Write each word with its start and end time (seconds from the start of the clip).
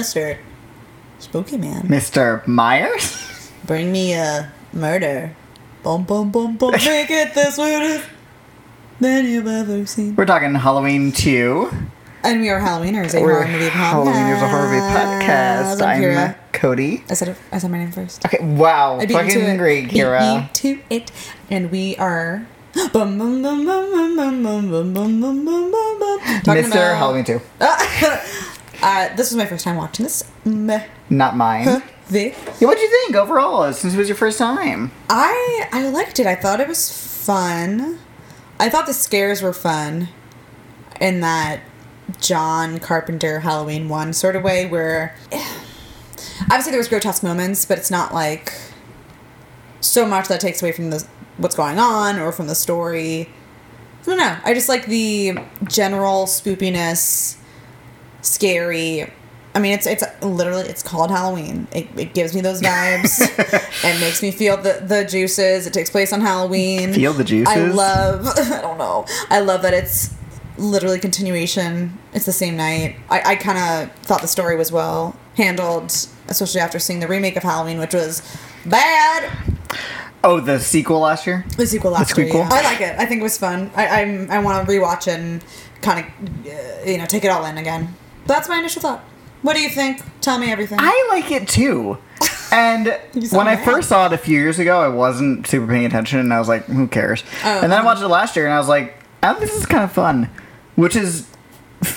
Mr. 0.00 0.38
Spooky 1.18 1.58
Man. 1.58 1.82
Mr. 1.82 2.46
Myers? 2.46 3.52
Bring 3.66 3.92
me 3.92 4.14
a 4.14 4.50
murder. 4.72 5.36
Boom, 5.82 6.04
boom, 6.04 6.30
boom, 6.30 6.56
boom. 6.56 6.70
Make 6.72 7.10
it 7.10 7.34
this 7.34 7.58
weirdest 7.58 8.08
than 8.98 9.26
you've 9.26 9.46
ever 9.46 9.84
seen. 9.84 10.16
We're 10.16 10.24
talking 10.24 10.54
Halloween 10.54 11.12
2. 11.12 11.70
And 12.22 12.40
we 12.40 12.48
are 12.48 12.58
Halloweeners, 12.60 13.12
a 13.12 13.18
horror 13.18 13.46
movie 13.46 13.68
podcast. 13.68 13.92
Halloweeners, 13.92 14.42
a 14.42 14.48
horror 14.48 14.68
movie 14.68 14.80
podcast. 14.80 15.82
I'm, 15.82 16.02
Kira. 16.02 16.28
I'm 16.28 16.34
Cody. 16.52 17.04
I 17.10 17.14
said, 17.14 17.36
I 17.52 17.58
said 17.58 17.70
my 17.70 17.76
name 17.76 17.92
first. 17.92 18.24
Okay, 18.24 18.42
wow. 18.42 19.00
I 19.00 19.04
beat 19.04 19.12
Fucking 19.12 19.58
great, 19.58 19.90
Kira. 19.90 20.42
Beat 20.42 20.54
to 20.54 20.80
it. 20.88 21.12
And 21.50 21.70
we 21.70 21.94
are... 21.96 22.46
Mr. 26.46 26.96
Halloween 26.96 27.24
2 27.24 27.40
uh, 28.82 29.14
this 29.16 29.30
was 29.30 29.36
my 29.36 29.46
first 29.46 29.64
time 29.64 29.76
watching 29.76 30.04
this. 30.04 30.24
Meh. 30.44 30.86
Not 31.08 31.36
mine. 31.36 31.82
The 32.08 32.34
Yeah, 32.58 32.66
what'd 32.66 32.82
you 32.82 32.90
think 32.90 33.14
overall 33.16 33.72
since 33.72 33.94
it 33.94 33.98
was 33.98 34.08
your 34.08 34.16
first 34.16 34.38
time? 34.38 34.90
I 35.08 35.68
I 35.72 35.88
liked 35.88 36.18
it. 36.18 36.26
I 36.26 36.34
thought 36.34 36.60
it 36.60 36.68
was 36.68 36.90
fun. 36.90 37.98
I 38.58 38.68
thought 38.68 38.86
the 38.86 38.94
scares 38.94 39.42
were 39.42 39.52
fun 39.52 40.08
in 41.00 41.20
that 41.20 41.60
John 42.20 42.78
Carpenter 42.78 43.40
Halloween 43.40 43.88
one 43.88 44.12
sort 44.12 44.34
of 44.36 44.42
way 44.42 44.66
where 44.66 45.16
obviously 46.42 46.72
there 46.72 46.78
was 46.80 46.88
grotesque 46.88 47.22
moments, 47.22 47.64
but 47.64 47.78
it's 47.78 47.90
not 47.90 48.12
like 48.12 48.52
so 49.80 50.06
much 50.06 50.28
that 50.28 50.40
takes 50.40 50.62
away 50.62 50.72
from 50.72 50.90
the 50.90 51.06
what's 51.36 51.54
going 51.56 51.78
on 51.78 52.18
or 52.18 52.32
from 52.32 52.46
the 52.48 52.54
story. 52.54 53.30
I 54.02 54.04
don't 54.04 54.18
know. 54.18 54.36
I 54.44 54.54
just 54.54 54.68
like 54.68 54.86
the 54.86 55.38
general 55.64 56.26
spoopiness, 56.26 57.36
scary. 58.22 59.10
I 59.54 59.58
mean, 59.58 59.72
it's 59.72 59.86
it's 59.86 60.04
literally 60.22 60.68
it's 60.68 60.82
called 60.82 61.10
Halloween. 61.10 61.66
It, 61.72 61.88
it 61.96 62.14
gives 62.14 62.34
me 62.34 62.40
those 62.40 62.60
vibes. 62.62 63.20
it 63.84 64.00
makes 64.00 64.22
me 64.22 64.30
feel 64.30 64.56
the 64.56 64.82
the 64.86 65.04
juices. 65.04 65.66
It 65.66 65.72
takes 65.72 65.90
place 65.90 66.12
on 66.12 66.20
Halloween. 66.20 66.92
Feel 66.92 67.12
the 67.12 67.24
juices? 67.24 67.54
I 67.54 67.60
love. 67.66 68.26
I 68.36 68.60
don't 68.60 68.78
know. 68.78 69.06
I 69.28 69.40
love 69.40 69.62
that 69.62 69.74
it's 69.74 70.14
literally 70.56 71.00
continuation. 71.00 71.98
It's 72.14 72.26
the 72.26 72.32
same 72.32 72.56
night. 72.56 72.96
I 73.10 73.32
I 73.32 73.36
kind 73.36 73.58
of 73.58 73.92
thought 74.02 74.20
the 74.22 74.28
story 74.28 74.56
was 74.56 74.70
well 74.70 75.16
handled, 75.36 75.90
especially 76.28 76.60
after 76.60 76.78
seeing 76.78 77.00
the 77.00 77.08
remake 77.08 77.36
of 77.36 77.42
Halloween, 77.42 77.78
which 77.80 77.94
was 77.94 78.22
bad. 78.66 79.30
Oh, 80.22 80.38
the 80.38 80.60
sequel 80.60 81.00
last 81.00 81.26
year? 81.26 81.46
The 81.56 81.66
sequel 81.66 81.92
last 81.92 82.14
The 82.14 82.24
year. 82.24 82.34
yeah. 82.36 82.48
I 82.52 82.60
like 82.62 82.80
it. 82.82 82.94
I 82.98 83.06
think 83.06 83.20
it 83.20 83.24
was 83.24 83.38
fun. 83.38 83.70
I 83.74 84.02
I'm, 84.02 84.30
I 84.30 84.38
want 84.40 84.64
to 84.64 84.72
rewatch 84.72 85.08
it 85.08 85.18
and 85.18 85.42
kind 85.80 86.04
of 86.06 86.46
uh, 86.46 86.84
you 86.88 86.98
know 86.98 87.06
take 87.06 87.24
it 87.24 87.28
all 87.28 87.44
in 87.46 87.58
again. 87.58 87.96
That's 88.30 88.48
my 88.48 88.58
initial 88.58 88.80
thought. 88.80 89.00
What 89.42 89.56
do 89.56 89.60
you 89.60 89.68
think? 89.68 90.02
Tell 90.20 90.38
me 90.38 90.52
everything. 90.52 90.78
I 90.80 91.08
like 91.10 91.30
it 91.30 91.48
too. 91.48 91.98
And 92.52 92.98
when 93.30 93.46
I 93.46 93.54
first 93.54 93.88
saw 93.88 94.06
it 94.06 94.12
a 94.12 94.18
few 94.18 94.36
years 94.36 94.58
ago, 94.58 94.80
I 94.80 94.88
wasn't 94.88 95.46
super 95.46 95.68
paying 95.68 95.84
attention, 95.84 96.18
and 96.18 96.34
I 96.34 96.40
was 96.40 96.48
like, 96.48 96.64
"Who 96.64 96.88
cares?" 96.88 97.22
Oh, 97.44 97.60
and 97.62 97.62
then 97.62 97.70
I 97.70 97.76
uh-huh. 97.76 97.86
watched 97.86 98.02
it 98.02 98.08
last 98.08 98.34
year, 98.34 98.44
and 98.44 98.52
I 98.52 98.58
was 98.58 98.66
like, 98.66 98.96
oh, 99.22 99.38
"This 99.38 99.54
is 99.54 99.66
kind 99.66 99.84
of 99.84 99.92
fun," 99.92 100.28
which 100.74 100.96
is, 100.96 101.28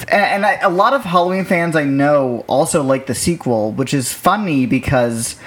and, 0.09 0.21
and 0.21 0.45
I, 0.45 0.59
a 0.61 0.69
lot 0.69 0.93
of 0.93 1.05
Halloween 1.05 1.43
fans 1.43 1.75
I 1.75 1.85
know 1.85 2.45
also 2.45 2.83
like 2.83 3.07
the 3.07 3.15
sequel, 3.15 3.71
which 3.71 3.95
is 3.95 4.13
funny 4.13 4.67
because 4.67 5.37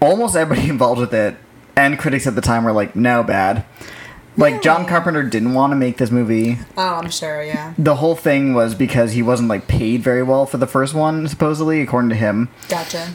almost 0.00 0.34
everybody 0.34 0.68
involved 0.76 1.00
with 1.00 1.14
it 1.14 1.36
and 1.76 1.96
critics 1.96 2.26
at 2.26 2.34
the 2.34 2.40
time 2.40 2.64
were 2.64 2.72
like, 2.72 2.96
"No, 2.96 3.22
bad." 3.22 3.64
Like 4.36 4.62
John 4.62 4.86
Carpenter 4.86 5.22
didn't 5.22 5.54
want 5.54 5.72
to 5.72 5.76
make 5.76 5.98
this 5.98 6.10
movie. 6.10 6.58
oh, 6.76 6.94
I'm 6.94 7.10
sure. 7.10 7.42
Yeah. 7.42 7.74
The 7.76 7.96
whole 7.96 8.16
thing 8.16 8.54
was 8.54 8.74
because 8.74 9.12
he 9.12 9.22
wasn't 9.22 9.48
like 9.48 9.68
paid 9.68 10.02
very 10.02 10.22
well 10.22 10.46
for 10.46 10.56
the 10.56 10.66
first 10.66 10.94
one, 10.94 11.28
supposedly, 11.28 11.82
according 11.82 12.10
to 12.10 12.16
him. 12.16 12.48
Gotcha. 12.68 13.14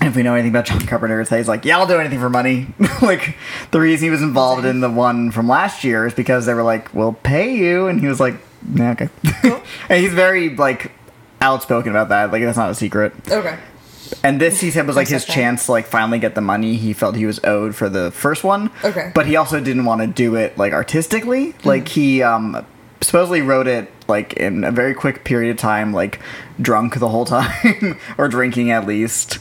And 0.00 0.10
if 0.10 0.16
we 0.16 0.22
know 0.22 0.34
anything 0.34 0.50
about 0.50 0.66
John 0.66 0.80
Carpenter, 0.80 1.20
it's 1.20 1.30
that 1.30 1.38
he's 1.38 1.48
like, 1.48 1.64
yeah, 1.64 1.78
I'll 1.78 1.86
do 1.86 1.98
anything 1.98 2.20
for 2.20 2.28
money. 2.28 2.68
like, 3.02 3.36
the 3.70 3.80
reason 3.80 4.06
he 4.06 4.10
was 4.10 4.22
involved 4.22 4.64
in 4.66 4.80
the 4.80 4.90
one 4.90 5.30
from 5.30 5.48
last 5.48 5.82
year 5.82 6.06
is 6.06 6.14
because 6.14 6.46
they 6.46 6.54
were 6.54 6.62
like, 6.62 6.92
we'll 6.94 7.14
pay 7.14 7.56
you. 7.56 7.86
And 7.86 8.00
he 8.00 8.06
was 8.06 8.20
like, 8.20 8.34
yeah, 8.74 8.90
okay. 8.92 9.08
and 9.88 10.00
he's 10.02 10.12
very, 10.12 10.54
like, 10.56 10.92
outspoken 11.40 11.90
about 11.90 12.10
that. 12.10 12.32
Like, 12.32 12.42
that's 12.42 12.58
not 12.58 12.70
a 12.70 12.74
secret. 12.74 13.14
Okay. 13.30 13.58
And 14.22 14.40
this, 14.40 14.60
he 14.60 14.70
said, 14.70 14.86
was 14.86 14.96
like 14.96 15.08
his 15.08 15.24
chance 15.24 15.66
to, 15.66 15.72
like, 15.72 15.86
finally 15.86 16.18
get 16.18 16.34
the 16.34 16.40
money 16.40 16.76
he 16.76 16.92
felt 16.92 17.16
he 17.16 17.26
was 17.26 17.42
owed 17.44 17.74
for 17.74 17.88
the 17.88 18.10
first 18.10 18.44
one. 18.44 18.70
Okay. 18.82 19.12
But 19.14 19.26
he 19.26 19.36
also 19.36 19.60
didn't 19.60 19.84
want 19.84 20.00
to 20.02 20.06
do 20.06 20.34
it, 20.36 20.56
like, 20.58 20.72
artistically. 20.72 21.52
Mm-hmm. 21.52 21.68
Like, 21.68 21.88
he, 21.88 22.22
um, 22.22 22.64
supposedly 23.00 23.40
wrote 23.42 23.66
it, 23.66 23.90
like, 24.08 24.32
in 24.34 24.64
a 24.64 24.70
very 24.70 24.94
quick 24.94 25.24
period 25.24 25.50
of 25.50 25.56
time, 25.58 25.92
like, 25.92 26.20
drunk 26.60 26.98
the 26.98 27.08
whole 27.08 27.24
time, 27.38 27.98
or 28.18 28.28
drinking 28.28 28.70
at 28.70 28.86
least. 28.86 29.38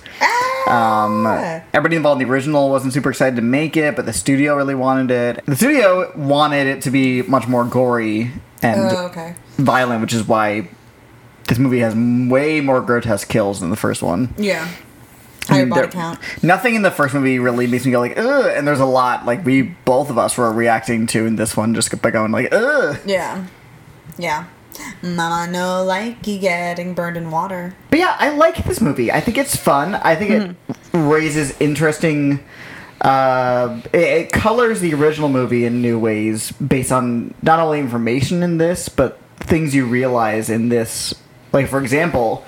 Um, 0.66 1.26
Ah. 1.28 1.62
everybody 1.74 1.98
involved 1.98 2.22
in 2.22 2.28
the 2.28 2.34
original 2.34 2.70
wasn't 2.70 2.94
super 2.94 3.10
excited 3.10 3.36
to 3.36 3.42
make 3.42 3.76
it, 3.76 3.98
but 3.98 4.06
the 4.06 4.14
studio 4.14 4.56
really 4.56 4.76
wanted 4.76 5.12
it. 5.12 5.46
The 5.46 5.58
studio 5.58 6.12
wanted 6.16 6.68
it 6.68 6.82
to 6.84 6.92
be 6.92 7.22
much 7.24 7.48
more 7.50 7.66
gory 7.66 8.32
and 8.62 8.80
Oh, 8.82 9.06
okay. 9.08 9.36
violent, 9.58 10.00
which 10.02 10.14
is 10.14 10.26
why 10.26 10.70
this 11.54 11.60
movie 11.60 11.80
has 11.80 11.94
way 11.96 12.62
more 12.62 12.82
grotesque 12.82 13.28
kills 13.28 13.60
than 13.60 13.70
the 13.70 13.76
first 13.76 14.02
one. 14.02 14.34
Yeah. 14.40 14.68
I 15.50 15.60
mean, 15.60 15.70
body 15.70 15.88
count. 15.90 16.18
Nothing 16.42 16.74
in 16.74 16.82
the 16.82 16.90
first 16.90 17.14
movie 17.14 17.38
really 17.38 17.68
makes 17.68 17.86
me 17.86 17.92
go 17.92 18.00
like, 18.00 18.18
ugh, 18.18 18.52
and 18.56 18.68
there's 18.68 18.80
a 18.80 18.88
lot 18.88 19.28
like 19.28 19.46
we 19.46 19.62
both 19.62 20.10
of 20.10 20.18
us 20.18 20.36
were 20.36 20.52
reacting 20.52 21.06
to 21.08 21.28
in 21.28 21.36
this 21.36 21.56
one 21.56 21.76
just 21.76 22.02
by 22.02 22.10
going 22.10 22.32
like, 22.32 22.52
ugh. 22.52 22.98
Yeah. 23.06 23.46
Yeah. 24.18 24.48
Mama 25.04 25.52
no 25.52 25.84
like 25.84 26.26
you 26.26 26.40
getting 26.40 26.96
burned 26.96 27.18
in 27.18 27.30
water. 27.30 27.76
But 27.92 28.00
yeah, 28.00 28.16
I 28.18 28.36
like 28.36 28.64
this 28.64 28.82
movie. 28.82 29.12
I 29.12 29.20
think 29.20 29.38
it's 29.38 29.56
fun. 29.56 29.94
I 29.94 30.16
think 30.16 30.32
it 30.32 30.78
raises 30.98 31.60
interesting. 31.62 32.44
Uh, 33.00 33.80
it, 33.94 34.00
it 34.00 34.32
colors 34.32 34.80
the 34.80 34.96
original 34.96 35.30
movie 35.30 35.66
in 35.66 35.84
new 35.84 36.00
ways 36.00 36.52
based 36.54 36.92
on 36.92 37.36
not 37.44 37.60
only 37.60 37.78
information 37.80 38.42
in 38.42 38.58
this, 38.58 38.90
but 38.90 39.20
things 39.38 39.76
you 39.76 39.86
realize 39.86 40.50
in 40.50 40.70
this. 40.70 41.14
Like, 41.54 41.68
for 41.70 41.80
example, 41.80 42.44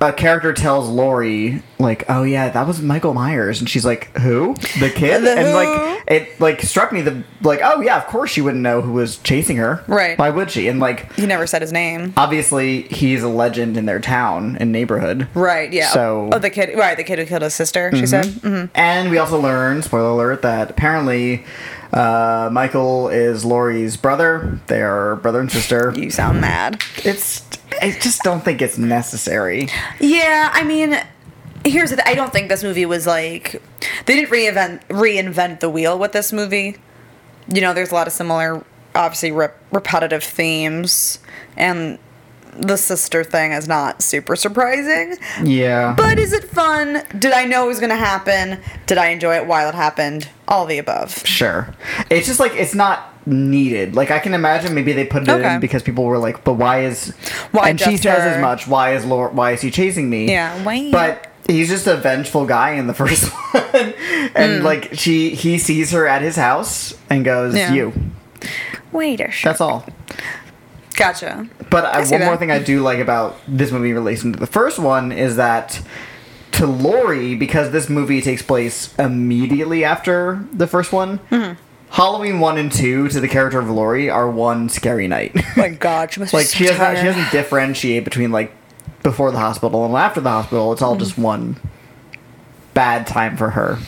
a 0.00 0.12
character 0.12 0.52
tells 0.52 0.88
Laurie, 0.88 1.60
like, 1.80 2.04
"Oh 2.08 2.22
yeah, 2.22 2.48
that 2.50 2.66
was 2.68 2.80
Michael 2.80 3.14
Myers," 3.14 3.58
and 3.58 3.68
she's 3.68 3.84
like, 3.84 4.16
"Who? 4.18 4.54
The 4.78 4.90
kid?" 4.94 5.22
The 5.24 5.32
and 5.36 5.52
like, 5.54 6.02
it 6.06 6.40
like 6.40 6.62
struck 6.62 6.92
me 6.92 7.00
the 7.00 7.24
like, 7.42 7.58
"Oh 7.64 7.80
yeah, 7.80 7.96
of 7.96 8.06
course 8.06 8.30
she 8.30 8.40
wouldn't 8.40 8.62
know 8.62 8.80
who 8.80 8.92
was 8.92 9.16
chasing 9.18 9.56
her. 9.56 9.82
Right. 9.88 10.16
Why 10.16 10.30
would 10.30 10.52
she?" 10.52 10.68
And 10.68 10.78
like, 10.78 11.12
He 11.14 11.26
never 11.26 11.48
said 11.48 11.62
his 11.62 11.72
name. 11.72 12.14
obviously 12.16 12.82
he's 12.82 13.24
a 13.24 13.28
legend 13.28 13.76
in 13.76 13.86
their 13.86 13.98
town 13.98 14.56
and 14.60 14.70
neighborhood. 14.70 15.26
Right. 15.34 15.72
Yeah. 15.72 15.88
So- 15.88 16.30
oh, 16.32 16.38
the 16.38 16.50
kid. 16.50 16.78
Right. 16.78 16.96
The 16.96 17.02
kid 17.04 17.18
who 17.18 17.26
killed 17.26 17.42
his 17.42 17.54
sister. 17.54 17.90
She 17.94 18.06
said. 18.06 18.26
hmm 18.26 18.64
And 18.76 19.10
we 19.10 19.18
also 19.18 19.40
learned, 19.40 19.82
spoiler 19.84 20.10
alert, 20.10 20.42
that 20.42 20.70
apparently 20.70 21.44
uh, 21.92 22.50
Michael 22.52 23.08
is 23.08 23.44
Laurie's 23.44 23.96
brother. 23.96 24.60
They 24.68 24.80
are 24.82 25.16
brother 25.16 25.40
and 25.40 25.50
sister. 25.50 25.92
You 25.96 26.10
sound 26.10 26.40
mad. 26.40 26.82
It's 27.04 27.40
I 27.80 27.90
just 27.92 28.22
don't 28.22 28.44
think 28.44 28.62
it's 28.62 28.78
necessary. 28.78 29.68
Yeah, 30.00 30.50
I 30.52 30.64
mean, 30.64 30.96
here's 31.64 31.90
the 31.90 31.96
th- 31.96 32.08
I 32.08 32.14
don't 32.14 32.32
think 32.32 32.48
this 32.48 32.62
movie 32.62 32.86
was 32.86 33.06
like 33.06 33.62
they 34.06 34.14
didn't 34.14 34.30
reinvent 34.30 34.86
reinvent 34.88 35.60
the 35.60 35.70
wheel 35.70 35.98
with 35.98 36.12
this 36.12 36.32
movie. 36.32 36.76
You 37.52 37.60
know, 37.60 37.72
there's 37.72 37.90
a 37.90 37.94
lot 37.94 38.06
of 38.06 38.12
similar, 38.12 38.64
obviously 38.94 39.32
rep- 39.32 39.58
repetitive 39.72 40.22
themes, 40.22 41.18
and 41.56 41.98
the 42.52 42.76
sister 42.76 43.24
thing 43.24 43.52
is 43.52 43.68
not 43.68 44.02
super 44.02 44.36
surprising. 44.36 45.16
Yeah. 45.42 45.94
But 45.96 46.18
is 46.18 46.32
it 46.32 46.44
fun? 46.44 47.02
Did 47.18 47.32
I 47.32 47.44
know 47.44 47.64
it 47.64 47.68
was 47.68 47.78
going 47.78 47.90
to 47.90 47.96
happen? 47.96 48.60
Did 48.86 48.98
I 48.98 49.08
enjoy 49.08 49.36
it 49.36 49.46
while 49.46 49.68
it 49.68 49.74
happened? 49.74 50.28
All 50.48 50.66
the 50.66 50.78
above. 50.78 51.24
Sure. 51.26 51.72
It's 52.10 52.26
just 52.26 52.40
like 52.40 52.52
it's 52.54 52.74
not 52.74 53.14
needed. 53.28 53.94
Like 53.94 54.10
I 54.10 54.18
can 54.18 54.34
imagine 54.34 54.74
maybe 54.74 54.92
they 54.92 55.04
put 55.04 55.22
it 55.22 55.28
Okay. 55.28 55.54
in 55.54 55.60
because 55.60 55.82
people 55.82 56.04
were 56.04 56.18
like, 56.18 56.42
"But 56.44 56.54
why 56.54 56.82
is?" 56.82 57.10
Why 57.52 57.70
and 57.70 57.80
she 57.80 57.96
says 57.96 58.22
her? 58.22 58.28
as 58.30 58.40
much. 58.40 58.66
Why 58.66 58.94
is 58.94 59.04
Laura? 59.04 59.30
Why 59.32 59.52
is 59.52 59.60
he 59.60 59.70
chasing 59.70 60.08
me? 60.10 60.28
Yeah, 60.28 60.62
why? 60.64 60.90
But 60.90 61.26
he's 61.46 61.68
just 61.68 61.86
a 61.86 61.96
vengeful 61.96 62.46
guy 62.46 62.70
in 62.72 62.86
the 62.86 62.94
first 63.02 63.30
one, 63.32 63.94
and 64.34 64.64
like 64.64 64.90
she, 64.94 65.30
he 65.30 65.58
sees 65.58 65.90
her 65.92 66.06
at 66.08 66.22
his 66.22 66.36
house 66.36 66.94
and 67.10 67.24
goes. 67.24 67.54
Yeah. 67.56 67.72
"You." 67.72 67.92
Wait 68.92 69.20
a. 69.20 69.30
That's 69.44 69.60
all. 69.60 69.84
Gotcha. 70.96 71.46
But 71.70 71.84
I, 71.84 72.02
see 72.04 72.16
one 72.16 72.24
more 72.24 72.36
thing 72.36 72.50
I 72.50 72.58
do 72.58 72.80
like 72.82 72.98
about 72.98 73.36
this 73.46 73.70
movie 73.70 73.90
in 73.90 73.94
relation 73.94 74.32
to 74.32 74.38
the 74.38 74.46
first 74.48 74.78
one 74.78 75.12
is 75.12 75.36
that 75.36 75.80
to 76.52 76.66
Laurie, 76.66 77.36
because 77.36 77.70
this 77.70 77.88
movie 77.88 78.20
takes 78.20 78.42
place 78.42 78.92
immediately 78.98 79.84
after 79.84 80.44
the 80.52 80.66
first 80.66 80.92
one, 80.92 81.18
Mm-hmm. 81.30 81.60
Halloween 81.90 82.38
one 82.40 82.58
and 82.58 82.70
two 82.70 83.08
to 83.08 83.20
the 83.20 83.28
character 83.28 83.58
of 83.58 83.68
Laurie 83.70 84.10
are 84.10 84.30
one 84.30 84.68
scary 84.68 85.08
night. 85.08 85.34
My 85.56 85.68
God, 85.70 86.12
she 86.12 86.20
must 86.20 86.32
like 86.34 86.44
be 86.44 86.48
so 86.48 86.58
she 86.58 86.66
doesn't 86.66 86.96
she 86.96 87.02
doesn't 87.04 87.30
differentiate 87.32 88.04
between 88.04 88.30
like 88.30 88.52
before 89.02 89.30
the 89.30 89.38
hospital 89.38 89.84
and 89.86 89.94
after 89.94 90.20
the 90.20 90.30
hospital. 90.30 90.72
It's 90.72 90.82
all 90.82 90.92
Mm-hmm. 90.94 91.00
just 91.04 91.18
one 91.18 91.56
bad 92.74 93.06
time 93.06 93.36
for 93.36 93.50
her, 93.50 93.78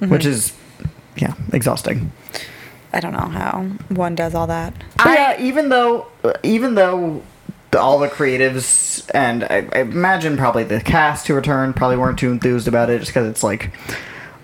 Mm-hmm. 0.00 0.08
which 0.10 0.24
is 0.26 0.52
yeah, 1.16 1.34
exhausting. 1.52 2.10
I 2.92 3.00
don't 3.00 3.12
know 3.12 3.18
how 3.28 3.62
one 3.90 4.14
does 4.14 4.34
all 4.34 4.46
that. 4.48 4.72
I, 4.98 5.14
yeah, 5.14 5.40
even 5.40 5.68
though 5.68 6.06
even 6.42 6.74
though 6.74 7.22
all 7.78 7.98
the 8.00 8.08
creatives 8.08 9.08
and 9.14 9.44
I, 9.44 9.68
I 9.72 9.80
imagine 9.82 10.36
probably 10.36 10.64
the 10.64 10.80
cast 10.80 11.28
who 11.28 11.34
returned 11.34 11.76
probably 11.76 11.96
weren't 11.98 12.18
too 12.18 12.32
enthused 12.32 12.66
about 12.66 12.90
it 12.90 12.98
just 12.98 13.10
because 13.10 13.28
it's 13.28 13.44
like 13.44 13.70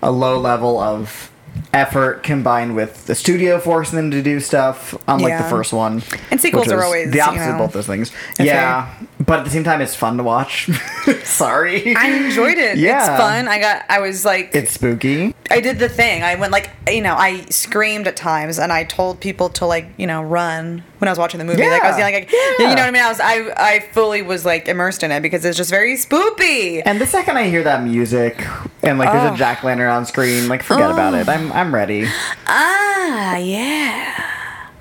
a 0.01 0.11
low 0.11 0.39
level 0.39 0.79
of 0.79 1.29
effort 1.73 2.23
combined 2.23 2.75
with 2.75 3.05
the 3.05 3.15
studio 3.15 3.59
forcing 3.59 3.95
them 3.97 4.11
to 4.11 4.21
do 4.21 4.39
stuff 4.39 4.95
unlike 5.07 5.29
Yeah. 5.29 5.43
the 5.43 5.49
first 5.49 5.73
one 5.73 6.01
And 6.31 6.39
sequels 6.41 6.71
are 6.71 6.83
always, 6.83 7.11
the 7.11 7.17
you 7.17 7.21
opposite 7.23 7.51
of 7.51 7.57
both 7.57 7.73
those 7.73 7.87
things 7.87 8.11
yeah 8.39 8.93
but 9.19 9.39
at 9.39 9.45
the 9.45 9.51
same 9.51 9.63
time 9.63 9.81
it's 9.81 9.95
fun 9.95 10.17
to 10.17 10.23
watch 10.23 10.69
sorry 11.23 11.95
I 11.95 12.07
enjoyed 12.09 12.57
it. 12.57 12.77
Yeah. 12.77 12.99
It's 12.99 13.21
fun. 13.21 13.47
I 13.47 13.59
got. 13.59 13.85
I 13.89 13.99
was 13.99 14.23
like. 14.23 14.51
it's 14.53 14.71
spooky 14.71 15.33
I 15.49 15.59
did 15.61 15.79
the 15.79 15.89
thing. 15.89 16.23
I 16.23 16.35
went 16.35 16.51
like, 16.51 16.69
you 16.89 17.01
know, 17.01 17.15
I 17.15 17.45
screamed 17.49 18.07
at 18.07 18.15
times, 18.17 18.59
and 18.59 18.71
I 18.71 18.83
told 18.83 19.19
people 19.19 19.49
to 19.49 19.65
like, 19.65 19.87
you 19.97 20.05
know, 20.05 20.21
run 20.21 20.83
when 20.99 21.07
I 21.07 21.11
was 21.11 21.19
watching 21.19 21.37
the 21.37 21.45
movie. 21.45 21.61
Like 21.67 21.83
I 21.83 21.87
was 21.89 21.97
Yeah. 21.97 22.07
yelling, 22.07 22.23
like, 22.25 22.31
Yeah. 22.31 22.69
you 22.69 22.75
know 22.75 22.81
what 22.81 22.87
I 22.87 22.91
mean? 22.91 23.01
I 23.03 23.09
was, 23.09 23.19
I, 23.19 23.53
I 23.57 23.79
fully 23.91 24.21
was 24.21 24.45
like 24.45 24.67
immersed 24.67 25.03
in 25.03 25.11
it 25.11 25.21
because 25.21 25.45
it's 25.45 25.57
just 25.57 25.69
very 25.69 25.93
spoopy. 25.95 26.81
and 26.85 26.99
the 26.99 27.05
second 27.05 27.37
I 27.37 27.49
hear 27.49 27.63
that 27.63 27.83
music 27.83 28.45
and 28.83 28.97
like 28.99 29.11
there's 29.11 29.29
Oh. 29.29 29.33
a 29.33 29.37
jack 29.37 29.63
lantern 29.63 29.89
on 29.89 30.05
screen, 30.05 30.47
like 30.47 30.63
forget 30.63 30.89
about 30.91 31.13
it. 31.13 31.27
I'm 31.29 31.51
I'm 31.53 31.73
ready. 31.73 32.07
Ah, 32.47 33.35
yeah, 33.37 34.25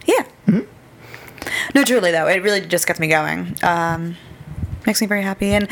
yeah. 0.06 0.24
Mm-hmm. 0.48 0.60
No, 1.74 1.84
truly 1.84 2.10
though, 2.12 2.26
it 2.28 2.42
really 2.42 2.60
just 2.60 2.86
gets 2.86 2.98
me 3.00 3.08
going. 3.08 3.56
Um, 3.62 4.16
makes 4.86 5.00
me 5.00 5.06
very 5.06 5.22
happy 5.22 5.52
and 5.52 5.68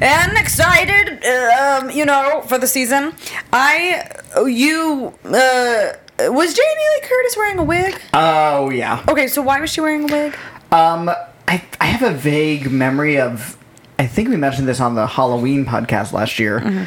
and 0.00 0.36
excited. 0.36 1.24
Um, 1.24 1.90
you 1.90 2.04
know, 2.04 2.42
for 2.48 2.58
the 2.58 2.66
season. 2.66 3.12
I, 3.52 4.10
you, 4.46 5.14
uh, 5.24 5.92
was 6.18 6.54
Jamie 6.54 6.68
Lee 6.94 7.00
Curtis 7.02 7.36
wearing 7.36 7.58
a 7.58 7.64
wig? 7.64 8.00
Oh 8.14 8.70
yeah. 8.70 9.04
Okay, 9.08 9.26
so 9.28 9.42
why 9.42 9.60
was 9.60 9.70
she 9.70 9.80
wearing 9.80 10.10
a 10.10 10.12
wig? 10.12 10.36
Um, 10.72 11.08
I 11.48 11.62
I 11.80 11.86
have 11.86 12.02
a 12.02 12.16
vague 12.16 12.70
memory 12.70 13.18
of. 13.20 13.56
I 13.98 14.06
think 14.06 14.28
we 14.28 14.36
mentioned 14.36 14.68
this 14.68 14.80
on 14.80 14.94
the 14.94 15.06
Halloween 15.06 15.64
podcast 15.64 16.12
last 16.12 16.38
year. 16.38 16.60
Mm-hmm. 16.60 16.84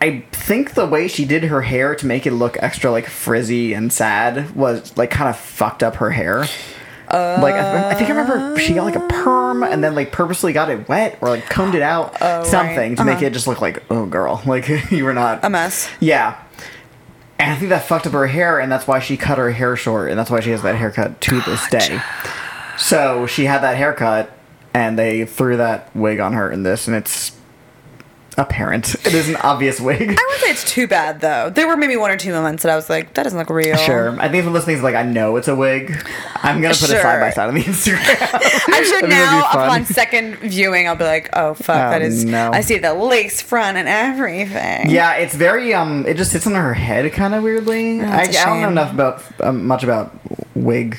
I 0.00 0.20
think 0.32 0.74
the 0.74 0.86
way 0.86 1.08
she 1.08 1.24
did 1.24 1.42
her 1.44 1.60
hair 1.62 1.94
to 1.96 2.06
make 2.06 2.24
it 2.26 2.30
look 2.32 2.56
extra 2.62 2.90
like 2.90 3.06
frizzy 3.08 3.72
and 3.74 3.92
sad 3.92 4.54
was 4.54 4.96
like 4.96 5.10
kind 5.10 5.28
of 5.28 5.36
fucked 5.36 5.82
up 5.82 5.96
her 5.96 6.10
hair. 6.10 6.46
like 7.10 7.54
I, 7.54 7.90
I 7.90 7.94
think 7.94 8.08
I 8.10 8.12
remember 8.14 8.58
she 8.60 8.74
got 8.74 8.84
like 8.84 8.94
a 8.96 9.06
perm 9.08 9.62
and 9.64 9.82
then 9.82 9.94
like 9.94 10.12
purposely 10.12 10.52
got 10.52 10.70
it 10.70 10.88
wet 10.88 11.18
or 11.20 11.30
like 11.30 11.46
combed 11.50 11.74
it 11.74 11.82
out 11.82 12.16
Oh, 12.20 12.44
something 12.44 12.76
right. 12.90 12.96
to 12.96 13.04
make 13.04 13.16
Uh-huh. 13.16 13.26
it 13.26 13.32
just 13.32 13.46
look 13.48 13.60
like 13.60 13.82
oh 13.90 14.06
girl 14.06 14.40
like 14.46 14.68
you 14.92 15.04
were 15.04 15.14
not 15.14 15.44
A 15.44 15.50
mess. 15.50 15.90
yeah. 16.00 16.40
And 17.38 17.52
I 17.52 17.56
think 17.56 17.68
that 17.68 17.84
fucked 17.84 18.06
up 18.06 18.12
her 18.14 18.26
hair, 18.26 18.58
and 18.58 18.70
that's 18.70 18.86
why 18.86 18.98
she 18.98 19.16
cut 19.16 19.38
her 19.38 19.50
hair 19.52 19.76
short, 19.76 20.10
and 20.10 20.18
that's 20.18 20.30
why 20.30 20.40
she 20.40 20.50
has 20.50 20.62
that 20.62 20.74
haircut 20.74 21.20
to 21.20 21.40
this 21.42 21.68
day. 21.68 22.00
So 22.76 23.26
she 23.26 23.44
had 23.44 23.60
that 23.62 23.76
haircut, 23.76 24.30
and 24.74 24.98
they 24.98 25.24
threw 25.24 25.56
that 25.56 25.94
wig 25.94 26.18
on 26.18 26.32
her 26.32 26.50
in 26.50 26.64
this, 26.64 26.88
and 26.88 26.96
it's 26.96 27.37
apparent. 28.38 28.94
It 29.06 29.12
is 29.14 29.28
an 29.28 29.36
obvious 29.36 29.80
wig. 29.80 30.00
I 30.00 30.04
wouldn't 30.04 30.40
say 30.40 30.50
it's 30.50 30.64
too 30.70 30.86
bad 30.86 31.20
though. 31.20 31.50
There 31.50 31.66
were 31.66 31.76
maybe 31.76 31.96
one 31.96 32.10
or 32.10 32.16
two 32.16 32.32
moments 32.32 32.62
that 32.62 32.72
I 32.72 32.76
was 32.76 32.88
like, 32.88 33.12
that 33.14 33.24
doesn't 33.24 33.38
look 33.38 33.50
real. 33.50 33.76
Sure. 33.76 34.18
I 34.20 34.28
think 34.28 34.44
for 34.44 34.50
listeners, 34.50 34.82
like, 34.82 34.94
I 34.94 35.02
know 35.02 35.36
it's 35.36 35.48
a 35.48 35.54
wig. 35.56 35.90
I'm 36.36 36.62
gonna 36.62 36.74
put 36.74 36.84
it 36.90 37.02
side 37.02 37.20
by 37.20 37.26
Sure. 37.28 37.32
side 37.32 37.48
on 37.48 37.54
the 37.54 37.62
Instagram. 37.62 37.98
I'm 38.72 38.84
sure 38.84 38.96
I 38.98 39.00
think 39.00 39.02
it'd 39.02 39.10
be 39.10 39.14
now, 39.14 39.48
upon 39.50 39.84
second 39.84 40.36
viewing, 40.36 40.86
I'll 40.88 40.96
be 40.96 41.04
like, 41.04 41.28
oh 41.34 41.54
fuck, 41.54 41.76
Oh, 41.76 41.90
that 41.90 42.02
is. 42.02 42.24
no. 42.24 42.50
I 42.52 42.60
see 42.62 42.78
the 42.78 42.94
lace 42.94 43.42
front 43.42 43.76
and 43.76 43.88
everything. 43.88 44.88
Yeah, 44.90 45.14
it's 45.16 45.34
very 45.34 45.74
um. 45.74 46.06
It 46.06 46.16
just 46.16 46.30
sits 46.32 46.46
on 46.46 46.54
her 46.54 46.74
head 46.74 47.12
kind 47.12 47.34
of 47.34 47.42
weirdly. 47.42 48.00
I, 48.00 48.26
that's 48.26 48.36
a 48.36 48.40
I 48.40 48.44
don't 48.46 48.60
know 48.62 48.68
enough 48.68 48.92
about 48.94 49.22
um, 49.40 49.66
much 49.66 49.82
about 49.84 50.16
wig 50.54 50.98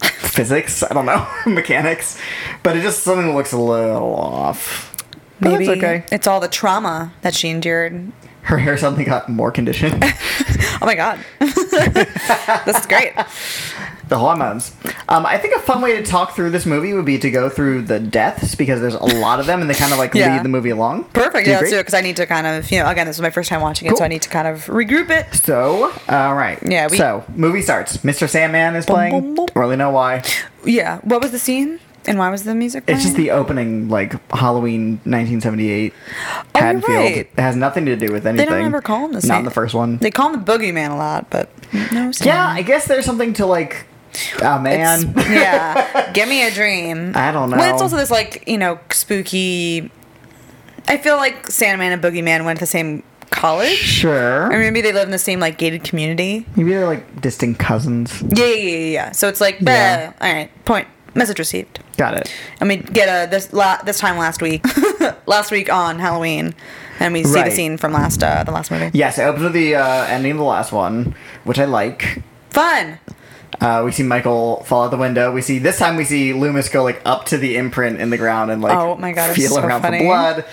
physics. 0.00 0.82
I 0.82 0.94
don't 0.94 1.06
know 1.06 1.26
mechanics, 1.46 2.18
but 2.62 2.76
it 2.76 2.82
just 2.82 3.02
something 3.04 3.26
that 3.28 3.34
looks 3.34 3.52
a 3.52 3.58
little 3.58 4.14
off. 4.14 4.89
But 5.40 5.52
maybe 5.52 5.66
that's 5.66 5.78
okay. 5.78 6.04
it's 6.12 6.26
all 6.26 6.40
the 6.40 6.48
trauma 6.48 7.12
that 7.22 7.34
she 7.34 7.48
endured. 7.48 8.12
Her 8.42 8.58
hair 8.58 8.76
suddenly 8.78 9.04
got 9.04 9.28
more 9.28 9.50
conditioned. 9.50 10.02
Oh 10.82 10.86
my 10.86 10.94
god, 10.94 11.20
this 11.40 12.78
is 12.78 12.86
great. 12.86 13.12
the 14.08 14.16
hormones. 14.18 14.74
Um, 15.10 15.26
I 15.26 15.36
think 15.36 15.54
a 15.54 15.58
fun 15.60 15.82
way 15.82 15.94
to 15.96 16.02
talk 16.02 16.34
through 16.34 16.50
this 16.52 16.64
movie 16.64 16.94
would 16.94 17.04
be 17.04 17.18
to 17.18 17.30
go 17.30 17.50
through 17.50 17.82
the 17.82 18.00
deaths 18.00 18.54
because 18.54 18.80
there's 18.80 18.94
a 18.94 19.04
lot 19.18 19.40
of 19.40 19.46
them 19.46 19.60
and 19.60 19.68
they 19.68 19.74
kind 19.74 19.92
of 19.92 19.98
like 19.98 20.14
Yeah. 20.14 20.32
lead 20.36 20.42
the 20.42 20.48
movie 20.48 20.70
along. 20.70 21.04
Perfect. 21.12 21.44
Do 21.44 21.50
Yeah, 21.50 21.58
let's 21.58 21.70
do 21.70 21.76
it 21.76 21.80
because 21.80 21.92
I 21.92 22.00
need 22.00 22.16
to 22.16 22.24
kind 22.24 22.46
of, 22.46 22.70
you 22.70 22.78
know, 22.78 22.88
again, 22.88 23.06
this 23.06 23.16
is 23.16 23.20
my 23.22 23.28
first 23.28 23.50
time 23.50 23.60
watching 23.60 23.86
it, 23.86 23.90
Cool. 23.90 23.98
so 23.98 24.04
I 24.04 24.08
need 24.08 24.22
to 24.22 24.30
kind 24.30 24.48
of 24.48 24.64
regroup 24.68 25.10
it. 25.10 25.34
So, 25.34 25.92
all 26.08 26.34
right. 26.34 26.58
Yeah, 26.66 26.88
we- 26.90 26.96
so, 26.96 27.24
movie 27.34 27.60
starts. 27.60 27.98
Mr. 27.98 28.26
Sandman 28.26 28.74
is 28.74 28.86
Boom, 28.86 28.94
playing. 28.96 29.12
boom, 29.12 29.34
boom. 29.34 29.46
Don't 29.46 29.56
really 29.56 29.76
know 29.76 29.90
why. 29.90 30.22
Yeah. 30.64 31.00
What 31.02 31.20
was 31.20 31.30
the 31.32 31.38
scene 31.38 31.78
and 32.10 32.18
why 32.18 32.28
was 32.28 32.42
the 32.42 32.54
music? 32.54 32.84
It's 32.88 33.02
just 33.04 33.16
the 33.16 33.30
opening, 33.30 33.88
like 33.88 34.12
Halloween 34.32 35.00
1978 35.04 35.92
Oh, 35.94 36.44
Haddonfield. 36.54 36.92
right. 36.96 37.16
It 37.18 37.30
has 37.38 37.54
nothing 37.54 37.86
to 37.86 37.96
do 37.96 38.12
with 38.12 38.26
anything. 38.26 38.46
They 38.48 38.52
don't 38.52 38.66
ever 38.66 38.82
call 38.82 39.04
him 39.04 39.12
the 39.12 39.20
same. 39.20 39.28
Not 39.28 39.38
in 39.38 39.44
the 39.44 39.50
first 39.52 39.74
one. 39.74 39.98
They 39.98 40.10
call 40.10 40.34
him 40.34 40.44
the 40.44 40.52
boogeyman 40.52 40.90
a 40.90 40.96
lot, 40.96 41.30
but 41.30 41.48
no. 41.92 42.10
yeah, 42.22 42.48
I 42.48 42.62
guess 42.62 42.86
there's 42.86 43.04
something 43.04 43.32
to 43.34 43.46
like. 43.46 43.86
Oh 44.42 44.58
man. 44.58 45.14
Yeah. 45.30 46.10
Give 46.14 46.28
me 46.28 46.44
a 46.44 46.50
dream. 46.50 47.12
I 47.14 47.30
don't 47.30 47.48
know. 47.50 47.56
Well, 47.56 47.72
it's 47.72 47.80
also 47.80 47.96
this 47.96 48.10
like 48.10 48.48
you 48.48 48.58
know 48.58 48.80
spooky. 48.90 49.90
I 50.88 50.98
feel 50.98 51.16
like 51.16 51.46
Sandman 51.46 51.92
and 51.92 52.02
Boogeyman 52.02 52.44
went 52.44 52.58
to 52.58 52.64
the 52.64 52.66
same 52.66 53.04
college, 53.30 53.76
sure. 53.76 54.46
or 54.46 54.58
maybe 54.58 54.80
they 54.80 54.92
live 54.92 55.04
in 55.04 55.12
the 55.12 55.18
same 55.18 55.38
like 55.38 55.56
gated 55.58 55.84
community. 55.84 56.44
Maybe 56.56 56.70
they're 56.70 56.86
like 56.86 57.20
distant 57.20 57.58
cousins. 57.60 58.20
Yeah, 58.22 58.46
yeah, 58.46 58.54
yeah. 58.54 58.76
yeah. 58.92 59.12
So 59.12 59.28
it's 59.28 59.40
like, 59.40 59.60
yeah. 59.60 60.12
all 60.20 60.32
right, 60.32 60.50
point, 60.64 60.88
message 61.14 61.38
received. 61.38 61.80
Got 61.96 62.14
it. 62.14 62.32
And 62.60 62.68
we 62.68 62.76
get 62.76 63.08
a 63.08 63.30
this 63.30 63.52
la- 63.52 63.82
this 63.82 63.98
time 63.98 64.16
last 64.18 64.40
week, 64.42 64.64
last 65.26 65.50
week 65.50 65.72
on 65.72 65.98
Halloween, 65.98 66.54
and 66.98 67.12
we 67.12 67.24
see 67.24 67.34
Right. 67.34 67.44
the 67.46 67.50
scene 67.50 67.76
from 67.76 67.92
last 67.92 68.22
uh, 68.22 68.44
the 68.44 68.52
last 68.52 68.70
movie. 68.70 68.90
Yes, 68.92 69.18
it 69.18 69.22
opens 69.22 69.44
with 69.44 69.52
the 69.52 69.74
uh, 69.76 70.04
ending 70.06 70.32
of 70.32 70.38
the 70.38 70.44
last 70.44 70.72
one, 70.72 71.14
which 71.44 71.58
I 71.58 71.64
like. 71.64 72.22
Fun. 72.50 72.98
Uh, 73.60 73.82
we 73.84 73.92
see 73.92 74.02
Michael 74.02 74.62
fall 74.64 74.84
out 74.84 74.90
the 74.90 74.96
window. 74.96 75.32
We 75.32 75.42
see 75.42 75.58
this 75.58 75.78
time 75.78 75.96
we 75.96 76.04
see 76.04 76.32
Loomis 76.32 76.68
go 76.68 76.82
like 76.82 77.02
up 77.04 77.26
to 77.26 77.36
the 77.36 77.56
imprint 77.56 78.00
in 78.00 78.10
the 78.10 78.16
ground 78.16 78.50
and 78.50 78.62
like 78.62 78.76
Oh 78.76 78.96
my 78.96 79.12
God, 79.12 79.30
it's 79.30 79.38
feel 79.38 79.50
so 79.50 79.60
around 79.62 79.82
funny. 79.82 79.98
for 79.98 80.04
blood. 80.04 80.44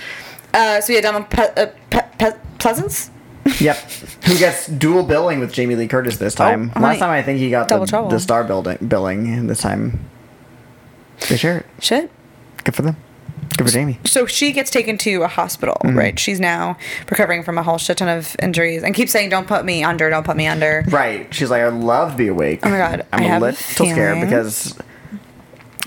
Uh, 0.53 0.81
so 0.81 0.91
yeah, 0.93 1.01
Donald 1.01 1.29
Pe- 1.29 1.53
uh, 1.55 1.67
Pe- 1.89 2.09
Pe- 2.17 2.37
Pleasence. 2.57 3.09
Yep. 3.61 3.77
Who 4.25 4.37
gets 4.37 4.67
dual 4.67 5.03
billing 5.03 5.39
with 5.39 5.53
Jamie 5.53 5.75
Lee 5.75 5.87
Curtis 5.87 6.17
this 6.17 6.35
time? 6.35 6.69
Oh, 6.75 6.81
Last 6.81 6.85
honey. 6.85 6.99
time 6.99 7.09
I 7.11 7.23
think 7.23 7.39
he 7.39 7.49
got 7.49 7.69
Double 7.69 7.85
the, 7.85 7.89
trouble. 7.89 8.09
the 8.09 8.19
star 8.19 8.43
building 8.43 8.77
billing, 8.85 9.33
and 9.33 9.49
this 9.49 9.61
time 9.61 10.01
they 11.29 11.37
share 11.37 11.57
it. 11.59 11.65
Shit. 11.79 12.11
Good 12.63 12.75
for 12.75 12.81
them. 12.81 12.95
Good 13.57 13.65
for 13.67 13.73
Jamie. 13.73 13.99
so 14.05 14.25
she 14.27 14.51
gets 14.51 14.69
taken 14.69 14.97
to 14.99 15.23
a 15.23 15.27
hospital, 15.27 15.77
Mm-hmm. 15.83 15.97
right? 15.97 16.19
She's 16.19 16.39
now 16.39 16.77
recovering 17.09 17.43
from 17.43 17.57
a 17.57 17.63
whole 17.63 17.77
shit 17.77 17.97
ton 17.97 18.07
of 18.09 18.35
injuries 18.39 18.83
and 18.83 18.93
keeps 18.93 19.11
saying, 19.11 19.29
"Don't 19.29 19.47
put 19.47 19.65
me 19.65 19.83
under, 19.83 20.09
don't 20.09 20.25
put 20.25 20.35
me 20.37 20.45
under." 20.47 20.83
Right. 20.89 21.33
She's 21.33 21.49
like, 21.49 21.63
I'd 21.63 21.73
love 21.73 22.11
to 22.11 22.17
be 22.17 22.27
awake. 22.27 22.59
Oh 22.63 22.69
my 22.69 22.77
God, 22.77 23.05
I'm 23.13 23.21
I 23.21 23.25
a 23.25 23.27
have 23.29 23.41
a 23.41 23.45
little 23.45 23.57
scared 23.59 24.21
because 24.21 24.77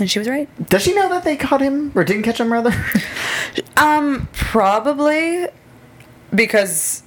And 0.01 0.11
she 0.11 0.19
was 0.19 0.29
right. 0.29 0.49
does 0.69 0.83
she 0.83 0.95
know 0.95 1.09
that 1.11 1.23
they 1.25 1.37
caught 1.37 1.61
him 1.61 1.93
or 1.95 2.03
didn't 2.03 2.23
catch 2.25 2.41
him 2.41 2.53
rather? 2.53 2.73
Um, 3.77 4.29
probably 4.33 5.47
because 6.35 7.03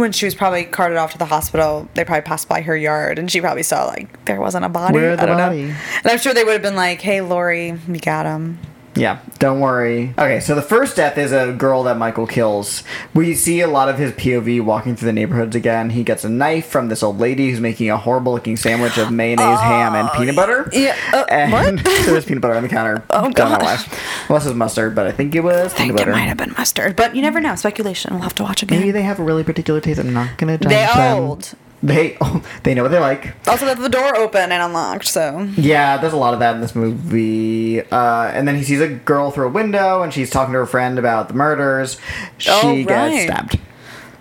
when 0.00 0.12
she 0.12 0.24
was 0.24 0.34
probably 0.34 0.64
carted 0.64 0.96
off 0.98 1.12
to 1.12 1.18
the 1.18 1.24
hospital, 1.26 1.88
they 1.94 2.04
probably 2.04 2.22
passed 2.22 2.48
by 2.48 2.60
her 2.62 2.76
yard 2.76 3.18
and 3.18 3.30
she 3.30 3.40
probably 3.40 3.62
saw 3.62 3.86
like 3.86 4.24
there 4.24 4.40
wasn't 4.40 4.64
a 4.64 4.68
body. 4.68 4.94
Where's 4.94 5.16
the 5.18 5.22
I 5.22 5.26
don't 5.26 5.36
body? 5.36 5.62
know. 5.64 5.74
And 6.04 6.06
I'm 6.06 6.18
sure 6.18 6.32
they 6.34 6.44
would 6.44 6.52
have 6.52 6.62
been 6.62 6.76
like, 6.76 7.00
"Hey, 7.00 7.20
Laurie, 7.20 7.72
we 7.88 7.98
got 7.98 8.26
him." 8.26 8.58
Yeah, 8.98 9.20
don't 9.38 9.60
worry. 9.60 10.12
Okay, 10.18 10.40
so 10.40 10.54
the 10.56 10.62
first 10.62 10.96
death 10.96 11.16
is 11.16 11.30
a 11.30 11.52
girl 11.52 11.84
that 11.84 11.96
Michael 11.96 12.26
kills. 12.26 12.82
We 13.14 13.34
see 13.34 13.60
a 13.60 13.68
lot 13.68 13.88
of 13.88 13.96
his 13.96 14.10
POV 14.12 14.60
walking 14.64 14.96
through 14.96 15.06
the 15.06 15.12
neighborhoods 15.12 15.54
again. 15.54 15.90
He 15.90 16.02
gets 16.02 16.24
a 16.24 16.28
knife 16.28 16.66
from 16.66 16.88
this 16.88 17.02
old 17.02 17.18
lady 17.18 17.48
who's 17.50 17.60
making 17.60 17.90
a 17.90 17.96
horrible 17.96 18.32
looking 18.32 18.56
sandwich 18.56 18.98
of 18.98 19.12
mayonnaise, 19.12 19.60
ham, 19.60 19.94
and 19.94 20.10
peanut 20.16 20.34
butter. 20.34 20.68
yeah, 20.72 20.96
uh, 21.12 21.24
and 21.30 21.52
what? 21.76 21.84
there's 21.84 22.24
peanut 22.24 22.42
butter 22.42 22.54
on 22.56 22.64
the 22.64 22.68
counter. 22.68 23.04
Oh, 23.10 23.30
Don't 23.30 23.50
know 23.50 23.58
God. 23.58 23.62
why. 23.62 23.84
Unless 24.28 24.46
it 24.46 24.48
was 24.48 24.54
mustard, 24.56 24.94
but 24.96 25.06
I 25.06 25.12
think 25.12 25.34
it 25.36 25.40
was 25.44 25.72
I 25.74 25.76
peanut 25.78 25.96
think 25.98 26.08
it 26.08 26.10
might 26.10 26.22
have 26.22 26.36
been 26.36 26.52
mustard, 26.58 26.96
but 26.96 27.14
you 27.14 27.22
never 27.22 27.40
know. 27.40 27.54
Speculation. 27.54 28.14
We'll 28.14 28.22
have 28.22 28.34
to 28.34 28.42
watch 28.42 28.62
again. 28.64 28.80
Maybe 28.80 28.90
they 28.90 29.02
have 29.02 29.20
a 29.20 29.22
really 29.22 29.44
particular 29.44 29.80
taste. 29.80 30.00
I'm 30.00 30.12
not 30.12 30.36
gonna 30.38 30.58
judge 30.58 30.68
They 30.68 30.86
them. 30.86 31.18
old. 31.22 31.54
They 31.82 32.16
oh, 32.20 32.42
they 32.64 32.74
know 32.74 32.82
what 32.82 32.90
they 32.90 32.98
like. 32.98 33.34
Also, 33.46 33.64
left 33.66 33.80
the 33.80 33.88
door 33.88 34.16
open 34.16 34.50
and 34.50 34.62
unlocked, 34.62 35.06
so 35.06 35.48
Yeah, 35.56 35.96
there's 35.98 36.12
a 36.12 36.16
lot 36.16 36.34
of 36.34 36.40
that 36.40 36.54
in 36.56 36.60
this 36.60 36.74
movie. 36.74 37.80
Uh, 37.82 38.24
and 38.34 38.48
then 38.48 38.56
he 38.56 38.62
sees 38.64 38.80
a 38.80 38.88
girl 38.88 39.30
through 39.30 39.46
a 39.46 39.50
window, 39.50 40.02
and 40.02 40.12
she's 40.12 40.28
talking 40.30 40.52
to 40.54 40.58
her 40.58 40.66
friend 40.66 40.98
about 40.98 41.28
the 41.28 41.34
murders. 41.34 41.96
She 42.38 42.50
Oh, 42.52 42.84
gets 42.84 43.22
stabbed. 43.24 43.58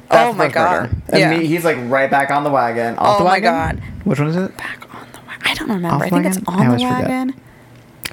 Oh 0.09 0.15
That's 0.15 0.31
the 0.33 0.37
my 0.37 0.47
God. 0.49 0.81
murder. 0.83 0.95
And 1.09 1.19
Yeah. 1.19 1.37
me- 1.37 1.45
he's 1.47 1.65
like 1.65 1.77
right 1.81 2.09
back 2.09 2.29
on 2.31 2.43
the 2.43 2.49
wagon. 2.51 2.97
Off 2.97 3.15
Oh 3.15 3.23
the 3.23 3.29
my? 3.29 3.39
God. 3.39 3.81
Which 4.05 4.19
one 4.19 4.29
is 4.29 4.35
it? 4.37 4.55
back 4.55 4.85
on 4.93 5.07
the 5.11 5.19
wagon. 5.27 5.41
I 5.45 5.53
don't 5.55 5.69
remember. 5.69 5.95
Off 5.95 6.01
I 6.03 6.09
think 6.09 6.25
it's 6.27 6.37
wagon? 6.37 6.53
I 6.63 6.67
on 6.67 6.77
the 6.77 6.83
wagon. 6.83 7.31
forget. 7.33 7.43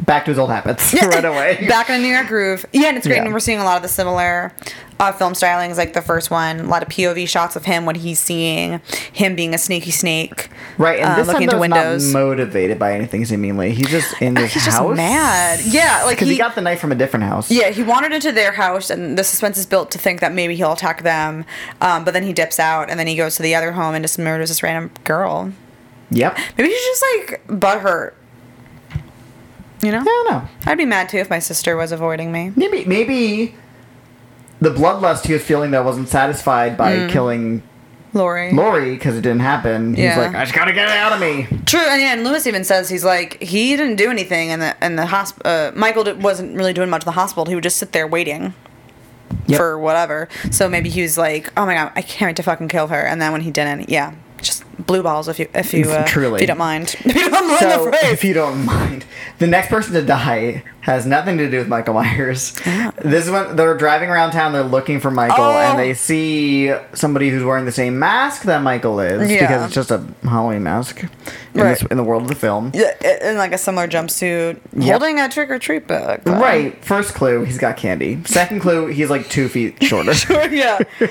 Back 0.02 0.24
to 0.24 0.30
his 0.30 0.38
old 0.38 0.50
habits 0.50 0.92
right 0.94 1.24
away. 1.24 1.64
Back 1.68 1.88
in 1.88 1.96
a 1.96 1.98
New 1.98 2.08
York 2.08 2.26
groove. 2.26 2.66
Yeah, 2.72 2.88
and 2.88 2.96
it's 2.96 3.06
great. 3.06 3.16
Yeah. 3.16 3.24
And 3.24 3.32
we're 3.32 3.40
seeing 3.40 3.58
a 3.60 3.64
lot 3.64 3.76
of 3.76 3.82
the 3.82 3.88
similar 3.88 4.52
uh, 4.98 5.12
film 5.12 5.32
stylings, 5.34 5.76
like 5.76 5.92
the 5.92 6.02
first 6.02 6.30
one. 6.30 6.60
A 6.60 6.64
lot 6.64 6.82
of 6.82 6.88
POV 6.88 7.28
shots 7.28 7.54
of 7.56 7.64
him 7.64 7.84
when 7.86 7.94
he's 7.94 8.18
seeing 8.18 8.80
him 9.12 9.34
being 9.36 9.54
a 9.54 9.58
sneaky 9.58 9.90
snake. 9.90 10.48
Right, 10.78 10.98
and 10.98 11.08
uh, 11.10 11.16
this 11.16 11.26
looking 11.28 11.48
time 11.48 11.62
into 11.62 11.76
he's 11.76 11.82
windows. 11.84 12.12
not 12.12 12.18
motivated 12.20 12.78
by 12.78 12.92
anything 12.94 13.24
seemingly. 13.24 13.72
He's 13.72 13.88
just 13.88 14.20
in 14.20 14.34
this 14.34 14.52
He's 14.54 14.64
just 14.64 14.78
house. 14.78 14.96
mad. 14.96 15.60
Yeah, 15.64 16.02
like 16.04 16.16
because 16.16 16.28
he, 16.28 16.34
he- 16.34 16.38
got 16.38 16.54
the 16.56 16.60
knife 16.60 16.80
from 16.80 16.90
a 16.92 16.96
different 16.96 17.24
house. 17.24 17.50
Yeah, 17.50 17.70
he 17.70 17.82
wandered 17.84 18.12
into 18.12 18.32
their 18.32 18.52
house, 18.52 18.90
and 18.90 19.16
the 19.16 19.22
suspense 19.24 19.56
is 19.58 19.66
built 19.66 19.90
to 19.92 19.98
think 19.98 20.20
that 20.20 20.32
maybe 20.32 20.56
he'll 20.56 20.72
attack 20.72 21.02
them. 21.02 21.44
Um, 21.80 22.04
but 22.04 22.14
then 22.14 22.24
he 22.24 22.32
dips 22.32 22.58
out, 22.58 22.90
and 22.90 22.98
then 22.98 23.06
he 23.06 23.14
goes 23.16 23.36
to 23.36 23.42
the 23.42 23.54
other 23.54 23.72
home 23.72 23.94
and 23.94 24.02
just 24.04 24.18
murders 24.18 24.48
this 24.50 24.62
random 24.62 24.90
girl. 25.04 25.52
Yep. 26.10 26.36
Maybe 26.58 26.68
he's 26.70 26.84
just 26.84 27.04
like 27.18 27.46
butthurt. 27.46 28.14
You 29.84 29.92
know? 29.92 30.00
I 30.00 30.04
don't 30.04 30.30
know. 30.30 30.48
I'd 30.66 30.78
be 30.78 30.84
mad 30.86 31.08
too 31.08 31.18
if 31.18 31.28
my 31.30 31.38
sister 31.38 31.76
was 31.76 31.92
avoiding 31.92 32.32
me. 32.32 32.52
Maybe 32.56 32.84
maybe 32.84 33.54
the 34.60 34.70
bloodlust 34.70 35.26
he 35.26 35.32
was 35.34 35.42
feeling 35.44 35.72
that 35.72 35.84
wasn't 35.84 36.08
satisfied 36.08 36.76
by 36.76 36.96
Mm. 36.96 37.10
killing 37.10 37.62
Laurie. 38.14 38.52
Laurie 38.52 38.94
because 38.94 39.16
it 39.16 39.22
didn't 39.22 39.40
happen. 39.40 39.94
Yeah. 39.96 40.10
He's 40.10 40.18
like, 40.18 40.34
I 40.36 40.44
just 40.44 40.54
gotta 40.54 40.72
get 40.72 40.88
it 40.88 40.96
out 40.96 41.12
of 41.12 41.20
me. 41.20 41.46
True, 41.66 41.80
and 41.80 42.00
yeah, 42.00 42.12
and 42.14 42.22
Loomis 42.24 42.46
even 42.46 42.62
says 42.64 42.88
he's 42.88 43.04
like 43.04 43.42
he 43.42 43.76
didn't 43.76 43.96
do 43.96 44.08
anything, 44.10 44.50
and 44.50 44.62
the 44.62 44.76
and 44.82 44.98
the 44.98 45.02
hosp- 45.04 45.40
uh, 45.44 45.72
Michael 45.74 46.04
d- 46.04 46.12
wasn't 46.12 46.56
really 46.56 46.72
doing 46.72 46.88
much 46.88 47.02
in 47.02 47.06
the 47.06 47.12
hospital. 47.12 47.44
He 47.46 47.54
would 47.54 47.64
just 47.64 47.76
sit 47.76 47.92
there 47.92 48.06
waiting 48.06 48.54
Yep. 49.48 49.58
for 49.58 49.78
whatever. 49.78 50.28
So 50.50 50.68
maybe 50.68 50.88
he 50.88 51.02
was 51.02 51.18
like, 51.18 51.52
"Oh 51.56 51.66
my 51.66 51.74
god, 51.74 51.90
I 51.96 52.02
can't 52.02 52.28
wait 52.30 52.36
to 52.36 52.42
fucking 52.44 52.68
kill 52.68 52.86
her," 52.86 53.00
and 53.04 53.20
then 53.20 53.32
when 53.32 53.40
he 53.42 53.50
didn't, 53.50 53.90
yeah, 53.90 54.12
blue 54.78 55.02
balls 55.02 55.28
if 55.28 55.38
you 55.38 55.48
if 55.54 55.72
you 55.74 55.84
uh, 55.90 56.04
Truly. 56.06 56.36
if 56.36 56.40
you 56.42 56.46
don't 56.46 56.58
mind. 56.58 56.94
If 57.04 57.14
you 57.16 57.30
don't 57.30 57.46
mind 57.48 57.58
So, 57.60 57.90
the 57.90 57.98
if 58.12 58.24
you 58.24 58.34
don't 58.34 58.64
mind, 58.64 59.04
the 59.38 59.46
next 59.46 59.68
person 59.68 59.92
to 59.94 60.02
die 60.02 60.62
has 60.80 61.06
nothing 61.06 61.38
to 61.38 61.50
do 61.50 61.58
with 61.58 61.68
Michael 61.68 61.94
Myers. 61.94 62.52
This 63.02 63.24
is 63.24 63.30
when 63.30 63.56
they're 63.56 63.76
driving 63.76 64.10
around 64.10 64.32
town. 64.32 64.52
They're 64.52 64.62
looking 64.62 65.00
for 65.00 65.10
Michael, 65.10 65.44
Oh. 65.44 65.58
and 65.58 65.78
they 65.78 65.94
see 65.94 66.72
somebody 66.92 67.30
who's 67.30 67.42
wearing 67.42 67.64
the 67.64 67.72
same 67.72 67.98
mask 67.98 68.42
that 68.42 68.62
Michael 68.62 69.00
is 69.00 69.30
Yeah. 69.30 69.40
because 69.40 69.64
it's 69.64 69.74
just 69.74 69.90
a 69.90 70.02
Halloween 70.24 70.62
mask 70.62 71.02
in, 71.02 71.08
Right. 71.54 71.78
this, 71.78 71.82
in 71.90 71.96
the 71.96 72.04
world 72.04 72.22
of 72.22 72.28
the 72.28 72.34
film. 72.34 72.70
Yeah, 72.74 72.90
in 73.22 73.36
like 73.38 73.52
a 73.52 73.58
similar 73.58 73.88
jumpsuit, 73.88 74.58
Yep. 74.76 74.90
holding 75.00 75.20
a 75.20 75.28
trick 75.28 75.50
or 75.50 75.58
treat 75.58 75.86
bag. 75.86 76.20
Right. 76.26 76.84
First 76.84 77.14
clue, 77.14 77.44
he's 77.44 77.58
got 77.58 77.76
candy. 77.78 78.20
Second 78.26 78.60
clue, 78.60 78.86
he's 78.88 79.08
like 79.10 79.28
two 79.30 79.48
feet 79.48 79.82
shorter. 79.82 80.12
yeah. 80.50 80.78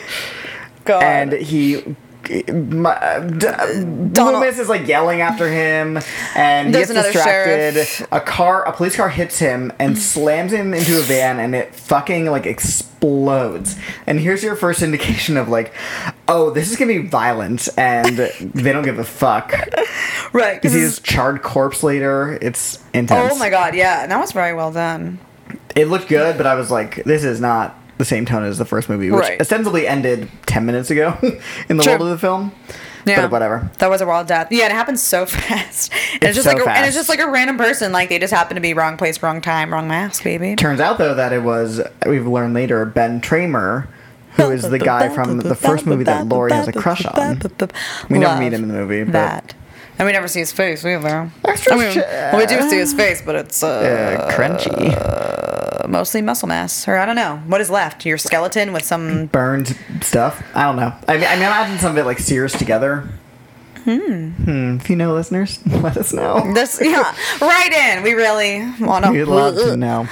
God. 0.86 1.02
and 1.04 1.32
he 1.34 1.96
my, 2.30 3.18
Loomis 3.18 4.60
is 4.60 4.70
like 4.70 4.88
yelling 4.88 5.22
after 5.22 5.48
him, 5.52 6.00
and 6.36 6.68
he 6.68 6.74
gets 6.74 6.92
distracted. 6.94 7.74
sheriff. 7.74 8.08
A 8.12 8.20
car, 8.22 8.64
a 8.68 8.72
police 8.74 8.96
car, 8.96 9.10
hits 9.10 9.40
him 9.40 9.72
and 9.80 9.98
slams 9.98 10.52
him 10.54 10.74
into 10.74 11.00
a 11.00 11.02
van, 11.02 11.40
and 11.40 11.56
it 11.56 11.76
fucking 11.76 12.26
like 12.28 12.46
explodes. 12.46 13.76
And 14.08 14.20
here's 14.20 14.44
your 14.44 14.56
first 14.56 14.82
indication 14.82 15.38
of 15.38 15.50
like, 15.50 15.74
oh, 16.28 16.50
this 16.52 16.72
is 16.72 16.78
gonna 16.78 16.94
be 16.94 17.08
violent, 17.08 17.68
and 17.78 18.18
they 18.18 18.72
don't 18.74 18.84
give 18.86 19.00
a 19.00 19.04
fuck. 19.04 19.52
right. 20.34 20.62
Because 20.62 20.74
he's 20.74 21.00
charred 21.00 21.42
corpse 21.42 21.84
later. 21.84 22.38
It's 22.42 22.80
intense. 22.94 23.34
oh 23.34 23.38
my 23.38 23.50
god, 23.50 23.76
yeah, 23.76 24.04
and 24.04 24.12
that 24.12 24.20
was 24.20 24.32
very 24.32 24.54
well 24.54 24.72
done. 24.72 25.20
It 25.76 25.88
looked 25.88 26.08
good, 26.08 26.38
but 26.38 26.46
I 26.46 26.56
was 26.56 26.70
like, 26.72 27.04
this 27.04 27.24
is 27.24 27.42
not 27.42 27.78
the 27.98 28.06
same 28.06 28.26
tone 28.26 28.44
as 28.44 28.58
the 28.58 28.66
first 28.66 28.90
movie, 28.90 29.12
which 29.12 29.22
Right. 29.22 29.40
ostensibly 29.42 29.88
ended 29.88 30.28
10 30.54 30.66
minutes 30.66 30.92
ago 30.92 31.18
in 31.70 31.78
the 31.78 31.84
True. 31.84 31.94
world 31.94 32.04
of 32.04 32.10
the 32.10 32.18
film. 32.18 32.52
Yeah. 33.06 33.22
But 33.24 33.32
whatever. 33.32 33.70
That 33.80 33.90
was 33.90 34.00
a 34.02 34.06
wild 34.06 34.28
death. 34.28 34.48
Yeah, 34.52 34.68
it 34.68 34.72
happens 34.72 35.02
so 35.02 35.26
fast. 35.28 35.92
And 36.14 36.24
It's 36.24 36.26
it's, 36.26 36.36
just 36.38 36.48
so 36.50 36.54
like 36.56 36.66
a, 36.66 36.70
and 36.72 36.86
it's 36.86 36.96
just 36.96 37.10
like 37.10 37.20
a 37.20 37.30
random 37.30 37.58
person. 37.58 37.92
Like 37.92 38.10
they 38.10 38.20
just 38.20 38.32
happen 38.34 38.56
to 38.56 38.62
be 38.62 38.74
wrong 38.74 38.96
place, 38.98 39.22
wrong 39.22 39.42
time, 39.42 39.74
wrong 39.74 39.88
mask, 39.88 40.24
baby. 40.24 40.56
Turns 40.56 40.80
out, 40.80 40.98
though, 41.00 41.14
that 41.16 41.34
it 41.34 41.44
was, 41.44 41.82
we've 42.06 42.26
learned 42.28 42.54
later, 42.54 42.86
Ben 42.86 43.20
Tramer, 43.20 43.88
who 44.38 44.52
is 44.52 44.70
the 44.70 44.80
guy 44.80 45.10
from 45.10 45.40
the 45.40 45.56
first 45.56 45.86
movie 45.86 46.04
that 46.06 46.28
Laurie 46.28 46.54
has 46.54 46.68
a 46.68 46.74
crush 46.74 47.04
on. 47.06 47.40
We 48.10 48.20
never 48.20 48.34
Love 48.34 48.40
meet 48.40 48.54
him 48.54 48.64
in 48.64 48.68
the 48.70 48.74
movie, 48.76 49.04
but- 49.04 49.12
That. 49.14 49.56
And 50.00 50.08
we 50.08 50.12
never 50.12 50.28
see 50.28 50.40
his 50.40 50.52
face 50.52 50.84
either. 50.84 51.30
Extra 51.46 51.74
I 51.74 51.78
mean, 51.78 51.98
well, 52.00 52.38
we 52.38 52.46
do 52.48 52.68
see 52.68 52.78
his 52.78 52.94
face, 52.96 53.22
but 53.22 53.36
it's 53.36 53.62
uh, 53.62 53.68
Uh, 54.28 54.32
crunchy. 54.32 54.92
Mostly 55.88 56.22
muscle 56.22 56.48
mass, 56.48 56.88
or 56.88 56.98
I 56.98 57.06
don't 57.06 57.16
know 57.16 57.38
what 57.48 57.62
is 57.62 57.70
left. 57.70 58.06
Your 58.06 58.18
skeleton 58.18 58.74
with 58.74 58.84
some. 58.84 59.28
Burned 59.28 59.78
stuff. 60.02 60.44
I 60.56 60.64
don't 60.64 60.76
know. 60.76 60.94
I 61.08 61.18
mean, 61.18 61.26
I 61.26 61.36
mean, 61.36 61.44
imagine 61.44 61.80
some 61.80 61.92
of 61.92 61.98
it 61.98 62.06
like 62.06 62.20
sears 62.20 62.54
together. 62.54 63.10
Hmm. 63.84 64.78
If 64.80 64.90
you 64.90 64.96
know, 64.96 65.14
listeners, 65.14 65.60
let 65.68 65.98
us 65.98 66.14
know. 66.14 66.54
This 66.54 66.80
yeah, 66.82 67.14
right 67.42 67.96
in. 67.98 68.04
We 68.04 68.14
really 68.14 68.66
want 68.80 69.06
to. 69.06 69.12
We'd 69.12 69.26
love 69.26 69.56
to 69.56 69.76
know. 69.78 70.08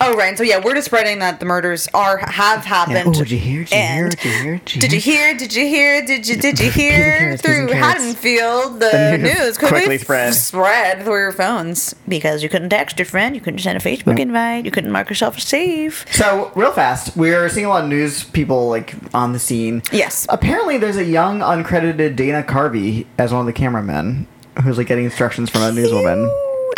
Oh 0.00 0.16
right, 0.16 0.28
and 0.28 0.38
so 0.38 0.44
yeah, 0.44 0.60
we're 0.62 0.74
just 0.74 0.86
spreading 0.86 1.20
that 1.20 1.40
the 1.40 1.46
murders 1.46 1.88
are 1.94 2.18
have 2.18 2.60
oh, 2.60 2.62
happened. 2.62 3.08
Oh, 3.08 3.12
did 3.12 3.30
you 3.30 3.38
hear? 3.38 3.64
Did 3.64 3.72
you 3.72 3.80
hear? 3.80 4.08
Did 4.08 4.24
you 4.24 4.30
hear? 4.30 4.60
Did 4.64 4.92
you 4.92 5.00
hear? 5.00 5.34
Did 5.36 5.54
you 5.54 5.66
hear? 5.66 6.06
Did 6.06 6.28
you 6.28 6.36
did 6.36 6.58
you 6.58 6.70
Peas 6.70 6.74
hear 6.74 7.18
carrots, 7.18 7.42
through. 7.42 7.68
Haddonfield 7.68 8.80
the, 8.80 8.90
The 8.90 9.18
news 9.18 9.34
news 9.38 9.58
quickly 9.58 9.94
f- 9.96 10.00
spread. 10.02 10.34
spread 10.34 11.02
through 11.04 11.18
your 11.18 11.32
phones 11.32 11.94
because 12.08 12.42
you 12.42 12.48
couldn't 12.48 12.70
text 12.70 12.98
your 12.98 13.06
friend, 13.06 13.34
you 13.34 13.40
couldn't 13.40 13.60
send 13.60 13.76
a 13.76 13.80
Facebook 13.80 14.18
invite, 14.18 14.64
you 14.64 14.70
couldn't 14.70 14.90
mark 14.90 15.08
yourself 15.08 15.36
as 15.36 15.44
safe. 15.44 16.04
So, 16.12 16.52
real 16.54 16.72
fast, 16.72 17.16
we're 17.16 17.48
seeing 17.48 17.66
a 17.66 17.68
lot 17.68 17.84
of 17.84 17.90
news 17.90 18.24
people 18.24 18.68
like 18.68 18.94
on 19.14 19.32
the 19.32 19.38
scene. 19.38 19.82
Yes. 19.92 20.26
Apparently, 20.28 20.78
there's 20.78 20.96
a 20.96 21.04
young, 21.04 21.40
uncredited 21.40 22.16
Dana 22.16 22.42
Carvey 22.42 23.06
as 23.18 23.32
one 23.32 23.40
of 23.40 23.46
the 23.46 23.52
cameramen 23.52 24.26
who's 24.62 24.78
like 24.78 24.86
getting 24.86 25.04
instructions 25.04 25.50
from 25.50 25.62
a 25.62 25.70
newswoman. 25.70 26.26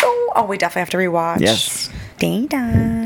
Oh, 0.03 0.33
oh, 0.37 0.45
we 0.47 0.59
definitely 0.59 0.81
have 0.81 0.91
to 0.91 0.97
rewatch. 0.97 1.41
Yes. 1.41 1.91
Data. 2.19 3.06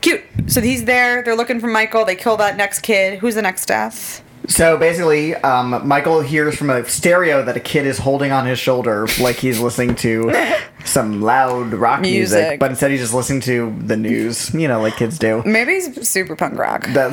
Cute. 0.00 0.22
So 0.46 0.60
he's 0.60 0.84
there. 0.84 1.22
They're 1.22 1.36
looking 1.36 1.60
for 1.60 1.66
Michael. 1.66 2.04
They 2.04 2.16
kill 2.16 2.36
that 2.38 2.56
next 2.56 2.80
kid. 2.80 3.18
Who's 3.18 3.34
the 3.34 3.42
next 3.42 3.66
death? 3.66 4.22
So 4.48 4.76
basically, 4.76 5.36
um, 5.36 5.86
Michael 5.86 6.20
hears 6.20 6.56
from 6.56 6.68
a 6.68 6.84
stereo 6.88 7.44
that 7.44 7.56
a 7.56 7.60
kid 7.60 7.86
is 7.86 7.98
holding 7.98 8.32
on 8.32 8.44
his 8.44 8.58
shoulder, 8.58 9.06
like 9.20 9.36
he's 9.36 9.60
listening 9.60 9.94
to 9.96 10.32
some 10.84 11.22
loud 11.22 11.72
rock 11.74 12.00
music, 12.00 12.38
Music. 12.40 12.58
but 12.60 12.70
instead 12.70 12.90
he's 12.90 13.00
just 13.00 13.14
listening 13.14 13.40
to 13.42 13.72
the 13.86 13.96
news, 13.96 14.52
you 14.52 14.66
know, 14.66 14.80
like 14.82 14.96
kids 14.96 15.16
do. 15.16 15.44
Maybe 15.46 15.74
he's 15.74 16.08
super 16.08 16.34
punk 16.34 16.58
rock. 16.58 16.86
That 16.88 17.12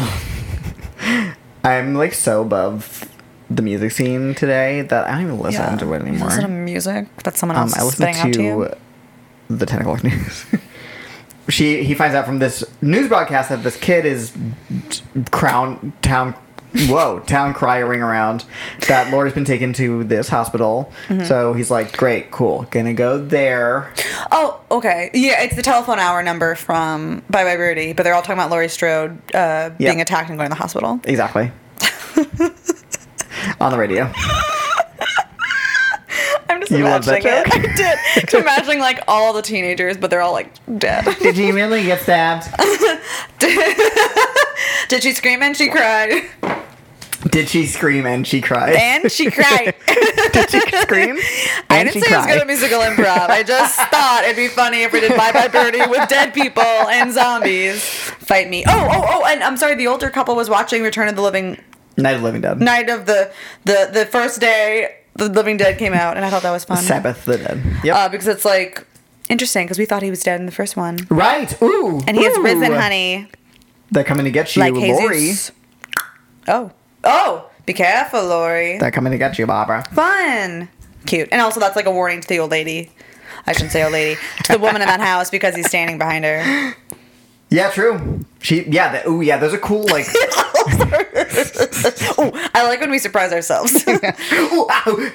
I'm 1.63 1.93
like 1.95 2.13
so 2.13 2.41
above 2.41 3.07
the 3.49 3.61
music 3.61 3.91
scene 3.91 4.33
today 4.33 4.81
that 4.81 5.07
I 5.07 5.11
don't 5.11 5.21
even 5.23 5.39
listen 5.39 5.77
to 5.77 5.85
it 5.93 5.99
You 5.99 6.07
anymore. 6.07 6.27
Listen 6.29 6.41
to 6.43 6.47
music 6.49 7.15
that 7.23 7.37
someone 7.37 7.57
Um, 7.57 7.63
else 7.63 7.75
I 7.75 7.79
is 7.79 7.85
listen 7.85 8.13
spitting 8.13 8.21
out 8.21 8.33
to 8.69 8.75
to 9.49 9.55
the 9.55 9.65
ten 9.67 9.81
o'clock 9.81 10.03
news. 10.03 10.45
she 11.49 11.83
he 11.83 11.93
finds 11.93 12.15
out 12.15 12.25
from 12.25 12.39
this 12.39 12.63
news 12.81 13.07
broadcast 13.07 13.49
that 13.49 13.63
this 13.63 13.77
kid 13.77 14.05
is 14.05 14.33
crown 15.31 15.93
town. 16.01 16.35
Whoa, 16.87 17.19
town 17.25 17.55
crying 17.55 18.01
around 18.01 18.45
that 18.87 19.11
Laura's 19.11 19.33
been 19.33 19.45
taken 19.45 19.73
to 19.73 20.03
this 20.03 20.29
hospital. 20.29 20.91
Mm-hmm. 21.07 21.25
So 21.25 21.53
he's 21.53 21.71
like, 21.71 21.97
great, 21.97 22.29
cool, 22.29 22.67
gonna 22.69 22.93
go 22.93 23.17
there. 23.17 23.91
Oh, 24.31 24.61
okay. 24.69 25.09
Yeah, 25.13 25.41
it's 25.41 25.55
the 25.55 25.63
telephone 25.63 25.97
hour 25.97 26.21
number 26.21 26.53
from 26.53 27.23
Bye 27.29 27.43
Bye 27.43 27.55
Birdie, 27.55 27.93
but 27.93 28.03
they're 28.03 28.13
all 28.13 28.21
talking 28.21 28.35
about 28.35 28.51
Laurie 28.51 28.69
Strode 28.69 29.19
uh, 29.33 29.71
being 29.79 29.99
attacked 29.99 30.29
and 30.29 30.37
going 30.37 30.49
to 30.49 30.55
the 30.55 30.61
hospital. 30.61 30.99
Exactly. 31.05 31.51
On 33.59 33.71
the 33.71 33.77
radio. 33.77 34.11
I'm 36.49 36.59
just 36.59 36.71
You 36.71 36.79
imagining 36.79 37.19
it. 37.19 37.23
joke? 37.23 37.47
I 37.53 37.59
did. 37.75 37.97
Just 38.29 38.33
imagining 38.43 38.79
like 38.79 38.99
all 39.07 39.33
the 39.33 39.41
teenagers, 39.41 39.97
but 39.97 40.09
they're 40.09 40.21
all 40.21 40.33
like 40.33 40.51
dead. 40.79 41.05
Did 41.19 41.35
he 41.35 41.51
really 41.51 41.83
get 41.83 42.01
stabbed? 42.01 42.47
Did 44.87 45.03
she 45.03 45.13
scream 45.13 45.41
and 45.43 45.55
she 45.55 45.69
cried? 45.69 46.23
Did 47.29 47.49
she 47.49 47.65
scream 47.65 48.05
and 48.05 48.25
she 48.25 48.41
cried? 48.41 48.75
And 48.75 49.11
she 49.11 49.29
cried. 49.29 49.75
Did 50.31 50.49
she 50.49 50.59
scream? 50.77 51.17
I 51.69 51.77
And 51.79 51.89
didn't 51.89 51.93
she 51.93 51.99
say 52.01 52.13
it 52.13 52.17
was 52.17 52.25
cried? 52.25 52.33
good 52.33 52.41
at 52.41 52.47
musical 52.47 52.79
improv. 52.79 53.29
I 53.29 53.43
just 53.43 53.75
thought 53.75 54.21
it'd 54.23 54.35
be 54.37 54.47
funny 54.47 54.83
if 54.83 54.93
we 54.93 55.01
did 55.01 55.15
Bye 55.15 55.31
Bye 55.31 55.49
Birdie 55.49 55.85
with 55.87 56.07
dead 56.09 56.33
people 56.33 56.63
and 56.63 57.11
zombies 57.13 57.83
fight 57.83 58.49
me. 58.49 58.63
Oh, 58.67 58.87
oh, 58.91 59.05
oh, 59.21 59.25
and 59.25 59.43
I'm 59.43 59.57
sorry, 59.57 59.75
the 59.75 59.87
older 59.87 60.09
couple 60.09 60.35
was 60.35 60.49
watching 60.49 60.81
Return 60.81 61.07
of 61.09 61.15
the 61.15 61.21
Living 61.21 61.61
Night 61.97 62.13
of 62.15 62.21
the 62.21 62.25
Living 62.25 62.41
Dead. 62.41 62.59
night 62.61 62.89
of 62.89 63.05
the 63.05 63.31
the 63.65 63.89
the 63.91 64.05
first 64.05 64.39
day 64.39 64.95
the 65.19 65.29
Living 65.29 65.57
Dead 65.57 65.77
came 65.77 65.93
out, 65.93 66.17
and 66.17 66.25
I 66.25 66.29
thought 66.29 66.43
that 66.43 66.51
was 66.51 66.65
fun. 66.65 66.77
Sabbath 66.77 67.25
the 67.25 67.37
Dead. 67.37 67.61
Yep. 67.83 67.95
Uh, 67.95 68.09
because 68.09 68.27
it's 68.27 68.45
like 68.45 68.85
interesting 69.29 69.65
because 69.65 69.77
we 69.77 69.85
thought 69.85 70.01
he 70.01 70.09
was 70.09 70.23
dead 70.23 70.39
in 70.39 70.45
the 70.45 70.51
first 70.51 70.75
one, 70.75 70.97
right. 71.09 71.61
Ooh. 71.61 72.01
and 72.07 72.17
he 72.17 72.23
has 72.23 72.37
ooh. 72.37 72.43
risen, 72.43 72.73
honey, 72.73 73.27
They're 73.91 74.03
coming 74.03 74.25
to 74.25 74.31
get 74.31 74.55
you, 74.55 74.61
like 74.61 74.73
Laurie. 74.73 75.19
Jesus. 75.19 75.51
Oh, 76.47 76.71
oh, 77.03 77.49
be 77.65 77.73
careful, 77.73 78.25
Laurie. 78.25 78.79
They're 78.79 78.91
coming 78.91 79.11
to 79.11 79.17
get 79.17 79.37
you, 79.37 79.45
Barbara. 79.45 79.83
Fun, 79.93 80.69
cute, 81.05 81.29
and 81.31 81.41
also 81.41 81.59
that's 81.59 81.75
like 81.75 81.85
a 81.85 81.91
warning 81.91 82.21
to 82.21 82.27
the 82.27 82.39
old 82.39 82.51
lady. 82.51 82.91
I 83.45 83.53
shouldn't 83.53 83.71
say 83.71 83.83
old 83.83 83.93
lady 83.93 84.19
to 84.45 84.53
the 84.53 84.59
woman 84.59 84.81
in 84.81 84.87
that 84.87 84.99
house 84.99 85.29
because 85.29 85.55
he's 85.55 85.67
standing 85.67 85.97
behind 85.97 86.25
her. 86.25 86.75
Yeah, 87.51 87.71
true. 87.71 88.23
She, 88.41 88.63
yeah, 88.69 89.01
the, 89.01 89.09
ooh, 89.09 89.21
yeah. 89.21 89.37
There's 89.37 89.53
a 89.53 89.57
cool 89.57 89.83
like 89.87 90.05
oh, 92.17 92.49
I 92.53 92.65
like 92.67 92.81
when 92.81 92.91
we 92.91 92.99
surprise 92.99 93.31
ourselves. 93.31 93.73
Ooh. 94.33 94.67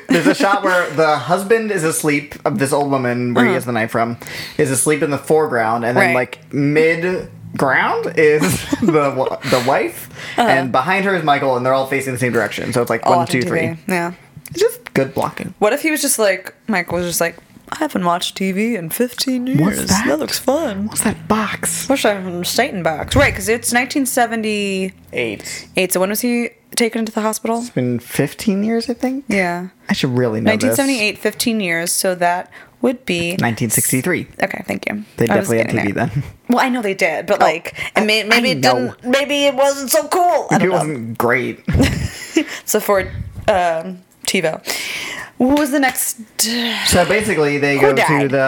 There's 0.09 0.27
a 0.27 0.35
shot 0.35 0.63
where 0.63 0.91
the 0.91 1.17
husband 1.17 1.71
is 1.71 1.85
asleep 1.85 2.35
of 2.45 2.59
this 2.59 2.73
old 2.73 2.91
woman 2.91 3.35
where 3.35 3.47
he 3.47 3.53
has 3.55 3.65
the 3.65 3.73
knife 3.73 3.91
from 3.91 4.19
is 4.59 4.71
asleep 4.71 5.03
in 5.03 5.11
the 5.11 5.19
foreground, 5.19 5.85
and 5.85 5.97
then 5.97 6.05
Uh-huh. 6.05 6.15
Right. 6.17 6.39
like 6.43 6.53
mid 6.53 7.31
ground 7.57 8.15
is 8.17 8.43
the 8.81 9.39
the 9.51 9.65
wife, 9.67 10.09
and 10.39 10.73
behind 10.73 11.05
her 11.05 11.15
is 11.15 11.23
Michael, 11.25 11.57
and 11.57 11.65
they're 11.65 11.73
all 11.75 11.87
facing 11.87 12.13
the 12.13 12.19
same 12.19 12.33
direction. 12.33 12.73
So 12.73 12.81
it's 12.83 12.91
like 12.91 13.05
one, 13.07 13.27
two, 13.27 13.39
Watching 13.39 13.43
three. 13.49 13.79
Yeah. 13.87 14.13
It's 14.51 14.61
just 14.61 14.93
good 14.95 15.15
blocking. 15.15 15.55
What 15.59 15.73
if 15.73 15.83
he 15.83 15.91
was 15.91 16.01
just 16.03 16.19
like 16.19 16.55
Michael 16.69 16.99
was 16.99 17.07
just 17.07 17.21
like, 17.21 17.37
I 17.71 17.79
haven't 17.79 18.05
watched 18.05 18.37
TV 18.37 18.77
in 18.77 18.91
15 18.91 19.47
years. 19.47 19.61
What's 19.61 19.87
that? 19.89 20.07
that 20.07 20.19
looks 20.19 20.39
fun. 20.39 20.87
What's 20.87 21.03
that 21.05 21.27
box? 21.29 21.89
What's 21.89 22.03
that 22.03 22.23
was 22.25 22.49
Satan 22.49 22.83
box. 22.83 23.17
Right, 23.17 23.33
because 23.33 23.49
it's 23.49 23.73
1978. 23.73 25.69
Eight. 25.77 25.93
So 25.93 26.01
when 26.01 26.11
was 26.11 26.21
he 26.21 26.51
taken 26.77 27.01
into 27.01 27.13
the 27.13 27.21
hospital? 27.21 27.59
It's 27.61 27.71
been 27.71 27.99
15 27.99 28.65
years, 28.65 28.89
I 28.91 28.95
think. 28.95 29.25
Yeah. 29.29 29.69
I 29.89 29.93
should 29.93 30.11
really 30.11 30.41
know 30.41 30.51
1978, 30.53 31.19
15 31.19 31.61
years. 31.61 31.93
So 31.93 32.15
that 32.17 32.51
would 32.81 33.05
be. 33.07 33.31
1963. 33.33 34.29
Okay, 34.43 34.63
thank 34.67 34.89
you. 34.89 35.05
They 35.17 35.25
I 35.25 35.29
definitely 35.35 35.59
had 35.59 35.67
getting 35.71 35.91
TV 35.93 35.95
there. 35.95 36.07
then. 36.07 36.23
Well, 36.47 36.61
I 36.65 36.69
know 36.69 36.83
they 36.83 36.95
did, 36.95 37.27
but 37.27 37.41
like, 37.41 37.75
and 37.97 38.07
may, 38.07 38.23
maybe 38.23 38.51
I 38.51 38.53
it 38.53 38.59
know. 38.59 38.75
didn't. 38.95 39.05
Maybe 39.11 39.45
it 39.47 39.55
wasn't 39.55 39.91
so 39.91 40.07
cool. 40.09 40.47
I 40.51 40.57
It 40.57 40.59
don't 40.59 40.69
know. 40.69 40.75
wasn't 40.75 41.19
great. 41.19 41.61
So 42.67 42.81
for 42.81 43.01
um, 43.49 44.03
TiVo, 44.27 44.61
what 45.39 45.59
was 45.59 45.71
the 45.71 45.81
next 45.81 46.19
So 46.87 47.05
basically, 47.07 47.59
they 47.59 47.75
Who 47.77 47.81
go 47.81 47.91
to 47.91 48.03
died? 48.03 48.31
the 48.31 48.39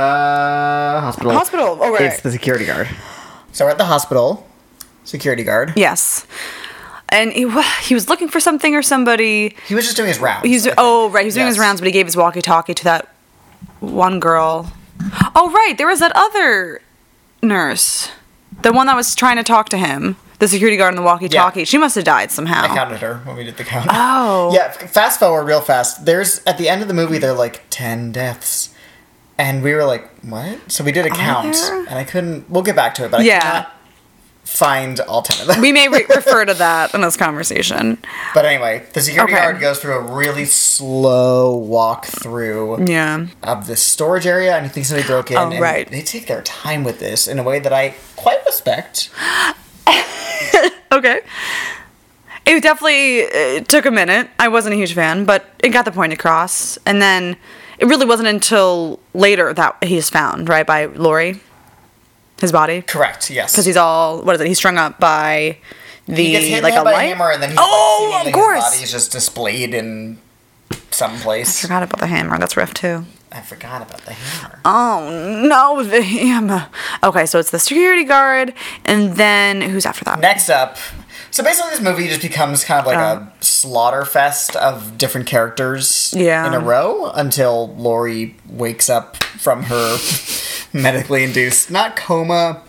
hospital. 1.02 1.32
hospital? 1.32 1.78
Oh, 1.80 1.92
right. 1.92 2.02
It's 2.02 2.20
the 2.20 2.30
security 2.30 2.64
guard. 2.66 2.88
So 3.52 3.64
we're 3.64 3.70
at 3.72 3.78
the 3.78 3.84
hospital. 3.86 4.46
Security 5.04 5.44
guard. 5.44 5.72
Yes, 5.76 6.26
and 7.10 7.32
he, 7.32 7.44
wa- 7.44 7.62
he 7.82 7.94
was 7.94 8.08
looking 8.08 8.26
for 8.28 8.40
something 8.40 8.74
or 8.74 8.82
somebody. 8.82 9.54
He 9.68 9.74
was 9.76 9.84
just 9.84 9.96
doing 9.96 10.08
his 10.08 10.18
rounds. 10.18 10.44
He's 10.46 10.66
I 10.66 10.70
oh, 10.70 10.72
think. 10.72 10.78
oh 10.80 11.10
right, 11.10 11.20
he 11.22 11.26
was 11.26 11.34
doing 11.34 11.46
his 11.46 11.56
Yes. 11.56 11.60
rounds, 11.62 11.80
but 11.80 11.86
he 11.86 11.92
gave 11.92 12.06
his 12.06 12.16
walkie-talkie 12.16 12.74
to 12.74 12.84
that 12.84 13.14
one 13.80 14.18
girl. 14.18 14.72
Oh 15.36 15.50
right, 15.52 15.74
there 15.78 15.86
was 15.86 16.00
that 16.00 16.10
other 16.16 16.80
nurse, 17.42 18.10
the 18.62 18.72
one 18.72 18.86
that 18.88 18.96
was 18.96 19.14
trying 19.14 19.36
to 19.36 19.44
talk 19.44 19.68
to 19.68 19.76
him, 19.78 20.16
the 20.38 20.48
security 20.48 20.76
guard 20.76 20.92
on 20.92 20.96
the 20.96 21.02
walkie-talkie. 21.02 21.60
Yeah. 21.60 21.64
She 21.64 21.78
must 21.78 21.94
have 21.94 22.04
died 22.04 22.30
somehow. 22.30 22.62
I 22.64 22.68
counted 22.68 23.00
her 23.00 23.16
when 23.24 23.36
we 23.36 23.44
did 23.44 23.56
the 23.56 23.64
count. 23.64 23.88
Oh. 23.90 24.52
Yeah, 24.54 24.70
fast 24.70 25.18
forward 25.20 25.44
real 25.46 25.60
fast. 25.60 26.04
There's 26.04 26.42
at 26.46 26.58
the 26.58 26.68
end 26.68 26.82
of 26.82 26.88
the 26.88 26.94
movie 26.94 27.18
they're 27.18 27.32
like 27.32 27.62
10 27.70 28.12
deaths. 28.12 28.70
And 29.38 29.62
we 29.62 29.74
were 29.74 29.84
like, 29.84 30.08
what? 30.24 30.70
So 30.72 30.82
we 30.84 30.92
did 30.92 31.04
a 31.06 31.10
count 31.10 31.56
and 31.88 31.90
I 31.98 32.04
couldn't 32.04 32.48
we'll 32.50 32.62
get 32.62 32.76
back 32.76 32.94
to 32.96 33.04
it, 33.04 33.10
but 33.10 33.20
I 33.20 33.24
Yeah. 33.24 33.40
could 33.40 33.48
not 33.48 33.72
find 34.44 35.00
all 35.00 35.22
10 35.22 35.40
of 35.42 35.46
them. 35.48 35.60
We 35.60 35.72
may 35.72 35.88
re- 35.88 36.06
refer 36.14 36.44
to 36.44 36.54
that 36.54 36.94
in 36.94 37.00
this 37.02 37.16
conversation. 37.16 37.98
but 38.32 38.44
anyway, 38.46 38.84
the 38.92 39.00
security 39.02 39.34
Okay. 39.34 39.42
guard 39.42 39.60
goes 39.60 39.78
through 39.80 39.94
a 39.94 40.00
really 40.00 40.44
slow 40.46 41.54
walk 41.56 42.06
through 42.06 42.84
Yeah. 42.86 43.26
of 43.42 43.66
this 43.66 43.82
storage 43.82 44.26
area 44.26 44.54
and 44.56 44.64
he 44.64 44.70
thinks 44.72 44.88
somebody 44.88 45.06
broke 45.06 45.30
in 45.30 45.36
Oh, 45.36 45.50
and 45.50 45.60
right. 45.60 45.90
they 45.90 46.00
take 46.02 46.28
their 46.28 46.42
time 46.42 46.84
with 46.84 46.98
this 47.00 47.26
in 47.28 47.38
a 47.38 47.42
way 47.42 47.58
that 47.58 47.72
I 47.72 47.94
quite 48.16 48.44
respect. 48.46 49.10
Okay. 50.92 51.20
It 52.46 52.62
definitely 52.62 53.18
it 53.18 53.68
took 53.68 53.86
a 53.86 53.90
minute. 53.90 54.30
I 54.38 54.48
wasn't 54.48 54.74
a 54.74 54.76
huge 54.76 54.94
fan, 54.94 55.24
but 55.24 55.44
it 55.58 55.70
got 55.70 55.84
the 55.84 55.90
point 55.92 56.12
across. 56.12 56.78
And 56.86 57.02
then 57.02 57.36
it 57.78 57.86
really 57.86 58.06
wasn't 58.06 58.28
until 58.28 59.00
later 59.12 59.52
that 59.52 59.82
he's 59.82 60.08
found, 60.08 60.48
right, 60.48 60.64
by 60.66 60.86
Laurie, 60.86 61.40
his 62.40 62.52
body. 62.52 62.82
Correct, 62.82 63.30
yes. 63.30 63.52
Because 63.52 63.66
he's 63.66 63.76
all, 63.76 64.22
what 64.22 64.36
is 64.36 64.40
it? 64.40 64.46
He's 64.46 64.58
strung 64.58 64.78
up 64.78 64.98
by 65.00 65.58
the, 66.06 66.14
he 66.14 66.30
gets 66.32 66.46
hit 66.46 66.62
like 66.62 66.74
a 66.74 66.84
by 66.84 66.92
light. 66.92 67.04
a 67.04 67.08
hammer 67.08 67.32
and 67.32 67.42
then 67.42 67.50
he's 67.50 67.58
Oh, 67.60 68.10
like, 68.14 68.28
of 68.28 68.32
course. 68.32 68.64
his 68.64 68.74
body 68.74 68.82
is 68.84 68.92
just 68.92 69.10
displayed 69.12 69.74
in 69.74 70.18
some 70.92 71.18
place. 71.18 71.58
I 71.58 71.66
forgot 71.66 71.82
about 71.82 71.98
the 71.98 72.06
hammer. 72.06 72.38
That's 72.38 72.56
rough 72.56 72.72
too. 72.72 73.04
I 73.32 73.40
forgot 73.40 73.82
about 73.82 74.02
the 74.02 74.12
hammer. 74.12 74.60
Oh 74.64 75.42
no, 75.46 75.82
the 75.82 76.02
hammer. 76.02 76.68
Okay, 77.02 77.26
so 77.26 77.38
it's 77.38 77.50
the 77.50 77.58
security 77.58 78.04
guard, 78.04 78.54
and 78.84 79.16
then 79.16 79.60
who's 79.60 79.84
after 79.84 80.04
that? 80.04 80.20
Next 80.20 80.48
up, 80.48 80.76
so 81.30 81.42
basically 81.42 81.70
this 81.72 81.80
movie 81.80 82.08
just 82.08 82.22
becomes 82.22 82.64
kind 82.64 82.80
of 82.80 82.86
like 82.86 82.96
Oh. 82.96 83.00
a 83.00 83.04
uh. 83.22 83.26
slaughter 83.40 84.04
fest 84.04 84.54
of 84.56 84.96
different 84.96 85.26
characters 85.26 86.14
Yeah. 86.16 86.46
in 86.46 86.54
a 86.54 86.60
row 86.60 87.10
until 87.14 87.74
Laurie 87.76 88.36
wakes 88.48 88.88
up 88.88 89.22
from 89.22 89.64
her 89.64 89.98
medically 90.72 91.24
induced, 91.24 91.70
not 91.70 91.96
coma, 91.96 92.62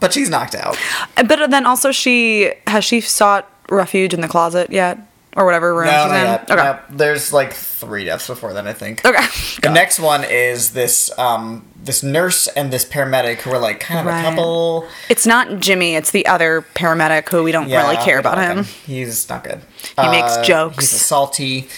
but 0.00 0.12
she's 0.12 0.30
knocked 0.30 0.54
out. 0.54 0.78
But 1.16 1.50
then 1.50 1.66
also, 1.66 1.90
she 1.92 2.52
has 2.66 2.84
she 2.84 3.00
sought 3.00 3.50
refuge 3.68 4.14
in 4.14 4.20
the 4.20 4.28
closet 4.28 4.70
yet, 4.70 4.98
or 5.36 5.44
whatever 5.44 5.74
room 5.74 5.86
No, 5.86 5.92
she's 6.04 6.10
not 6.12 6.16
in. 6.20 6.24
yet. 6.26 6.50
Okay. 6.50 6.62
No, 6.62 6.78
there's 6.90 7.32
like 7.32 7.52
three 7.52 8.04
deaths 8.04 8.26
before 8.26 8.52
then, 8.52 8.66
I 8.66 8.72
think. 8.72 9.04
Okay. 9.04 9.24
The 9.62 9.70
next 9.70 9.98
one 10.00 10.24
is 10.24 10.72
this 10.72 11.16
um 11.18 11.64
this 11.76 12.02
nurse 12.02 12.48
and 12.48 12.72
this 12.72 12.84
paramedic 12.84 13.38
who 13.42 13.50
are 13.52 13.58
like 13.58 13.78
kind 13.80 14.00
of 14.00 14.06
Right. 14.06 14.20
a 14.20 14.28
couple. 14.30 14.88
It's 15.08 15.26
not 15.26 15.60
Jimmy. 15.60 15.94
It's 15.94 16.10
the 16.10 16.26
other 16.26 16.64
paramedic 16.74 17.28
who 17.28 17.42
we 17.44 17.52
don't 17.52 17.70
really 17.70 17.96
care 17.98 18.18
about 18.18 18.36
don't 18.36 18.58
him. 18.58 18.64
He's 18.86 19.28
not 19.28 19.44
good. 19.44 19.60
He 20.00 20.08
makes 20.08 20.36
Uh, 20.38 20.42
jokes. 20.44 20.76
He's 20.76 20.92
a 20.94 20.98
salty. 20.98 21.68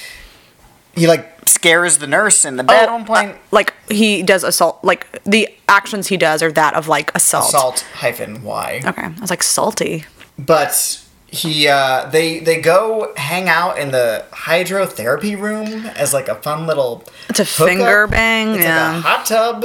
He 0.95 1.07
like 1.07 1.29
scares 1.47 1.99
the 1.99 2.07
nurse 2.07 2.45
in 2.45 2.57
the 2.57 2.65
bed 2.65 2.85
at 2.85 2.91
one 2.93 3.05
point. 3.05 3.33
uh, 3.33 3.39
like 3.51 3.75
he 3.91 4.23
does 4.23 4.43
assault. 4.45 4.79
Like 4.83 5.23
the 5.25 5.49
actions 5.69 6.07
he 6.09 6.17
does 6.17 6.43
are 6.43 6.53
that 6.53 6.75
of 6.75 6.89
like 6.89 7.15
assault. 7.15 7.51
Salt 7.51 7.85
hyphen 7.95 8.43
Y. 8.43 8.81
Okay, 8.85 9.03
I 9.03 9.15
was 9.21 9.31
like 9.31 9.43
salty. 9.43 10.05
But 10.39 11.01
he 11.33 11.69
uh 11.69 12.07
they 12.11 12.41
they 12.41 12.61
go 12.61 13.13
hang 13.17 13.49
out 13.49 13.79
in 13.79 13.93
the 13.93 14.25
hydrotherapy 14.33 15.39
room 15.41 15.87
as 15.97 16.13
like 16.13 16.29
a 16.29 16.35
fun 16.35 16.67
little 16.67 17.05
It's 17.29 17.39
a 17.41 17.45
hookup. 17.45 17.69
finger 17.69 18.07
bang, 18.09 18.55
It's 18.57 18.65
yeah. 18.65 18.89
like 18.95 18.99
a 18.99 19.01
hot 19.09 19.27
tub. 19.27 19.65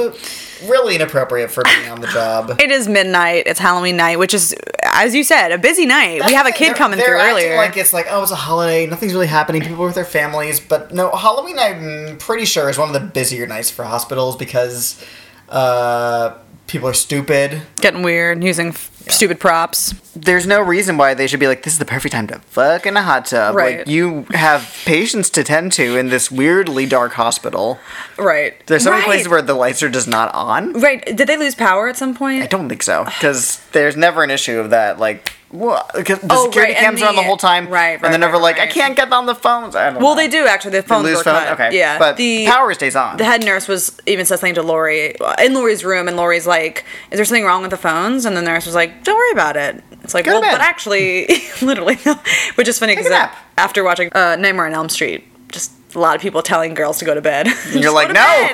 Really 0.64 0.94
inappropriate 0.94 1.50
for 1.50 1.62
being 1.64 1.90
on 1.90 2.00
the 2.00 2.06
job. 2.06 2.56
It 2.60 2.70
is 2.70 2.88
midnight. 2.88 3.42
It's 3.46 3.58
Halloween 3.60 3.98
night, 3.98 4.18
which 4.18 4.32
is, 4.32 4.54
as 4.84 5.14
you 5.14 5.22
said, 5.22 5.52
a 5.52 5.58
busy 5.58 5.84
night. 5.84 6.22
we 6.24 6.32
have 6.32 6.46
a 6.46 6.50
kid 6.50 6.74
coming 6.76 6.96
they're- 6.98 7.06
through 7.08 7.18
they're 7.18 7.28
acting 7.28 7.44
earlier. 7.48 7.56
Like 7.58 7.76
it's 7.76 7.92
like 7.92 8.06
oh, 8.08 8.22
it's 8.22 8.32
a 8.32 8.36
holiday. 8.36 8.86
Nothing's 8.86 9.12
really 9.12 9.26
happening. 9.26 9.60
People 9.60 9.82
are 9.82 9.86
with 9.86 9.94
their 9.96 10.04
families, 10.06 10.58
but 10.60 10.94
no, 10.94 11.10
Halloween. 11.14 11.58
I'm 11.58 12.16
pretty 12.16 12.46
sure 12.46 12.70
is 12.70 12.78
one 12.78 12.88
of 12.88 12.94
the 12.94 13.00
busier 13.06 13.46
nights 13.46 13.70
for 13.70 13.84
hospitals 13.84 14.36
because 14.36 15.04
uh, 15.50 16.34
people 16.68 16.88
are 16.88 16.94
stupid. 16.94 17.60
Getting 17.82 18.02
weird, 18.02 18.42
using 18.42 18.68
f- 18.68 18.90
stupid 19.08 19.38
props. 19.40 19.94
There's 20.14 20.46
no 20.46 20.60
reason 20.60 20.96
why 20.96 21.14
they 21.14 21.26
should 21.26 21.40
be 21.40 21.46
like 21.46 21.62
this 21.62 21.72
is 21.74 21.78
the 21.78 21.84
perfect 21.84 22.12
time 22.12 22.26
to 22.28 22.38
fuck 22.40 22.86
in 22.86 22.96
a 22.96 23.02
hot 23.02 23.26
tub. 23.26 23.54
Right. 23.54 23.78
Like 23.78 23.88
you 23.88 24.22
have 24.30 24.74
patients 24.84 25.30
to 25.30 25.44
tend 25.44 25.72
to 25.74 25.96
in 25.96 26.08
this 26.08 26.30
weirdly 26.30 26.86
dark 26.86 27.12
hospital. 27.12 27.78
Right. 28.18 28.54
There's 28.66 28.84
so 28.84 28.90
many 28.90 29.00
Right. 29.02 29.06
places 29.06 29.28
where 29.28 29.42
the 29.42 29.54
lights 29.54 29.82
are 29.82 29.88
just 29.90 30.08
not 30.08 30.34
on. 30.34 30.72
Right. 30.80 31.04
Did 31.04 31.28
they 31.28 31.36
lose 31.36 31.54
power 31.54 31.88
at 31.88 31.96
some 31.96 32.14
point? 32.14 32.42
I 32.42 32.46
don't 32.46 32.68
think 32.68 32.82
so 32.82 33.04
because 33.04 33.60
there's 33.72 33.96
never 33.96 34.22
an 34.24 34.30
issue 34.30 34.58
of 34.58 34.70
that. 34.70 34.98
Like, 34.98 35.32
what? 35.50 35.90
Because 35.94 36.18
the 36.20 36.28
Oh, 36.34 36.44
security 36.46 36.72
right, 36.74 36.80
cams 36.82 37.00
are 37.02 37.08
on 37.08 37.14
the 37.16 37.22
the- 37.22 37.26
whole 37.26 37.36
time, 37.36 37.68
right, 37.68 37.98
And 38.02 38.12
they're 38.12 38.18
never 38.18 38.34
right, 38.34 38.42
like, 38.56 38.58
I 38.58 38.66
can't 38.66 38.96
get 38.96 39.12
on 39.12 39.26
the 39.26 39.34
phones. 39.34 39.76
I 39.76 39.90
don't 39.90 40.02
Well, 40.02 40.14
know. 40.14 40.20
they 40.22 40.28
do 40.28 40.46
actually. 40.46 40.72
The 40.72 40.82
phones 40.82 41.06
were 41.08 41.14
phone? 41.22 41.34
cut. 41.44 41.52
Okay, 41.60 41.78
Yeah. 41.78 41.98
but 41.98 42.16
the 42.16 42.46
power 42.46 42.74
stays 42.74 42.96
on. 42.96 43.16
The 43.16 43.24
head 43.24 43.44
nurse 43.44 43.68
was 43.68 43.96
even 44.06 44.26
said 44.26 44.40
something 44.40 44.54
to 44.56 44.62
Laurie 44.62 45.14
in 45.38 45.54
Laurie's 45.54 45.84
room, 45.84 46.08
and 46.08 46.16
Laurie's 46.16 46.46
like, 46.46 46.84
"Is 47.10 47.16
there 47.18 47.24
something 47.24 47.44
wrong 47.44 47.62
with 47.62 47.70
the 47.70 47.76
phones?" 47.76 48.24
And 48.24 48.36
the 48.36 48.42
nurse 48.42 48.66
was 48.66 48.74
like, 48.74 49.04
"Don't 49.04 49.14
worry 49.16 49.30
about 49.32 49.56
it." 49.56 49.82
It's 50.02 50.14
like, 50.14 50.24
Go 50.24 50.40
well, 50.40 50.50
but 50.52 50.60
actually, 50.60 51.26
literally, 51.62 51.96
which 52.56 52.68
is 52.68 52.78
funny 52.78 52.94
because 52.96 53.12
after 53.58 53.82
watching 53.84 54.10
uh, 54.14 54.36
Nightmare 54.36 54.66
on 54.66 54.72
Elm 54.74 54.88
Street, 54.88 55.26
just 55.50 55.72
a 55.94 55.98
lot 55.98 56.14
of 56.16 56.20
people 56.22 56.42
telling 56.42 56.74
girls 56.74 56.98
to 56.98 57.04
go 57.04 57.14
to 57.14 57.20
bed. 57.22 57.46
And 57.48 57.82
you're 57.82 57.92
like, 57.92 58.08
no, 58.12 58.48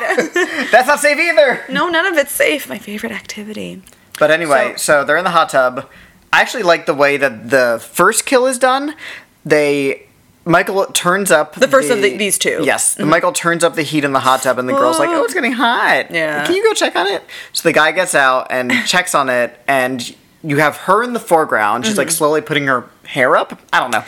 that's 0.71 0.87
not 0.89 1.01
safe 1.01 1.19
either. 1.19 1.63
no, 1.69 1.89
none 1.89 2.07
of 2.07 2.17
it's 2.17 2.33
safe. 2.33 2.69
My 2.69 2.79
favorite 2.79 3.13
activity. 3.13 3.83
But 4.19 4.31
anyway, 4.31 4.75
so, 4.77 5.05
they're 5.05 5.17
in 5.17 5.25
the 5.25 5.31
hot 5.31 5.49
tub. 5.49 5.89
I 6.33 6.41
actually 6.41 6.63
like 6.63 6.87
the 6.87 6.95
way 6.95 7.17
that 7.19 7.51
the 7.51 7.81
first 7.93 8.25
kill 8.27 8.47
is 8.47 8.59
done. 8.59 8.95
They 9.45 10.07
Michael 10.45 10.87
turns 10.87 11.31
up 11.31 11.55
The 11.55 11.69
first 11.69 11.91
of 11.91 12.03
the- 12.03 12.17
these 12.17 12.37
two. 12.39 12.51
Mm-hmm. 12.51 12.65
Yes, 12.65 12.99
Michael 12.99 13.33
turns 13.33 13.63
up 13.63 13.75
the 13.77 13.83
heat 13.83 14.03
in 14.05 14.13
the 14.13 14.21
hot 14.21 14.43
tub, 14.43 14.59
and 14.59 14.69
the 14.69 14.73
girl's 14.73 14.99
like, 14.99 15.09
"Oh, 15.11 15.23
it's 15.25 15.35
getting 15.35 15.53
hot. 15.53 16.11
Yeah. 16.11 16.45
can 16.47 16.55
you 16.57 16.63
go 16.65 16.73
check 16.75 16.97
on 16.97 17.07
it?" 17.07 17.23
So 17.53 17.69
the 17.69 17.73
guy 17.73 17.93
gets 17.93 18.15
out 18.15 18.49
and 18.51 18.73
checks 18.87 19.15
on 19.15 19.29
it, 19.29 19.57
and 19.69 20.15
you 20.43 20.57
have 20.57 20.77
her 20.79 21.03
in 21.05 21.13
the 21.13 21.21
foreground. 21.21 21.87
She's 21.87 21.97
like 21.99 22.09
Mm-hmm. 22.09 22.13
slowly 22.15 22.41
putting 22.41 22.67
her 22.67 22.87
hair 23.05 23.37
up. 23.37 23.61
I 23.73 23.79
don't 23.81 23.91
know. 23.93 24.03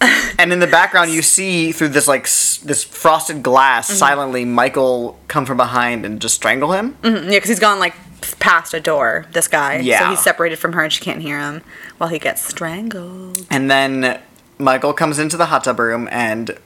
and 0.38 0.52
in 0.52 0.58
the 0.58 0.66
background, 0.66 1.10
you 1.12 1.22
see 1.22 1.70
through 1.72 1.88
this 1.88 2.08
like 2.08 2.24
s- 2.24 2.58
this 2.64 2.82
frosted 2.82 3.42
glass, 3.42 3.88
Mm-hmm. 3.88 3.96
silently 3.98 4.44
Michael 4.44 5.18
come 5.28 5.46
from 5.46 5.56
behind 5.56 6.04
and 6.04 6.20
just 6.20 6.34
strangle 6.34 6.72
him. 6.72 6.96
Mm, 7.02 7.24
Yeah, 7.24 7.30
because 7.30 7.48
he's 7.48 7.60
gone 7.60 7.78
like 7.78 7.94
past 8.38 8.74
a 8.74 8.80
door. 8.80 9.26
This 9.32 9.48
guy. 9.48 9.78
So 9.78 9.84
Yeah. 9.84 10.10
he's 10.10 10.20
separated 10.22 10.58
from 10.58 10.72
her, 10.74 10.82
and 10.82 10.92
she 10.92 11.00
can't 11.02 11.22
hear 11.22 11.38
him 11.38 11.62
while 11.98 12.10
he 12.10 12.18
gets 12.18 12.42
strangled. 12.42 13.46
And 13.50 13.70
then 13.70 14.20
Michael 14.58 14.92
comes 14.92 15.18
into 15.18 15.36
the 15.36 15.46
hot 15.46 15.64
tub 15.64 15.78
room 15.78 16.08
and 16.10 16.56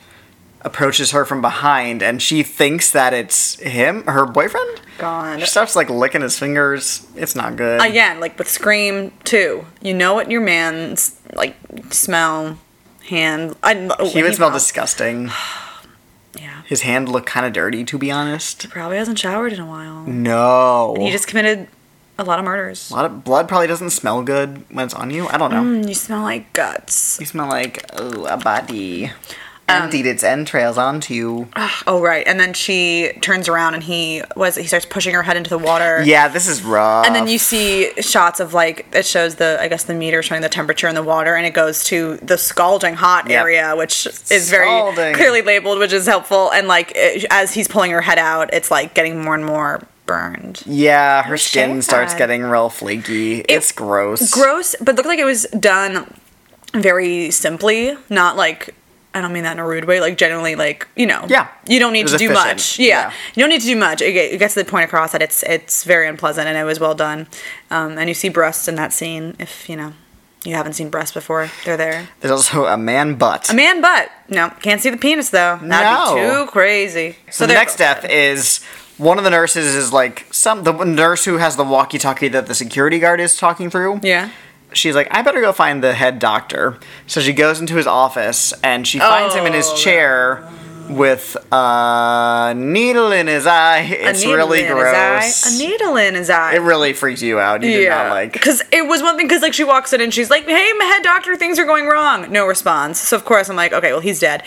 approaches 0.63 1.13
her 1.13 1.25
from 1.25 1.41
behind, 1.41 2.03
and 2.03 2.21
she 2.21 2.43
thinks 2.43 2.91
that 2.91 3.15
it's 3.15 3.59
him, 3.61 4.05
her 4.05 4.27
boyfriend. 4.27 4.81
God. 4.99 5.41
She 5.41 5.47
starts 5.47 5.77
like 5.77 5.89
licking 5.89 6.23
his 6.23 6.39
fingers. 6.39 7.07
It's 7.15 7.37
not 7.37 7.57
good. 7.57 7.81
Again, 7.81 8.19
like 8.21 8.37
with 8.39 8.49
Scream 8.49 9.13
too. 9.25 9.65
you 9.81 9.95
know 9.95 10.15
what 10.15 10.31
your 10.31 10.41
man's 10.41 11.17
like 11.35 11.57
smell, 11.91 12.59
hand. 13.09 13.55
I, 13.63 13.89
oh, 13.99 14.09
he 14.09 14.23
would 14.23 14.35
smell 14.35 14.51
disgusting. 14.51 15.31
His 16.69 16.83
hand 16.83 17.09
looked 17.09 17.25
kind 17.25 17.47
of 17.47 17.55
dirty, 17.55 17.83
to 17.85 17.97
be 17.97 18.11
honest. 18.11 18.65
He 18.65 18.69
Probably 18.69 18.99
hasn't 18.99 19.19
showered 19.19 19.55
in 19.55 19.61
a 19.61 19.65
while. 19.65 20.03
No. 20.05 20.95
He 20.99 21.11
just 21.11 21.27
committed 21.27 21.67
a 22.19 22.25
lot 22.25 22.39
of 22.39 22.45
murders. 22.45 22.91
a 22.91 22.95
lot 22.95 23.07
of 23.07 23.25
blood 23.25 23.49
probably 23.49 23.69
doesn't 23.69 23.89
smell 23.89 24.23
good 24.23 24.67
when 24.71 24.85
it's 24.85 24.93
on 24.93 25.09
you. 25.09 25.27
I 25.29 25.39
don't 25.39 25.51
know. 25.51 25.63
Mm, 25.63 25.89
you 25.89 25.95
smell 25.95 26.21
like 26.21 26.53
guts. 26.53 27.19
You 27.21 27.25
smell 27.25 27.49
like 27.49 27.83
oh, 27.95 28.27
a 28.27 28.37
body. 28.37 29.11
Um, 29.71 29.83
Emptied 29.83 30.07
its 30.07 30.25
entrails 30.25 30.79
onto 30.79 31.13
you. 31.13 31.49
Oh 31.87 32.01
right, 32.01 32.27
and 32.27 32.41
then 32.41 32.55
she 32.55 33.13
turns 33.21 33.49
around 33.49 33.75
and 33.75 33.83
he 33.83 34.23
was 34.35 34.57
he 34.57 34.67
starts 34.67 34.87
pushing 34.87 35.15
her 35.15 35.23
head 35.23 35.37
into 35.37 35.51
the 35.51 35.59
water. 35.59 36.03
Yeah, 36.05 36.29
this 36.29 36.49
is 36.49 36.63
rough. 36.63 37.05
And 37.07 37.15
then 37.15 37.29
you 37.29 37.39
see 37.39 37.93
shots 38.01 38.41
of 38.41 38.55
like 38.55 38.87
it 38.93 39.05
shows 39.05 39.35
the 39.35 39.59
I 39.61 39.69
guess 39.69 39.85
the 39.85 39.95
meter 39.95 40.23
showing 40.23 40.41
the 40.41 40.49
temperature 40.49 40.89
in 40.89 40.95
the 40.95 41.03
water, 41.03 41.35
and 41.35 41.45
it 41.47 41.53
goes 41.53 41.85
to 41.85 42.17
the 42.19 42.39
scalding 42.39 42.95
hot 42.95 43.29
Yep. 43.29 43.41
area, 43.43 43.75
which 43.77 44.07
is 44.31 44.49
very 44.51 45.13
clearly 45.15 45.43
labeled, 45.43 45.79
which 45.79 45.93
is 45.93 46.07
helpful. 46.07 46.51
And 46.51 46.67
like 46.67 46.93
it, 46.95 47.27
as 47.31 47.53
he's 47.53 47.69
pulling 47.69 47.91
her 47.91 48.01
head 48.01 48.19
out, 48.19 48.55
it's 48.55 48.71
like 48.71 48.95
getting 48.95 49.23
more 49.23 49.35
and 49.35 49.45
more 49.45 49.87
burned. 50.07 50.63
Yeah, 50.65 51.23
her 51.25 51.37
skin 51.37 51.77
shit. 51.77 51.85
starts 51.85 52.15
getting 52.15 52.43
real 52.43 52.71
flaky. 52.71 53.41
it's 53.41 53.73
gross. 53.73 54.31
Gross, 54.31 54.75
but 54.81 54.97
looked 54.97 55.09
like 55.09 55.19
it 55.19 55.25
was 55.27 55.43
done 55.61 56.15
very 56.73 57.31
simply, 57.31 57.95
not 58.09 58.37
like. 58.37 58.75
I 59.19 59.21
don't 59.21 59.33
mean 59.33 59.43
that 59.43 59.53
in 59.53 59.59
a 59.59 59.67
rude 59.67 59.85
way. 59.85 60.01
Like 60.01 60.17
generally, 60.17 60.55
like 60.55 60.87
you 60.97 61.07
know, 61.07 61.27
Yeah. 61.29 61.49
you 61.67 61.79
don't 61.81 61.93
need 61.93 62.07
to 62.09 62.17
do 62.17 62.31
much. 62.33 62.79
Yeah. 62.79 62.87
Yeah. 62.87 63.13
you 63.35 63.43
don't 63.43 63.51
need 63.51 63.61
to 63.61 63.67
do 63.67 63.77
much. 63.77 64.01
It, 64.01 64.15
it 64.17 64.39
gets 64.39 64.55
the 64.55 64.65
point 64.65 64.85
across 64.85 65.13
that 65.13 65.23
it's 65.23 65.43
it's 65.43 65.85
very 65.85 66.07
unpleasant 66.09 66.47
and 66.49 66.57
it 66.57 66.65
was 66.65 66.79
well 66.81 66.95
done. 66.95 67.27
Um, 67.71 67.99
and 67.99 68.09
you 68.09 68.15
see 68.15 68.29
breasts 68.29 68.69
in 68.69 68.77
that 68.77 68.93
scene. 68.93 69.35
If 69.39 69.69
you 69.69 69.77
know 69.77 69.93
you 70.45 70.55
haven't 70.55 70.75
seen 70.75 70.89
breasts 70.89 71.13
before, 71.13 71.51
they're 71.65 71.77
there. 71.77 72.09
There's 72.21 72.31
also 72.31 72.67
a 72.67 72.77
man 72.79 73.17
butt. 73.17 73.51
A 73.51 73.55
man 73.55 73.81
butt. 73.81 74.09
No, 74.29 74.51
can't 74.63 74.81
see 74.81 74.91
the 74.91 74.97
penis 74.97 75.31
though. 75.31 75.59
That'd 75.63 75.69
No. 75.69 76.15
be 76.15 76.21
too 76.47 76.51
crazy. 76.53 77.17
so 77.31 77.47
the 77.47 77.55
next 77.55 77.77
dead. 77.77 78.05
is 78.11 78.61
one 78.99 79.19
of 79.19 79.25
the 79.25 79.31
nurses 79.31 79.75
is 79.75 79.93
like 79.93 80.27
some 80.31 80.63
the 80.65 80.73
nurse 80.85 81.25
who 81.25 81.39
has 81.39 81.57
the 81.57 81.65
walkie-talkie 81.65 82.29
that 82.29 82.47
the 82.47 82.55
security 82.55 82.99
guard 82.99 83.21
is 83.21 83.37
talking 83.37 83.69
through. 83.71 84.01
Yeah. 84.03 84.31
She's 84.73 84.95
like, 84.95 85.09
I 85.11 85.23
better 85.23 85.41
go 85.41 85.53
find 85.53 85.83
the 85.83 85.95
head 85.95 86.19
doctor. 86.19 86.79
So 87.07 87.21
she 87.21 87.33
goes 87.33 87.61
into 87.61 87.75
his 87.77 87.87
office 87.87 88.53
and 88.63 88.87
she 88.87 88.99
finds 88.99 89.35
him 89.35 89.47
in 89.47 89.53
his 89.55 89.67
Oh, 89.69 89.77
chair 89.77 90.49
with 90.91 91.37
a 91.53 92.55
needle 92.57 93.13
in 93.13 93.27
his 93.27 93.47
eye. 93.47 93.81
It's 93.81 94.23
a 94.23 94.27
needle 94.27 94.37
really 94.39 94.65
in 94.65 94.73
gross. 94.73 95.45
His 95.45 95.61
eye. 95.61 95.65
A 95.65 95.69
needle 95.69 95.97
in 95.97 96.15
his 96.15 96.31
eye. 96.31 96.55
It 96.55 96.61
really 96.61 96.93
freaks 96.93 97.21
you 97.23 97.39
out. 97.39 97.63
You 97.63 97.71
did 97.71 97.89
not 97.89 98.11
like. 98.11 98.33
Because 98.33 98.63
it 98.73 98.87
was 98.87 99.03
one 99.03 99.17
thing, 99.17 99.27
because 99.27 99.43
like 99.43 99.53
she 99.55 99.65
walks 99.65 99.93
in 99.93 100.01
and 100.01 100.13
she's 100.15 100.31
like, 100.31 100.45
hey, 100.47 100.73
my 100.79 100.85
head 100.85 101.03
doctor, 101.03 101.37
things 101.37 101.59
are 101.59 101.67
going 101.67 101.87
wrong. 101.87 102.31
No 102.33 102.47
response. 102.47 102.99
So 103.01 103.17
of 103.17 103.25
course 103.25 103.49
I'm 103.51 103.57
like, 103.57 103.73
okay, 103.73 103.93
well, 103.93 104.01
he's 104.01 104.21
dead. 104.21 104.43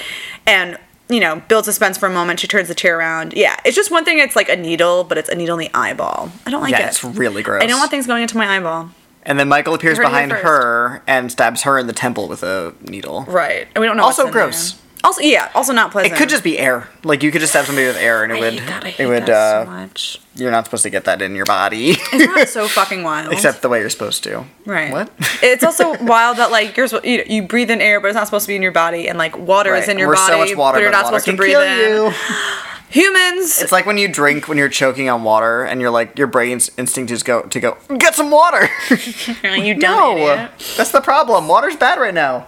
And, 0.47 0.77
you 1.09 1.19
know, 1.19 1.41
build 1.47 1.65
suspense 1.65 1.97
for 1.97 2.07
a 2.07 2.11
moment. 2.11 2.39
She 2.39 2.47
turns 2.47 2.69
the 2.69 2.75
chair 2.75 2.97
around. 2.97 3.33
Yeah, 3.35 3.55
it's 3.65 3.75
just 3.75 3.91
one 3.91 4.05
thing, 4.05 4.17
it's 4.19 4.35
like 4.35 4.49
a 4.49 4.55
needle, 4.55 5.03
but 5.03 5.17
it's 5.19 5.29
a 5.29 5.35
needle 5.35 5.59
in 5.59 5.65
the 5.67 5.77
eyeball. 5.77 6.31
I 6.45 6.49
don't 6.51 6.61
like 6.61 6.71
Yeah, 6.71 6.85
it. 6.85 6.89
it's 6.89 7.03
really 7.03 7.43
gross. 7.43 7.61
I 7.63 7.67
don't 7.67 7.79
want 7.79 7.91
things 7.91 8.07
going 8.07 8.21
into 8.23 8.37
my 8.37 8.55
eyeball. 8.57 8.89
And 9.23 9.37
then 9.39 9.47
Michael 9.49 9.73
appears 9.73 9.99
behind 9.99 10.31
her 10.31 11.01
and 11.07 11.31
stabs 11.31 11.63
her 11.63 11.77
in 11.77 11.87
the 11.87 11.93
temple 11.93 12.27
with 12.27 12.41
a 12.43 12.73
needle. 12.81 13.23
Right. 13.27 13.67
And 13.75 13.81
we 13.81 13.87
don't 13.87 13.97
know 13.97 14.03
Also 14.03 14.23
what's 14.23 14.29
in 14.29 14.33
gross. 14.33 14.71
there. 14.71 14.81
Also, 15.03 15.21
yeah, 15.21 15.49
also 15.55 15.73
not 15.73 15.91
pleasant. 15.91 16.13
It 16.13 16.17
could 16.17 16.29
just 16.29 16.43
be 16.43 16.59
air. 16.59 16.87
Like 17.03 17.23
you 17.23 17.31
could 17.31 17.41
just 17.41 17.53
stab 17.53 17.65
somebody 17.65 17.87
with 17.87 17.97
air, 17.97 18.23
and 18.23 18.31
it 18.31 18.35
I 18.35 18.39
would. 18.39 18.53
hate 18.53 18.67
that. 18.67 18.83
I 18.83 18.89
hate 18.91 19.03
it 19.03 19.07
would. 19.07 19.25
that 19.25 19.29
uh, 19.31 19.65
so 19.65 19.71
much. 19.71 20.21
You're 20.35 20.51
not 20.51 20.65
supposed 20.65 20.83
to 20.83 20.91
get 20.91 21.05
that 21.05 21.23
in 21.23 21.35
your 21.35 21.45
body, 21.45 21.95
It's 22.13 22.13
not 22.35 22.47
so 22.49 22.67
fucking 22.79 23.01
wild? 23.01 23.33
except 23.33 23.63
the 23.63 23.69
way 23.69 23.79
you're 23.79 23.89
supposed 23.89 24.23
to. 24.25 24.45
Right. 24.63 24.91
What? 24.91 25.11
it's 25.41 25.63
also 25.63 25.97
wild 26.03 26.37
that 26.37 26.51
like 26.51 26.77
you're 26.77 26.85
you, 27.03 27.23
you 27.27 27.41
breathe 27.47 27.71
in 27.71 27.81
air, 27.81 27.99
but 27.99 28.09
it's 28.09 28.15
not 28.15 28.27
supposed 28.27 28.45
to 28.45 28.49
be 28.49 28.55
in 28.55 28.61
your 28.61 28.71
body, 28.71 29.07
and 29.09 29.17
like 29.17 29.35
water 29.39 29.73
is 29.75 29.87
in 29.87 29.97
your 29.97 30.07
We're 30.09 30.15
body, 30.15 30.33
so 30.33 30.37
much 30.37 30.55
water, 30.55 30.75
but 30.75 30.81
you're 30.83 30.91
not 30.91 31.05
water 31.05 31.19
supposed 31.19 31.25
to 31.25 31.35
breathe 31.35 31.57
in. 31.57 32.13
you. 32.93 33.01
Humans. 33.01 33.61
It's 33.61 33.71
like 33.71 33.85
when 33.85 33.97
you 33.97 34.07
drink 34.07 34.47
when 34.47 34.57
you're 34.57 34.69
choking 34.69 35.09
on 35.09 35.23
water, 35.23 35.63
and 35.63 35.81
you're 35.81 35.89
like 35.91 36.17
your 36.17 36.27
brain's 36.27 36.71
instinct 36.77 37.11
is 37.11 37.23
go 37.23 37.43
to 37.43 37.59
go 37.59 37.77
get 37.97 38.15
some 38.15 38.31
water. 38.31 38.69
you 39.43 39.73
don't. 39.75 39.81
no, 39.81 40.17
idiot. 40.17 40.51
that's 40.77 40.91
the 40.91 41.01
problem. 41.01 41.47
Water's 41.47 41.75
bad 41.75 41.99
right 41.99 42.13
now. 42.13 42.47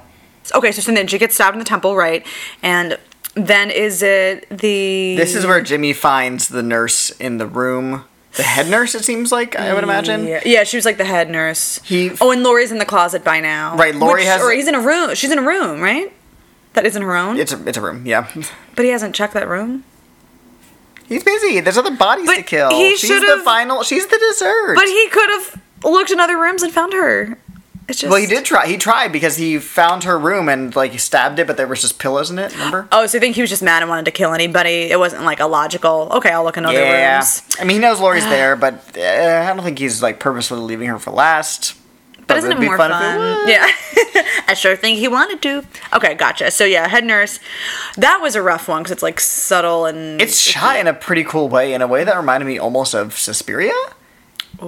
Okay, 0.53 0.71
so, 0.71 0.81
so 0.81 0.93
then 0.93 1.07
she 1.07 1.17
gets 1.17 1.35
stabbed 1.35 1.55
in 1.55 1.59
the 1.59 1.65
temple, 1.65 1.95
right? 1.95 2.25
And 2.61 2.97
then 3.35 3.71
is 3.71 4.03
it 4.03 4.47
the? 4.49 5.15
This 5.15 5.35
is 5.35 5.45
where 5.45 5.61
Jimmy 5.61 5.93
finds 5.93 6.49
the 6.49 6.61
nurse 6.63 7.09
in 7.11 7.37
the 7.37 7.47
room. 7.47 8.05
The 8.35 8.43
head 8.43 8.67
nurse, 8.67 8.95
it 8.95 9.05
seems 9.05 9.31
like 9.31 9.55
I 9.55 9.73
would 9.75 9.83
imagine. 9.83 10.25
Yeah, 10.25 10.41
yeah, 10.43 10.63
she 10.63 10.75
was 10.75 10.85
like 10.85 10.97
the 10.97 11.05
head 11.05 11.29
nurse. 11.29 11.79
He- 11.83 12.11
Oh, 12.19 12.31
and 12.31 12.41
Laurie's 12.41 12.71
in 12.71 12.79
the 12.79 12.85
closet 12.85 13.23
by 13.23 13.39
now. 13.39 13.75
Right, 13.75 13.93
Laurie 13.93 14.21
Which- 14.21 14.25
has- 14.25 14.41
Or 14.41 14.51
he's 14.51 14.67
in 14.67 14.73
a 14.73 14.81
room. 14.81 15.13
She's 15.13 15.31
in 15.31 15.37
a 15.37 15.43
room, 15.43 15.81
right? 15.81 16.11
That 16.73 16.85
isn't 16.87 17.01
her 17.01 17.15
own. 17.15 17.37
It's 17.37 17.53
a 17.53 17.67
it's 17.67 17.77
a 17.77 17.81
room, 17.81 18.05
yeah. 18.07 18.27
but 18.75 18.85
he 18.85 18.89
hasn't 18.91 19.13
checked 19.13 19.35
that 19.35 19.47
room. 19.47 19.83
He's 21.07 21.23
busy. 21.23 21.59
There's 21.59 21.77
other 21.77 21.95
bodies 21.95 22.27
But 22.27 22.35
to 22.35 22.43
kill. 22.43 22.69
he 22.69 22.95
she's 22.95 23.09
the 23.09 23.41
final. 23.43 23.83
She's 23.83 24.07
the 24.07 24.17
dessert. 24.17 24.75
But 24.75 24.85
he 24.85 25.09
could 25.09 25.29
have 25.29 25.61
looked 25.83 26.11
in 26.11 26.19
other 26.19 26.37
rooms 26.39 26.63
and 26.63 26.71
found 26.71 26.93
her. 26.93 27.37
It's 27.89 27.99
just. 27.99 28.09
well, 28.09 28.19
he 28.19 28.27
did 28.27 28.45
try. 28.45 28.65
He 28.65 28.77
tried 28.77 29.11
because 29.11 29.35
he 29.35 29.59
found 29.59 30.05
her 30.05 30.17
room 30.17 30.47
and 30.47 30.73
like 30.75 30.93
he 30.93 30.97
stabbed 30.97 31.37
it, 31.39 31.47
but 31.47 31.57
there 31.57 31.67
was 31.67 31.81
just 31.81 31.99
pillows 31.99 32.31
in 32.31 32.39
it. 32.39 32.53
Remember? 32.53 32.87
Oh, 32.93 33.05
so 33.05 33.17
you 33.17 33.19
think 33.19 33.35
he 33.35 33.41
was 33.41 33.49
just 33.49 33.61
mad 33.61 33.81
and 33.81 33.89
wanted 33.89 34.05
to 34.05 34.11
kill 34.11 34.33
anybody? 34.33 34.89
It 34.89 34.97
wasn't 34.97 35.23
like 35.23 35.41
a 35.41 35.47
logical. 35.47 36.07
Okay, 36.13 36.29
I'll 36.29 36.45
look 36.45 36.55
in 36.55 36.65
other 36.65 36.79
yeah. 36.79 37.17
rooms. 37.17 37.41
I 37.59 37.65
mean, 37.65 37.75
he 37.75 37.79
knows 37.81 37.99
Laurie's 37.99 38.23
there, 38.25 38.55
but 38.55 38.97
uh, 38.97 39.01
I 39.01 39.53
don't 39.53 39.63
think 39.63 39.79
he's 39.79 40.01
like 40.01 40.19
purposefully 40.21 40.61
leaving 40.61 40.87
her 40.87 40.97
for 40.97 41.11
last. 41.11 41.75
But 42.33 42.37
isn't 42.39 42.51
it 42.51 42.59
more 42.65 42.77
fun 42.77 42.91
fun? 42.91 43.15
if 43.15 43.21
it 43.21 43.41
was. 43.41 43.49
Yeah. 44.15 44.23
I 44.47 44.53
sure 44.53 44.75
think 44.75 44.99
he 44.99 45.07
wanted 45.07 45.41
to. 45.43 45.63
Okay, 45.93 46.13
gotcha. 46.15 46.51
So 46.51 46.65
yeah, 46.65 46.87
head 46.87 47.03
nurse. 47.05 47.39
That 47.97 48.19
was 48.21 48.35
a 48.35 48.41
rough 48.41 48.67
one 48.67 48.81
because 48.83 48.91
it's 48.91 49.03
like 49.03 49.19
subtle 49.19 49.85
and 49.85 50.21
It's 50.21 50.39
shot 50.39 50.77
in 50.77 50.87
a 50.87 50.93
pretty 50.93 51.23
cool 51.23 51.49
way, 51.49 51.73
in 51.73 51.81
a 51.81 51.87
way 51.87 52.03
that 52.03 52.15
reminded 52.17 52.45
me 52.45 52.57
almost 52.59 52.93
of 52.93 53.17
Suspiria. 53.17 53.73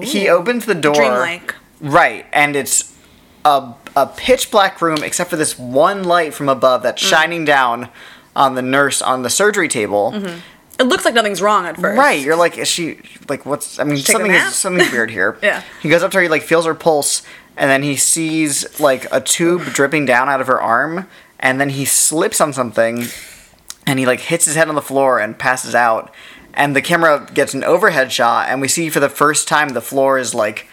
He 0.02 0.28
opens 0.30 0.66
the 0.66 0.76
door. 0.76 0.94
dreamlike. 0.96 1.56
Right, 1.82 2.26
and 2.34 2.56
it's 2.56 2.94
a, 3.44 3.74
a 3.96 4.08
pitch 4.08 4.50
black 4.52 4.82
room 4.82 4.98
except 5.04 5.30
for 5.30 5.36
this 5.36 5.58
one 5.60 6.04
light 6.04 6.34
from 6.34 6.50
above 6.50 6.84
that's 6.84 7.04
Mm. 7.04 7.10
shining 7.10 7.46
down 7.46 7.90
on 8.36 8.56
the 8.56 8.62
nurse 8.62 9.02
on 9.02 9.22
the 9.24 9.30
surgery 9.30 9.68
table. 9.68 10.12
Mm-hmm. 10.16 10.40
It 10.78 10.84
looks 10.84 11.06
like 11.06 11.14
nothing's 11.14 11.42
wrong 11.42 11.66
at 11.66 11.78
first. 11.78 11.98
Right, 11.98 12.20
you're 12.22 12.36
like, 12.36 12.58
is 12.58 12.68
she 12.68 13.00
like 13.30 13.46
what's? 13.46 13.80
I 13.80 13.84
mean, 13.86 13.98
something 13.98 14.32
is 14.32 14.56
something 14.56 14.92
weird 14.92 15.10
here. 15.12 15.38
Yeah. 15.44 15.62
He 15.82 15.88
goes 15.90 16.04
up 16.04 16.12
to 16.12 16.18
her, 16.18 16.24
he 16.24 16.30
like 16.30 16.42
feels 16.42 16.66
her 16.66 16.76
pulse, 16.76 17.22
and 17.58 17.70
then 17.70 17.84
he 17.84 17.96
sees 17.96 18.80
like 18.80 19.08
a 19.12 19.22
tube 19.22 19.64
dripping 19.66 20.06
down 20.06 20.30
out 20.30 20.42
of 20.42 20.48
her 20.48 20.62
arm, 20.62 21.08
and 21.40 21.60
then 21.60 21.70
he 21.70 21.86
slips 21.86 22.42
on 22.42 22.54
something, 22.54 23.06
and 23.86 24.00
he 24.00 24.06
like 24.06 24.22
hits 24.22 24.46
his 24.46 24.56
head 24.56 24.70
on 24.70 24.76
the 24.76 24.82
floor 24.82 25.20
and 25.20 25.38
passes 25.38 25.76
out. 25.76 26.14
And 26.54 26.76
the 26.76 26.82
camera 26.82 27.28
gets 27.34 27.54
an 27.54 27.64
overhead 27.64 28.12
shot, 28.12 28.48
and 28.50 28.62
we 28.62 28.68
see 28.68 28.90
for 28.90 29.00
the 29.00 29.10
first 29.10 29.48
time 29.48 29.70
the 29.70 29.82
floor 29.82 30.18
is 30.18 30.34
like 30.34 30.68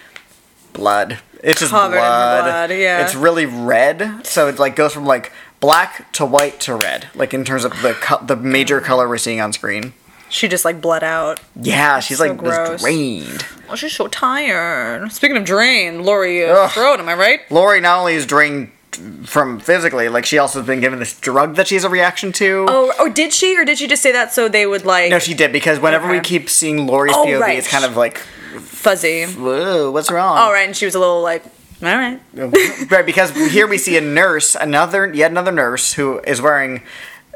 blood. 0.72 1.18
It's 1.42 1.60
just 1.60 1.72
Covered 1.72 1.96
blood. 1.96 2.44
blood, 2.44 2.70
yeah. 2.70 3.04
It's 3.04 3.14
really 3.14 3.46
red, 3.46 4.24
so 4.26 4.48
it 4.48 4.58
like 4.58 4.76
goes 4.76 4.92
from 4.92 5.06
like 5.06 5.32
black 5.60 6.12
to 6.12 6.24
white 6.26 6.60
to 6.60 6.76
red, 6.76 7.08
like 7.14 7.34
in 7.34 7.44
terms 7.44 7.64
of 7.64 7.72
the 7.82 7.94
co- 7.94 8.24
the 8.24 8.36
major 8.36 8.80
mm. 8.80 8.84
color 8.84 9.08
we're 9.08 9.18
seeing 9.18 9.40
on 9.40 9.52
screen. 9.52 9.92
She 10.32 10.48
just 10.48 10.64
like 10.64 10.80
bled 10.80 11.04
out. 11.04 11.40
Yeah, 11.60 12.00
she's 12.00 12.16
so 12.16 12.26
like 12.26 12.38
gross. 12.38 12.68
just 12.70 12.84
drained. 12.84 13.46
Oh, 13.68 13.74
she's 13.76 13.92
so 13.94 14.08
tired. 14.08 15.12
Speaking 15.12 15.36
of 15.36 15.44
drain, 15.44 16.04
Laurie 16.04 16.44
uh, 16.46 16.54
Ugh. 16.54 16.70
throat. 16.70 17.00
Am 17.00 17.08
I 17.08 17.14
right? 17.14 17.40
Laurie 17.50 17.80
not 17.82 17.98
only 18.00 18.14
is 18.14 18.24
drained 18.24 18.72
from 19.24 19.60
physically, 19.60 20.08
like 20.08 20.24
she 20.24 20.38
also 20.38 20.60
has 20.60 20.66
been 20.66 20.80
given 20.80 20.98
this 20.98 21.18
drug 21.20 21.56
that 21.56 21.68
she 21.68 21.74
has 21.74 21.84
a 21.84 21.88
reaction 21.90 22.32
to. 22.32 22.64
Oh, 22.66 22.92
or 22.98 23.10
did 23.10 23.34
she, 23.34 23.58
or 23.58 23.64
did 23.66 23.76
she 23.76 23.86
just 23.86 24.02
say 24.02 24.10
that 24.12 24.32
so 24.32 24.48
they 24.48 24.64
would 24.66 24.86
like 24.86 25.10
No, 25.10 25.18
she 25.18 25.34
did 25.34 25.52
because 25.52 25.78
whenever 25.78 26.10
we 26.10 26.20
keep 26.20 26.48
seeing 26.48 26.86
Laurie's 26.86 27.14
Oh, 27.14 27.26
POV, 27.26 27.40
right. 27.40 27.58
it's 27.58 27.68
kind 27.68 27.84
of 27.84 27.94
like, 27.98 28.16
fuzzy? 28.18 29.24
whoa, 29.26 29.90
what's 29.90 30.10
wrong? 30.10 30.38
All 30.38 30.50
right, 30.52 30.66
and 30.66 30.74
she 30.76 30.86
was 30.86 30.94
a 30.94 30.98
little 30.98 31.20
like, 31.22 31.44
all 31.82 31.88
right. 31.94 32.20
right, 32.90 33.04
because 33.04 33.30
here 33.52 33.66
we 33.66 33.76
see 33.76 33.96
a 33.98 34.00
nurse, 34.00 34.54
another 34.54 35.12
yet 35.12 35.30
another 35.30 35.52
nurse 35.52 35.92
who 35.94 36.20
is 36.20 36.40
wearing 36.40 36.82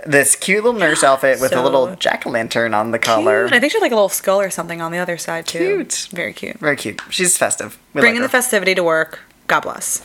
this 0.06 0.34
cute 0.36 0.64
little 0.64 0.78
nurse 0.78 1.02
outfit 1.04 1.40
with 1.40 1.52
a 1.54 1.62
little 1.62 1.94
jack 1.96 2.26
o' 2.26 2.30
lantern 2.30 2.74
on 2.74 2.90
the 2.90 2.98
collar. 2.98 3.44
Cute. 3.48 3.54
I 3.56 3.60
think 3.60 3.72
she 3.72 3.78
had 3.78 3.82
like 3.82 3.92
a 3.92 3.96
little 3.96 4.08
skull 4.08 4.40
or 4.40 4.50
something 4.50 4.80
on 4.80 4.92
the 4.92 4.98
other 4.98 5.16
side 5.18 5.46
too. 5.46 5.58
Cute. 5.58 6.08
Very 6.12 6.32
cute. 6.32 6.58
Very 6.58 6.76
cute. 6.76 7.00
She's 7.10 7.36
festive. 7.36 7.78
We 7.94 8.00
Bringing 8.00 8.20
like 8.22 8.30
the 8.30 8.36
festivity 8.36 8.74
to 8.74 8.82
work. 8.82 9.20
God 9.46 9.60
bless. 9.60 10.04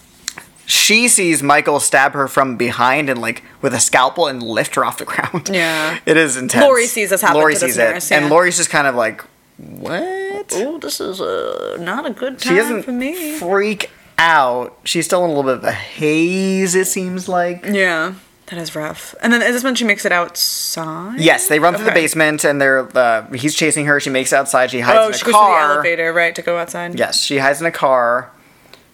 she 0.66 1.08
sees 1.08 1.42
Michael 1.44 1.80
stab 1.80 2.14
her 2.14 2.28
from 2.28 2.58
behind 2.58 3.10
and 3.10 3.20
like 3.22 3.44
with 3.62 3.74
a 3.74 3.80
scalpel 3.80 4.28
and 4.28 4.42
lift 4.44 4.76
her 4.76 4.86
off 4.86 4.98
the 4.98 5.06
ground. 5.06 5.50
Yeah. 5.52 5.98
It 6.06 6.18
is 6.18 6.38
intense. 6.38 6.64
Laurie 6.64 6.88
sees 6.88 7.10
this 7.10 7.22
happen 7.22 7.38
Laurie 7.38 7.56
sees 7.56 7.78
nurse, 7.78 8.10
it. 8.12 8.14
yeah. 8.14 8.22
And 8.22 8.30
Laurie's 8.30 8.58
just 8.58 8.70
kind 8.70 8.88
of 8.88 8.96
like, 8.96 9.22
what? 9.58 10.52
Oh, 10.54 10.78
this 10.80 11.00
is 11.00 11.22
uh, 11.22 11.78
not 11.80 12.06
a 12.06 12.12
good 12.12 12.42
She 12.42 12.50
time 12.50 12.58
doesn't 12.58 12.84
for 12.84 12.92
me. 12.92 13.38
freak 13.38 13.90
out. 14.18 14.78
She's 14.84 15.06
still 15.06 15.24
in 15.26 15.32
a 15.32 15.34
little 15.34 15.44
bit 15.52 15.58
of 15.60 15.64
a 15.64 15.72
haze, 15.72 16.76
it 16.76 16.86
seems 16.86 17.28
like. 17.30 17.66
Yeah. 17.66 18.14
That 18.52 18.60
is 18.60 18.76
rough. 18.76 19.16
And 19.22 19.32
then 19.34 19.42
is 19.42 19.54
this 19.54 19.64
when 19.64 19.76
she 19.76 19.86
makes 19.86 20.04
it 20.06 20.12
outside? 20.12 21.20
Yes, 21.20 21.48
they 21.48 21.58
run 21.58 21.74
through 21.74 21.86
the 21.86 21.92
basement 21.94 22.44
and 22.44 22.62
they're 22.62 22.88
uh, 22.98 23.26
he's 23.32 23.56
chasing 23.56 23.86
her. 23.86 24.00
She 24.00 24.10
makes 24.10 24.34
it 24.34 24.36
outside. 24.36 24.70
She 24.72 24.82
hides 24.82 25.00
Oh, 25.00 25.08
in 25.08 25.14
a 25.14 25.18
she 25.18 25.24
goes 25.26 25.34
to 25.34 25.40
the 25.40 25.58
elevator, 25.74 26.12
right, 26.14 26.36
to 26.36 26.42
go 26.42 26.58
outside. 26.58 27.00
Yes, 27.00 27.22
she 27.22 27.38
hides 27.38 27.62
in 27.62 27.66
a 27.68 27.72
car. 27.72 28.30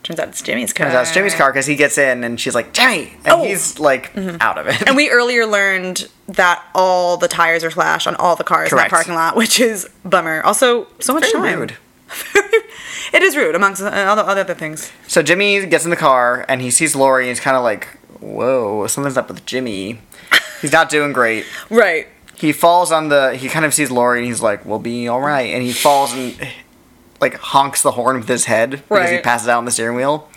Turns 0.03 0.19
out 0.19 0.27
it's 0.29 0.41
Jimmy's 0.43 0.71
car. 0.73 0.85
Turns 0.85 0.95
out 0.95 1.01
it's 1.01 1.13
Jimmy's 1.13 1.33
car 1.35 1.51
because 1.51 1.65
he 1.65 1.75
gets 1.75 1.97
in 1.97 2.23
and 2.23 2.39
she's 2.39 2.53
like, 2.55 2.71
Jimmy! 2.71 3.13
And 3.25 3.33
Oh. 3.33 3.43
he's 3.43 3.79
like 3.79 4.15
out 4.39 4.57
of 4.59 4.67
it. 4.67 4.81
And 4.87 4.95
we 4.95 5.09
earlier 5.09 5.45
learned 5.47 6.07
that 6.27 6.63
all 6.75 7.17
the 7.17 7.27
tires 7.27 7.63
are 7.63 7.71
slashed 7.71 8.05
on 8.07 8.15
all 8.15 8.35
the 8.35 8.43
cars 8.43 8.69
Correct. 8.69 8.85
in 8.85 8.91
that 8.91 8.95
parking 8.95 9.15
lot, 9.15 9.35
which 9.35 9.59
is 9.59 9.89
bummer. 10.05 10.41
Also, 10.43 10.87
so 10.99 11.13
much 11.15 11.23
Very 11.31 11.49
time. 11.49 11.59
rude. 11.61 11.77
it 13.13 13.21
is 13.23 13.35
rude 13.35 13.55
amongst 13.55 13.81
uh, 13.81 13.87
other 13.87 14.21
other 14.21 14.53
things. 14.53 14.91
So 15.07 15.23
Jimmy 15.23 15.65
gets 15.65 15.83
in 15.83 15.89
the 15.89 15.97
car 15.97 16.45
and 16.47 16.61
he 16.61 16.69
sees 16.71 16.95
Laurie 16.95 17.23
and 17.23 17.29
he's 17.29 17.39
kind 17.39 17.57
of 17.57 17.63
like, 17.63 17.87
whoa, 18.35 18.87
something's 18.87 19.17
up 19.17 19.27
with 19.29 19.45
Jimmy. 19.45 19.99
He's 20.61 20.71
not 20.71 20.89
doing 20.89 21.13
great. 21.13 21.45
Right. 21.69 22.07
He 22.35 22.51
falls 22.51 22.91
on 22.91 23.09
the. 23.09 23.35
He 23.35 23.49
kind 23.49 23.65
of 23.65 23.73
sees 23.73 23.89
Laurie 23.89 24.19
and 24.19 24.27
he's 24.27 24.41
like, 24.43 24.63
we'll 24.63 24.77
be 24.77 25.07
all 25.07 25.19
right. 25.19 25.53
And 25.53 25.63
he 25.63 25.73
falls 25.73 26.13
and 26.13 26.37
like 27.19 27.33
honks 27.35 27.81
the 27.81 27.91
horn 27.91 28.17
with 28.17 28.27
his 28.27 28.45
head 28.45 28.69
because 28.87 29.09
he 29.09 29.17
passes 29.17 29.47
out 29.47 29.57
on 29.57 29.65
the 29.65 29.71
steering 29.71 29.95
wheel. 29.97 30.29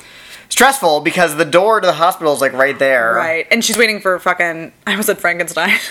Stressful 0.48 1.00
because 1.00 1.36
the 1.36 1.44
door 1.44 1.78
to 1.80 1.86
the 1.86 1.92
hospital 1.92 2.32
is 2.32 2.40
like 2.40 2.54
right 2.54 2.78
there. 2.78 3.12
Right. 3.14 3.46
And 3.50 3.62
she's 3.62 3.76
waiting 3.76 4.00
for 4.00 4.18
fucking. 4.18 4.72
I 4.86 4.96
was 4.96 5.10
at 5.10 5.20
Frankenstein. 5.20 5.78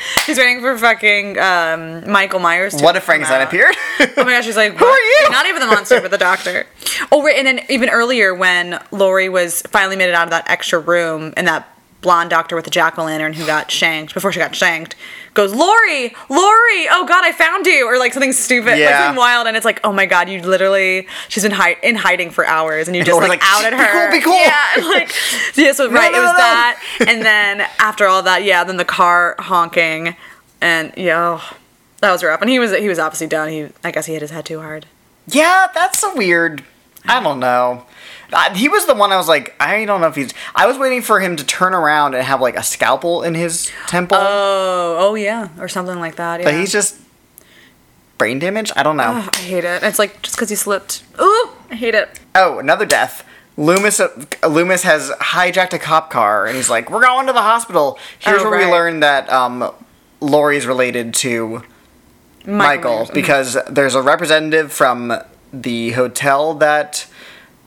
she's 0.24 0.38
waiting 0.38 0.60
for 0.60 0.76
fucking 0.78 1.38
um, 1.38 2.10
Michael 2.10 2.40
Myers. 2.40 2.74
To 2.76 2.84
What 2.84 2.96
if 2.96 3.04
Frankenstein 3.04 3.42
appeared? 3.46 3.74
Oh 4.16 4.24
my 4.24 4.32
gosh, 4.32 4.44
she's 4.46 4.56
like, 4.56 4.74
Who 4.76 4.84
are 4.84 4.98
you? 4.98 5.30
Not 5.30 5.46
even 5.46 5.60
the 5.60 5.66
monster, 5.66 6.00
but 6.00 6.10
the 6.10 6.18
doctor. 6.18 6.66
Oh, 7.12 7.22
right. 7.22 7.36
And 7.36 7.46
then 7.46 7.60
even 7.68 7.88
earlier, 7.90 8.34
when 8.34 8.82
Laurie 8.90 9.28
was 9.28 9.62
finally 9.62 9.96
made 9.96 10.08
it 10.08 10.14
out 10.14 10.24
of 10.24 10.30
that 10.30 10.48
extra 10.48 10.78
room, 10.78 11.32
and 11.36 11.46
that 11.46 11.68
blonde 12.00 12.30
doctor 12.30 12.56
with 12.56 12.64
the 12.64 12.70
jack 12.70 12.98
o' 12.98 13.04
lantern 13.04 13.34
who 13.34 13.44
got 13.44 13.70
shanked 13.70 14.14
before 14.14 14.32
she 14.32 14.38
got 14.38 14.54
shanked 14.56 14.96
goes, 15.34 15.52
Laurie, 15.54 16.12
Laurie, 16.28 16.88
oh 16.90 17.04
God, 17.06 17.24
I 17.24 17.30
found 17.32 17.64
you, 17.66 17.86
or 17.86 17.98
like 17.98 18.12
something 18.12 18.32
stupid, 18.32 18.70
like 18.70 18.78
Yeah. 18.78 19.04
something 19.06 19.18
wild, 19.18 19.46
and 19.46 19.56
it's 19.56 19.64
like, 19.64 19.78
oh 19.84 19.92
my 19.92 20.04
God, 20.06 20.28
you 20.28 20.40
literally, 20.42 21.06
she's 21.28 21.44
been 21.44 21.52
hi- 21.52 21.76
in 21.84 21.94
hiding 21.94 22.30
for 22.30 22.44
hours, 22.46 22.88
and 22.88 22.96
you 22.96 23.04
just 23.04 23.16
like, 23.20 23.28
like, 23.28 23.40
outed 23.44 23.70
"Be 23.70 23.76
her. 23.76 24.08
cool, 24.10 24.18
be 24.18 24.24
cool." 24.24 24.32
Yeah, 24.34 24.88
like, 24.88 25.12
yeah, 25.54 25.70
so 25.72 25.88
right, 25.88 26.10
no, 26.10 26.18
it 26.18 26.22
was 26.22 26.32
no, 26.32 26.32
no. 26.32 26.36
that, 26.38 26.82
and 27.06 27.22
then 27.24 27.60
after 27.78 28.06
all 28.08 28.22
that, 28.24 28.42
yeah, 28.42 28.64
then 28.64 28.76
the 28.76 28.84
car 28.84 29.36
honking, 29.38 30.16
and 30.60 30.92
yeah. 30.96 31.38
oh, 31.40 31.56
that 32.00 32.10
was 32.10 32.24
rough, 32.24 32.40
and 32.40 32.50
he 32.50 32.58
was 32.58 32.72
he 32.76 32.88
was 32.88 32.98
obviously 32.98 33.28
done. 33.28 33.48
He, 33.50 33.68
I 33.84 33.92
guess, 33.92 34.06
he 34.06 34.14
hit 34.14 34.22
his 34.22 34.30
head 34.32 34.46
too 34.46 34.58
hard. 34.60 34.86
Yeah, 35.28 35.68
that's 35.72 36.02
a 36.02 36.12
weird. 36.16 36.64
I 37.06 37.22
don't 37.22 37.38
know. 37.38 37.86
He 38.54 38.68
was 38.68 38.86
the 38.86 38.94
one 38.94 39.12
I 39.12 39.16
was 39.16 39.28
like, 39.28 39.54
I 39.60 39.84
don't 39.84 40.00
know 40.00 40.06
if 40.08 40.14
he's. 40.16 40.32
I 40.54 40.66
was 40.66 40.78
waiting 40.78 41.02
for 41.02 41.20
him 41.20 41.36
to 41.36 41.44
turn 41.44 41.74
around 41.74 42.14
and 42.14 42.24
have 42.24 42.40
like 42.40 42.56
a 42.56 42.62
scalpel 42.62 43.22
in 43.22 43.34
his 43.34 43.70
temple, 43.86 44.16
Oh, 44.20 44.96
oh 45.00 45.14
yeah, 45.14 45.48
or 45.58 45.68
something 45.68 45.98
like 45.98 46.16
that. 46.16 46.40
Yeah. 46.40 46.46
but 46.46 46.54
he's 46.54 46.72
just 46.72 46.96
brain 48.18 48.38
damage. 48.38 48.70
I 48.76 48.82
don't 48.82 48.96
know. 48.96 49.04
Ugh, 49.24 49.30
I 49.32 49.38
hate 49.38 49.64
it. 49.64 49.82
It's 49.82 49.98
like 49.98 50.22
just 50.22 50.36
because 50.36 50.50
he 50.50 50.56
slipped. 50.56 51.02
Ooh, 51.20 51.48
I 51.70 51.74
hate 51.74 51.94
it. 51.94 52.20
Oh, 52.34 52.58
another 52.58 52.86
death. 52.86 53.24
Loomis, 53.56 54.00
uh, 54.00 54.08
Loomis 54.48 54.84
has 54.84 55.10
hijacked 55.20 55.72
a 55.72 55.78
cop 55.78 56.10
car, 56.10 56.46
and 56.46 56.56
he's 56.56 56.70
like, 56.70 56.90
"We're 56.90 57.02
going 57.02 57.26
to 57.26 57.32
the 57.32 57.42
hospital." 57.42 57.98
Here's 58.18 58.40
Oh, 58.42 58.48
where 58.48 58.58
we 58.58 58.64
right. 58.64 58.72
learn 58.72 59.00
that 59.00 59.30
um, 59.30 59.70
Laurie's 60.20 60.66
related 60.66 61.12
to 61.14 61.62
Michael, 62.46 62.98
Myers. 62.98 63.10
because 63.10 63.58
there's 63.68 63.94
a 63.94 64.00
representative 64.02 64.72
from 64.72 65.12
the 65.52 65.90
hotel 65.90 66.54
that 66.54 67.06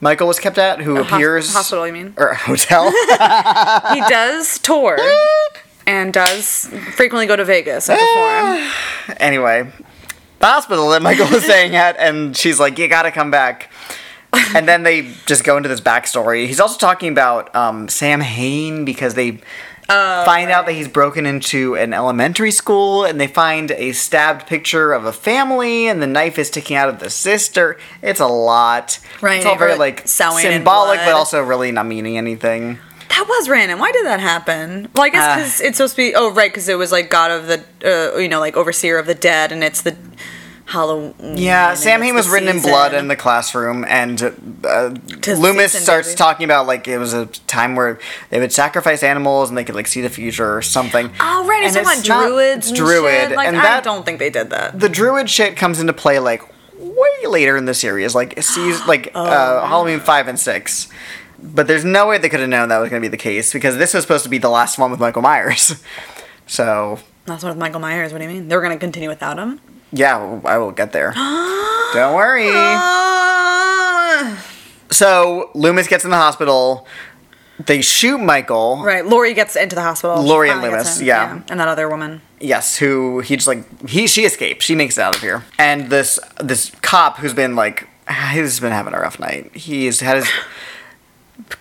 Michael 0.04 0.28
was 0.28 0.38
kept 0.38 0.58
at 0.58 0.82
who 0.82 1.02
hos- 1.02 1.14
appears 1.14 1.54
hospital, 1.54 1.88
you 1.88 1.94
mean? 1.94 2.14
or 2.18 2.34
hotel. 2.34 2.92
he 3.94 4.02
does 4.10 4.60
tour 4.60 5.00
and 5.88 6.12
does 6.12 6.68
frequently 6.96 7.26
go 7.26 7.38
to 7.38 7.46
Vegas 7.46 7.90
and 7.90 7.98
perform. 7.98 9.18
anyway, 9.18 9.72
the 10.40 10.46
hospital 10.46 10.90
that 10.90 11.02
Michael 11.02 11.30
was 11.30 11.46
staying 11.46 11.78
at, 11.78 11.96
and 11.98 12.36
she's 12.36 12.60
like, 12.60 12.78
"You 12.78 12.90
gotta 12.90 13.12
come 13.12 13.32
back." 13.32 13.72
And 14.56 14.68
then 14.68 14.82
they 14.82 15.14
just 15.28 15.44
go 15.44 15.58
into 15.58 15.70
this 15.70 15.80
backstory. 15.80 16.48
He's 16.48 16.60
also 16.60 16.80
talking 16.80 17.12
about 17.12 17.56
um, 17.56 17.88
Samhain 17.88 18.84
because 18.84 19.14
they 19.14 19.40
find 19.88 20.50
out 20.52 20.66
that 20.66 20.74
he's 20.74 20.88
broken 20.88 21.26
into 21.26 21.76
an 21.76 21.94
elementary 21.94 22.52
school, 22.52 23.06
and 23.06 23.20
they 23.20 23.28
find 23.28 23.72
a 23.72 23.92
stabbed 23.92 24.48
picture 24.48 24.94
of 24.94 25.06
a 25.06 25.14
family, 25.14 25.88
and 25.88 26.02
the 26.02 26.08
knife 26.08 26.38
is 26.40 26.48
sticking 26.48 26.76
out 26.78 26.90
of 26.90 27.00
the 27.00 27.10
sister. 27.10 27.78
It's 28.02 28.20
a 28.20 28.28
lot. 28.28 29.00
Right, 29.22 29.38
It's 29.38 29.46
all 29.46 29.58
very 29.58 29.76
like 29.76 30.08
symbolic, 30.08 31.00
but 31.00 31.14
also 31.14 31.42
really 31.42 31.72
not 31.72 31.86
meaning 31.86 32.18
anything. 32.18 32.80
That 33.10 33.28
was 33.28 33.48
random. 33.48 33.78
Why 33.78 33.92
did 33.92 34.06
that 34.08 34.20
happen? 34.20 34.90
Well, 34.96 35.04
I 35.04 35.10
guess 35.10 35.62
Uh, 35.62 35.66
it's 35.66 35.78
supposed 35.78 35.96
to 35.96 35.98
be. 35.98 36.16
Oh, 36.16 36.32
right, 36.32 36.50
because 36.52 36.68
it 36.68 36.78
was 36.80 36.92
like 36.92 37.12
God 37.12 37.30
of 37.30 37.46
the, 37.48 37.64
uh, 37.86 38.18
you 38.18 38.28
know, 38.28 38.40
like 38.40 38.58
overseer 38.58 38.98
of 38.98 39.06
the 39.06 39.14
dead, 39.14 39.52
and 39.52 39.64
it's 39.64 39.82
the 39.82 39.96
Halloween. 40.66 41.14
Yeah, 41.38 41.72
and 41.72 41.78
Sam 41.78 42.00
it's 42.02 42.06
Hain 42.08 42.16
was 42.16 42.30
written 42.30 42.48
in 42.50 42.62
blood 42.62 42.94
in 42.94 43.08
the 43.08 43.16
classroom, 43.16 43.86
and 43.88 44.22
uh, 44.64 44.94
Loomis 45.28 45.74
season, 45.74 45.82
starts 45.82 46.08
baby. 46.10 46.18
talking 46.18 46.44
about 46.46 46.68
like 46.68 46.88
it 46.88 46.98
was 46.98 47.14
a 47.14 47.26
time 47.26 47.76
where 47.76 48.00
they 48.30 48.40
would 48.40 48.52
sacrifice 48.54 49.04
animals 49.04 49.50
and 49.50 49.58
they 49.58 49.64
could 49.64 49.76
like 49.76 49.88
see 49.88 50.02
the 50.02 50.10
future 50.10 50.56
or 50.56 50.62
something. 50.62 51.12
Oh, 51.20 51.46
right. 51.48 51.64
And 51.64 51.76
about 51.76 52.08
not 52.08 52.28
druids. 52.30 52.68
And 52.70 52.78
druid, 52.78 53.30
shit. 53.30 53.36
Like, 53.36 53.48
and 53.50 53.58
I 53.58 53.82
don't 53.82 54.06
think 54.06 54.20
they 54.20 54.30
did 54.30 54.50
that. 54.52 54.80
the 54.80 54.90
druid 54.90 55.30
shit 55.30 55.58
comes 55.58 55.80
into 55.80 55.94
play 55.94 56.20
like 56.20 56.42
way 56.80 57.28
later 57.28 57.58
in 57.58 57.66
the 57.66 57.74
series, 57.74 58.16
like 58.16 58.42
season 58.42 58.86
like 58.88 59.12
Oh, 59.16 59.26
uh, 59.26 59.68
Halloween 59.68 60.00
five 60.00 60.28
and 60.28 60.40
six. 60.40 60.88
But 61.46 61.68
there's 61.68 61.84
no 61.84 62.08
way 62.08 62.18
they 62.20 62.30
could 62.30 62.40
have 62.40 62.48
known 62.48 62.70
that 62.70 62.78
was 62.78 62.90
going 62.90 63.02
to 63.02 63.06
be 63.06 63.12
the 63.12 63.18
case 63.18 63.52
because 63.52 63.76
this 63.78 63.94
was 63.94 64.04
supposed 64.04 64.24
to 64.24 64.30
be 64.30 64.38
the 64.38 64.50
last 64.50 64.78
one 64.80 64.92
with 64.92 65.00
Michael 65.02 65.22
Myers. 65.22 65.76
So 66.46 67.00
That's 67.26 67.42
what 67.42 67.52
with 67.52 67.58
Michael 67.58 67.80
Myers. 67.80 68.12
What 68.12 68.18
do 68.20 68.26
you 68.26 68.30
mean? 68.30 68.50
They 68.50 68.56
were 68.58 68.62
going 68.62 68.74
to 68.76 68.80
continue 68.80 69.08
without 69.08 69.38
him? 69.40 69.62
Yeah, 69.94 70.42
I 70.44 70.58
will 70.58 70.72
get 70.72 70.92
there. 70.92 71.12
Don't 71.94 72.16
worry. 72.16 72.50
Ah. 72.50 74.44
So 74.90 75.52
Loomis 75.54 75.88
gets 75.88 76.04
in 76.04 76.10
the 76.10 76.18
hospital. 76.18 76.88
They 77.64 77.82
shoot 77.82 78.18
Michael. 78.18 78.82
Right. 78.84 79.06
Laurie 79.06 79.36
gets 79.36 79.56
into 79.56 79.76
the 79.76 79.84
hospital. 79.84 80.22
Laurie 80.22 80.50
and 80.50 80.60
finally 80.60 80.72
Loomis, 80.72 81.00
in, 81.00 81.06
yeah. 81.06 81.42
And 81.50 81.60
that 81.60 81.68
other 81.68 81.88
woman. 81.88 82.22
Yes, 82.40 82.78
who 82.78 83.20
he 83.20 83.36
just 83.36 83.48
like 83.48 83.88
he 83.88 84.08
she 84.08 84.26
escapes. 84.26 84.66
She 84.66 84.74
makes 84.76 84.98
it 84.98 85.02
out 85.02 85.16
of 85.16 85.22
here. 85.22 85.44
And 85.60 85.92
this 85.92 86.20
this 86.40 86.72
cop 86.82 87.18
who's 87.18 87.34
been 87.34 87.56
like 87.56 87.88
he's 88.32 88.60
been 88.60 88.72
having 88.72 88.94
a 88.96 89.00
rough 89.00 89.20
night. 89.20 89.56
He's 89.56 90.00
had 90.00 90.18
his 90.18 90.28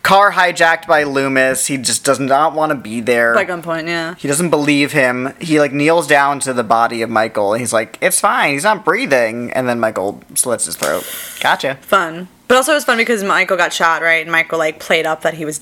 car 0.03 0.33
hijacked 0.33 0.87
by 0.87 1.05
Loomis. 1.05 1.67
He 1.67 1.79
just 1.79 2.05
does 2.05 2.21
not 2.21 2.55
want 2.55 2.71
to 2.71 2.77
be 2.77 3.01
there. 3.01 3.35
By 3.35 3.45
gunpoint, 3.45 3.87
yeah. 3.87 4.15
he 4.17 4.29
doesn't 4.29 4.51
believe 4.51 4.93
him. 4.93 5.35
He 5.41 5.59
like 5.61 5.73
kneels 5.73 6.07
down 6.07 6.41
to 6.41 6.53
the 6.53 6.65
body 6.65 7.03
of 7.03 7.11
Michael 7.11 7.53
and 7.53 7.61
he's 7.61 7.73
like, 7.73 7.99
"It's 8.01 8.21
fine. 8.21 8.53
He's 8.53 8.65
not 8.65 8.85
breathing." 8.85 9.53
And 9.53 9.69
then 9.69 9.81
Michael 9.81 10.23
slits 10.35 10.67
his 10.67 10.77
throat. 10.77 11.05
Gotcha. 11.41 11.77
Fun. 11.77 12.29
But 12.49 12.57
also 12.57 12.73
it 12.73 12.77
was 12.77 12.85
fun 12.85 12.99
because 12.99 13.25
Michael 13.25 13.57
got 13.57 13.73
shot, 13.73 14.03
right? 14.03 14.23
And 14.23 14.31
Michael 14.31 14.59
like 14.59 14.79
played 14.79 15.07
up 15.07 15.23
that 15.23 15.35
he 15.35 15.45
was 15.45 15.61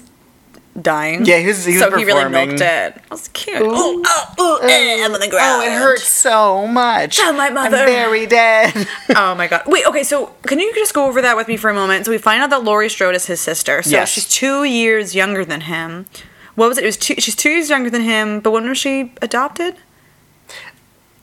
dying. 0.81 1.25
Yeah, 1.25 1.39
he 1.39 1.47
was- 1.49 1.65
he 1.65 1.73
was 1.73 1.81
so 1.83 1.91
he 1.97 2.05
really 2.05 2.23
performing. 2.25 2.49
milked 2.51 2.61
it. 2.63 2.95
That 2.95 3.11
was 3.11 3.29
cute. 3.29 3.57
Oh, 3.61 4.03
oh, 4.07 4.35
oh, 4.39 4.59
eh, 4.63 5.05
I'm 5.05 5.13
on 5.13 5.21
the 5.21 5.29
ground. 5.29 5.63
Oh, 5.63 5.67
it 5.67 5.73
hurts 5.73 6.07
so 6.07 6.67
much. 6.67 7.17
Tell 7.17 7.33
my 7.33 7.51
mother. 7.51 7.77
I'm 7.79 7.87
very 7.87 8.27
dead. 8.27 8.87
Oh 9.17 9.35
my 9.35 9.47
god. 9.49 9.63
Wait, 9.67 9.85
okay, 9.87 10.03
so 10.05 10.27
can 10.47 10.61
you 10.61 10.73
just 10.75 10.95
go 10.95 11.07
over 11.07 11.21
that 11.23 11.37
with 11.37 11.49
me 11.49 11.57
for 11.57 11.69
a 11.71 11.75
moment? 11.75 12.05
So 12.05 12.11
we 12.13 12.19
find 12.19 12.43
out 12.43 12.51
that 12.51 12.63
Laurie 12.65 12.89
Strode 12.89 13.15
is 13.17 13.27
his 13.27 13.41
sister. 13.41 13.83
So 13.83 13.91
Yes. 13.91 14.11
she's 14.11 14.29
two 14.29 14.65
years 14.65 15.15
younger 15.15 15.45
than 15.45 15.63
him. 15.63 16.07
What 16.55 16.69
was 16.69 16.79
it? 16.79 16.85
It 16.85 16.87
was 16.87 16.97
two 16.97 17.15
she's 17.19 17.35
two 17.37 17.51
years 17.51 17.69
younger 17.71 17.91
than 17.91 18.03
him, 18.03 18.41
but 18.41 18.51
when 18.53 18.69
was 18.69 18.79
she 18.79 19.13
adopted? 19.23 19.77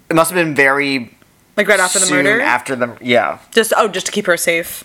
it 0.10 0.16
must 0.16 0.32
have 0.32 0.36
been 0.38 0.56
very 0.56 1.16
Like 1.58 1.68
right 1.68 1.80
after 1.80 2.00
the 2.00 2.10
murder? 2.12 2.40
After 2.42 2.76
the 2.76 2.98
yeah. 3.02 3.40
just 3.52 3.74
oh, 3.78 3.88
just 3.88 4.06
to 4.08 4.12
keep 4.12 4.26
her 4.26 4.38
safe. 4.38 4.84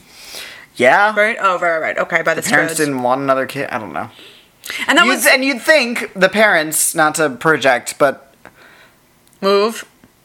Yeah. 0.77 1.15
Right? 1.17 1.37
Oh 1.41 1.59
right, 1.59 1.79
right. 1.79 1.99
Okay, 1.99 2.23
by 2.23 2.35
the 2.35 2.43
Parents 2.43 2.75
Strodes. 2.75 2.77
didn't 2.79 3.03
want 3.03 3.21
another 3.21 3.47
kid. 3.47 3.69
I 3.71 3.79
don't 3.79 3.93
know. 3.93 4.11
And 4.87 4.97
that 4.99 5.05
You'd- 5.07 5.17
was 5.17 5.27
and 5.27 5.45
you'd 5.45 5.61
think 5.63 6.13
the 6.15 6.29
parents, 6.29 6.95
not 6.95 7.15
to 7.17 7.31
project, 7.31 7.97
but 7.99 8.33
move. 9.41 9.85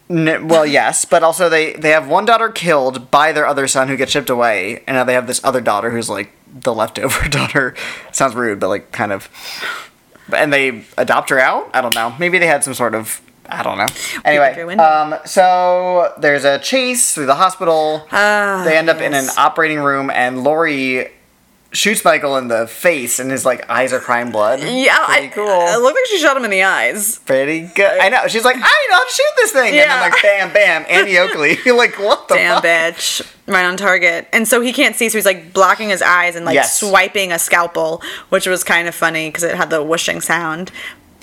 n- 0.09 0.47
well, 0.47 0.65
yes, 0.65 1.05
but 1.05 1.23
also 1.23 1.49
they 1.49 1.73
they 1.73 1.89
have 1.89 2.07
one 2.07 2.25
daughter 2.25 2.49
killed 2.49 3.09
by 3.11 3.31
their 3.31 3.45
other 3.45 3.67
son 3.67 3.87
who 3.87 3.97
gets 3.97 4.11
shipped 4.11 4.29
away, 4.29 4.83
and 4.87 4.95
now 4.95 5.03
they 5.03 5.13
have 5.13 5.27
this 5.27 5.41
other 5.43 5.61
daughter 5.61 5.89
who's 5.89 6.09
like 6.09 6.31
the 6.47 6.73
leftover 6.73 7.27
daughter. 7.29 7.75
Sounds 8.11 8.35
rude, 8.35 8.59
but 8.59 8.69
like 8.69 8.91
kind 8.91 9.11
of. 9.11 9.29
And 10.35 10.51
they 10.51 10.83
adopt 10.97 11.29
her 11.29 11.39
out. 11.39 11.69
I 11.73 11.79
don't 11.81 11.95
know. 11.95 12.13
Maybe 12.19 12.37
they 12.37 12.47
had 12.47 12.63
some 12.63 12.73
sort 12.73 12.93
of. 12.95 13.21
I 13.49 13.63
don't 13.63 13.77
know. 13.77 13.85
Anyway, 14.25 14.75
um, 14.75 15.15
so 15.23 16.13
there's 16.19 16.43
a 16.43 16.59
chase 16.59 17.13
through 17.13 17.27
the 17.27 17.35
hospital. 17.35 18.05
Ah, 18.11 18.61
they 18.65 18.77
end 18.77 18.89
up 18.89 18.99
in 18.99 19.13
an 19.13 19.27
operating 19.37 19.79
room, 19.79 20.09
and 20.09 20.43
Laurie 20.43 21.07
shoots 21.71 22.03
Michael 22.05 22.37
in 22.37 22.47
the 22.47 22.65
face, 22.67 23.19
and 23.19 23.29
his 23.29 23.45
like 23.45 23.69
eyes 23.69 23.93
are 23.93 23.99
crying 23.99 24.31
blood. 24.31 24.59
Yeah, 24.61 25.05
pretty 25.05 25.27
I, 25.27 25.29
cool. 25.29 25.45
It 25.47 25.79
looked 25.81 25.95
like 25.97 26.05
she 26.07 26.17
shot 26.19 26.37
him 26.37 26.43
in 26.45 26.49
the 26.51 26.63
eyes. 26.63 27.19
Pretty 27.19 27.61
good. 27.75 27.99
I 27.99 28.09
know. 28.09 28.27
She's 28.27 28.45
like, 28.45 28.55
I 28.55 28.59
don't 28.59 28.89
know 28.91 28.95
how 28.97 29.03
to 29.05 29.11
shoot 29.13 29.33
this 29.37 29.51
thing. 29.51 29.75
Yeah. 29.75 29.81
And 29.81 29.91
then 29.91 30.11
like, 30.11 30.21
bam, 30.21 30.53
bam, 30.53 30.85
Annie 30.89 31.17
Oakley. 31.19 31.57
You're 31.65 31.77
like, 31.77 31.99
what 31.99 32.27
the 32.27 32.35
Damn 32.35 32.55
fuck? 32.61 32.63
bitch. 32.63 33.33
Right 33.47 33.65
on 33.65 33.77
target. 33.77 34.27
And 34.33 34.47
so 34.47 34.59
he 34.61 34.73
can't 34.73 34.95
see, 34.95 35.09
so 35.09 35.17
he's 35.17 35.25
like 35.25 35.53
blocking 35.53 35.89
his 35.89 36.01
eyes 36.01 36.35
and 36.35 36.45
like 36.45 36.55
Yes. 36.55 36.79
swiping 36.79 37.31
a 37.31 37.39
scalpel, 37.39 38.01
which 38.29 38.47
was 38.47 38.63
kind 38.63 38.87
of 38.87 38.95
funny 38.95 39.29
because 39.29 39.43
it 39.43 39.55
had 39.55 39.69
the 39.69 39.83
whooshing 39.83 40.19
sound. 40.21 40.71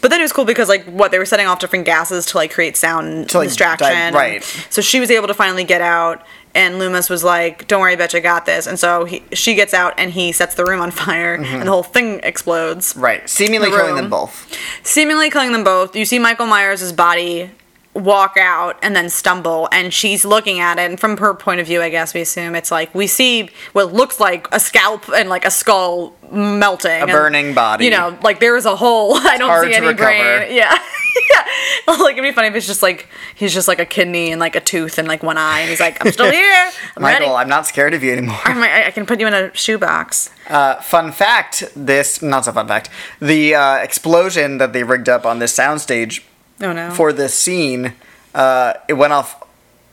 But 0.01 0.11
then 0.11 0.21
it 0.21 0.25
was 0.25 0.33
cool 0.35 0.45
because 0.45 0.69
like 0.69 0.85
what 0.85 1.11
they 1.11 1.19
were 1.19 1.25
setting 1.27 1.47
off 1.47 1.59
different 1.61 1.87
gases 1.87 2.27
to 2.27 2.37
like 2.37 2.53
create 2.53 2.77
sound 2.77 3.31
To, 3.31 3.39
like, 3.39 3.49
distraction. 3.49 3.89
di- 3.89 3.95
and- 3.95 4.15
right. 4.15 4.43
So 4.71 4.83
she 4.83 5.01
was 5.01 5.11
able 5.11 5.29
to 5.29 5.35
finally 5.35 5.65
get 5.65 5.81
out, 5.81 6.27
and 6.55 6.79
Loomis 6.79 7.11
was 7.11 7.25
like, 7.25 7.67
"Don't 7.67 7.81
worry, 7.81 7.97
bitch, 7.97 8.15
I 8.15 8.21
got 8.21 8.47
this." 8.47 8.67
And 8.67 8.79
so 8.79 9.05
he, 9.05 9.23
she 9.33 9.55
gets 9.55 9.75
out, 9.75 9.95
and 9.99 10.13
he 10.13 10.33
sets 10.33 10.55
the 10.55 10.65
room 10.65 10.81
on 10.81 10.91
fire, 10.91 11.39
Mm-hmm. 11.39 11.57
and 11.57 11.67
the 11.69 11.73
whole 11.73 11.83
thing 11.83 12.21
explodes, 12.23 12.95
Right. 12.97 13.29
Seemingly 13.29 13.71
The 13.71 13.77
killing 13.77 13.95
room. 13.95 14.03
them 14.03 14.11
both. 14.11 14.57
seemingly 14.83 15.31
killing 15.31 15.53
them 15.53 15.65
both. 15.65 15.97
You 15.97 16.05
see 16.05 16.19
Michael 16.19 16.47
Myers' 16.47 16.93
body 16.93 17.51
walk 17.95 18.37
out 18.37 18.77
and 18.83 18.97
then 18.97 19.09
stumble 19.09 19.69
and 19.71 19.95
she's 19.95 20.25
looking 20.25 20.59
at 20.59 20.81
it 20.81 20.91
and 20.91 20.99
from 20.99 21.17
her 21.17 21.33
point 21.33 21.61
of 21.61 21.67
view 21.69 21.81
i 21.81 21.89
guess 21.89 22.13
we 22.13 22.21
assume 22.21 22.57
it's 22.57 22.73
like 22.73 22.93
we 22.93 23.07
see 23.07 23.49
what 23.73 23.93
looks 23.93 24.19
like 24.19 24.49
a 24.51 24.59
scalp 24.59 25.09
and 25.15 25.29
like 25.29 25.45
a 25.45 25.51
skull 25.51 26.13
melting 26.35 27.03
a 27.03 27.07
burning 27.07 27.55
body. 27.55 27.85
you 27.85 27.91
know 27.91 28.19
like 28.23 28.41
there 28.41 28.57
is 28.57 28.67
a 28.67 28.77
hole. 28.77 29.15
I 29.15 29.39
don't 29.39 29.49
hard 29.49 29.67
see 29.67 29.75
any 29.75 29.95
brain. 29.95 30.49
Yeah. 30.55 30.77
Yeah 31.31 31.45
like 31.87 32.15
it'd 32.15 32.23
be 32.23 32.33
funny 32.33 32.49
if 32.49 32.55
it's 32.55 32.67
just 32.67 32.83
like 32.83 33.09
he's 33.35 33.53
just 33.53 33.69
like 33.69 33.79
a 33.79 33.87
kidney 33.87 34.31
and 34.31 34.41
like 34.41 34.57
a 34.57 34.61
tooth 34.61 34.99
and 34.99 35.07
like 35.09 35.23
one 35.23 35.37
eye 35.37 35.61
and 35.61 35.71
he's 35.71 35.81
like 35.81 36.05
i'm 36.05 36.13
still 36.13 36.31
here. 36.31 36.71
I'm 36.97 37.03
Michael, 37.03 37.29
ready. 37.29 37.35
I'm 37.35 37.49
not 37.49 37.67
scared 37.67 37.95
of 37.95 38.03
you 38.03 38.13
anymore. 38.13 38.39
I, 38.45 38.87
I 38.87 38.91
can 38.91 39.07
put 39.07 39.21
you 39.21 39.27
in 39.27 39.35
a 39.35 39.55
shoebox. 39.55 40.31
Uh, 40.49 40.81
fun 40.81 41.13
fact: 41.13 41.65
this 41.75 42.23
not 42.23 42.45
so 42.45 42.53
fun 42.53 42.69
fact. 42.69 42.91
The 43.21 43.55
uh, 43.55 43.77
explosion 43.77 44.59
that 44.59 44.73
they 44.73 44.85
rigged 44.85 45.09
up 45.09 45.27
on 45.27 45.39
this 45.39 45.57
soundstage 45.57 46.23
oh 46.61 46.73
no. 46.73 46.91
for 46.91 47.13
this 47.13 47.35
scene, 47.35 47.95
uh, 48.35 48.75
it 48.89 48.95
went 48.95 49.13
off 49.13 49.43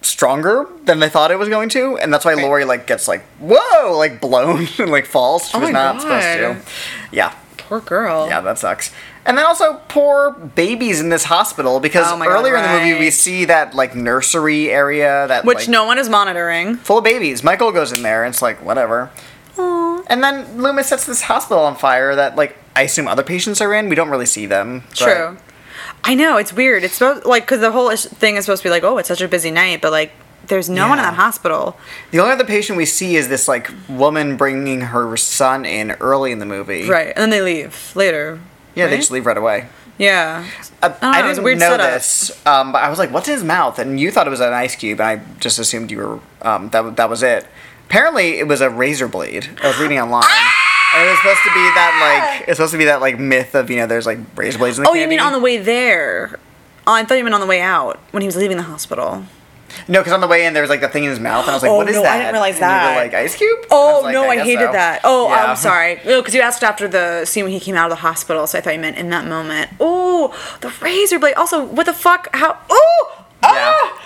stronger 0.02 0.68
than 0.86 1.00
they 1.00 1.10
thought 1.10 1.32
it 1.32 1.38
was 1.40 1.50
going 1.50 1.70
to, 1.70 1.98
and 1.98 2.14
that's 2.14 2.26
why 2.26 2.34
Laurie 2.34 2.66
like 2.66 2.88
gets 2.88 3.08
like 3.08 3.22
whoa, 3.40 3.96
like 3.98 4.20
blown 4.22 4.68
and 4.80 4.92
like 4.92 5.06
falls. 5.06 5.50
She 5.50 5.58
Oh 5.58 5.60
was 5.62 5.70
not 5.70 5.98
God. 5.98 6.02
supposed 6.02 6.66
to. 6.66 6.72
Yeah, 7.16 7.36
poor 7.58 7.80
girl 7.80 8.28
yeah, 8.28 8.42
that 8.42 8.58
sucks. 8.58 8.92
And 9.24 9.38
then 9.38 9.46
also 9.46 9.80
poor 9.88 10.32
babies 10.32 11.00
in 11.00 11.10
this 11.10 11.26
hospital 11.26 11.80
because 11.80 12.08
Oh 12.10 12.18
God, 12.18 12.28
earlier 12.28 12.56
in 12.56 12.64
the 12.64 12.70
movie 12.70 13.00
we 13.00 13.12
see 13.12 13.46
that 13.46 13.76
like 13.76 13.96
nursery 13.96 14.70
area 14.72 15.28
that 15.28 15.46
which 15.46 15.60
like, 15.60 15.70
no 15.70 15.86
one 15.86 16.00
is 16.00 16.10
monitoring 16.10 16.78
full 16.78 16.98
of 16.98 17.04
babies. 17.04 17.44
Michael 17.44 17.72
goes 17.72 17.92
in 17.92 18.02
there 18.02 18.24
and 18.24 18.34
it's 18.34 18.42
like 18.42 18.64
whatever. 18.66 19.12
And 19.58 20.24
then 20.24 20.58
Loomis 20.62 20.88
sets 20.88 21.06
this 21.06 21.22
hospital 21.22 21.64
on 21.64 21.76
fire 21.76 22.16
that 22.16 22.36
like 22.36 22.58
I 22.76 22.82
assume 22.82 23.08
other 23.08 23.22
patients 23.24 23.62
are 23.62 23.74
in. 23.74 23.88
We 23.90 23.96
don't 23.96 24.10
really 24.10 24.26
see 24.26 24.46
them. 24.48 24.84
True. 24.94 25.38
I 26.04 26.16
know 26.16 26.38
it's 26.38 26.52
weird. 26.54 26.84
It's 26.84 26.96
supposed 26.96 27.26
like 27.26 27.44
because 27.44 27.60
the 27.60 27.72
whole 27.72 27.96
thing 27.96 28.36
is 28.36 28.46
supposed 28.46 28.64
to 28.64 28.68
be 28.68 28.72
like, 28.72 28.84
oh, 28.84 28.98
it's 28.98 29.08
such 29.08 29.22
a 29.22 29.28
busy 29.28 29.52
night, 29.52 29.82
but 29.82 29.92
like, 29.92 30.12
there's 30.48 30.70
no 30.70 30.90
one 30.90 30.98
in 30.98 31.04
that 31.04 31.14
hospital. 31.14 31.78
The 32.10 32.20
only 32.20 32.34
other 32.34 32.44
patient 32.44 32.78
we 32.78 32.86
see 32.86 33.16
is 33.16 33.30
this 33.30 33.48
like 33.48 33.70
woman 33.88 34.38
bringing 34.38 34.82
her 34.82 35.16
son 35.18 35.66
in 35.66 35.92
early 35.92 36.32
in 36.32 36.40
the 36.40 36.46
movie. 36.46 36.90
Right, 36.90 37.08
and 37.08 37.18
then 37.18 37.30
they 37.30 37.42
leave 37.42 37.96
later. 37.96 38.40
Yeah, 38.76 38.88
they 38.88 38.98
just 38.98 39.12
leave 39.12 39.26
right 39.26 39.38
away. 39.38 39.68
Yeah. 39.98 40.48
Uh, 40.82 40.94
I 41.02 41.20
I 41.20 41.22
didn't 41.22 41.44
weird 41.44 41.60
know 41.60 41.70
setup. 41.70 41.94
this, 41.94 42.32
um, 42.48 42.72
but 42.72 42.82
I 42.82 42.90
was 42.90 42.98
like, 42.98 43.12
"What's 43.12 43.28
in 43.28 43.36
his 43.36 43.44
mouth?" 43.44 43.78
And 43.78 44.00
you 44.00 44.10
thought 44.10 44.26
it 44.26 44.32
was 44.32 44.40
an 44.40 44.54
ice 44.54 44.76
cube, 44.76 45.00
and 45.00 45.22
I 45.22 45.40
just 45.40 45.60
assumed 45.60 45.92
you 45.92 45.98
were 46.00 46.20
um, 46.42 46.70
that 46.70 46.96
that 46.96 47.10
was 47.10 47.22
it. 47.22 47.46
Apparently, 47.86 48.40
it 48.40 48.48
was 48.48 48.62
a 48.62 48.70
razor 48.70 49.08
blade. 49.08 49.50
I 49.62 49.68
was 49.68 49.80
reading 49.80 50.00
online. 50.00 50.24
And 50.93 51.08
it 51.08 51.10
was 51.10 51.17
supposed 51.19 51.43
to 51.43 51.49
be 51.54 51.63
that 51.75 52.32
like 52.39 52.47
it's 52.49 52.58
supposed 52.58 52.71
to 52.73 52.77
be 52.77 52.86
that 52.86 52.99
like 53.01 53.17
myth 53.19 53.56
of 53.56 53.69
you 53.69 53.77
know 53.77 53.88
there's 53.88 54.06
like 54.06 54.19
razor 54.36 54.58
blades 54.60 54.77
in 54.77 54.84
the 54.84 54.89
Oh, 54.89 54.93
you 54.93 55.08
mean 55.08 55.19
on 55.19 55.32
the 55.34 55.39
way 55.39 55.58
there? 55.58 56.38
Oh, 56.88 56.93
I 56.93 57.04
thought 57.06 57.15
you 57.15 57.23
meant 57.23 57.34
on 57.36 57.41
the 57.41 57.47
way 57.47 57.62
out 57.62 57.97
when 58.12 58.21
he 58.21 58.27
was 58.27 58.36
leaving 58.36 58.58
the 58.58 58.63
hospital. 58.63 59.23
No, 59.88 60.01
because 60.01 60.12
on 60.12 60.19
the 60.19 60.27
way 60.27 60.45
in 60.45 60.54
there 60.54 60.63
was 60.63 60.69
like 60.69 60.82
the 60.82 60.89
thing 60.89 61.06
in 61.06 61.10
his 61.12 61.19
mouth, 61.19 61.43
and 61.45 61.51
I 61.51 61.54
was 61.54 61.63
like, 61.63 61.71
Oh, 61.71 61.77
"What 61.77 61.88
is 61.88 61.95
no, 61.95 62.04
I 62.04 62.17
didn't 62.17 62.34
realize 62.34 62.56
And 62.56 62.62
you 62.62 62.65
were 62.65 62.71
that. 62.71 62.95
like 62.97 63.13
ice 63.13 63.36
cube. 63.38 63.60
Oh 63.71 63.95
was 63.97 64.04
like, 64.04 64.13
no, 64.13 64.27
I, 64.30 64.36
guess 64.36 64.45
hated 64.45 64.65
so. 64.67 64.71
that. 64.73 65.01
Oh, 65.06 65.30
Yeah. 65.30 65.45
I'm 65.45 65.56
sorry. 65.56 66.01
No, 66.06 66.19
because 66.21 66.36
you 66.36 66.41
asked 66.41 66.62
after 66.63 66.89
the 66.89 67.23
scene 67.23 67.45
when 67.45 67.54
he 67.54 67.60
came 67.62 67.75
out 67.75 67.86
of 67.86 67.91
the 67.97 68.01
hospital, 68.01 68.45
so 68.47 68.58
I 68.58 68.62
thought 68.62 68.73
you 68.73 68.80
meant 68.82 68.97
in 68.97 69.10
that 69.12 69.25
moment. 69.25 69.69
Oh, 69.80 70.36
the 70.60 70.73
razor 70.82 71.19
blade. 71.19 71.36
Also, 71.36 71.63
what 71.63 71.86
the 71.86 71.93
fuck? 71.93 72.27
How? 72.36 72.58
Oh. 72.69 73.20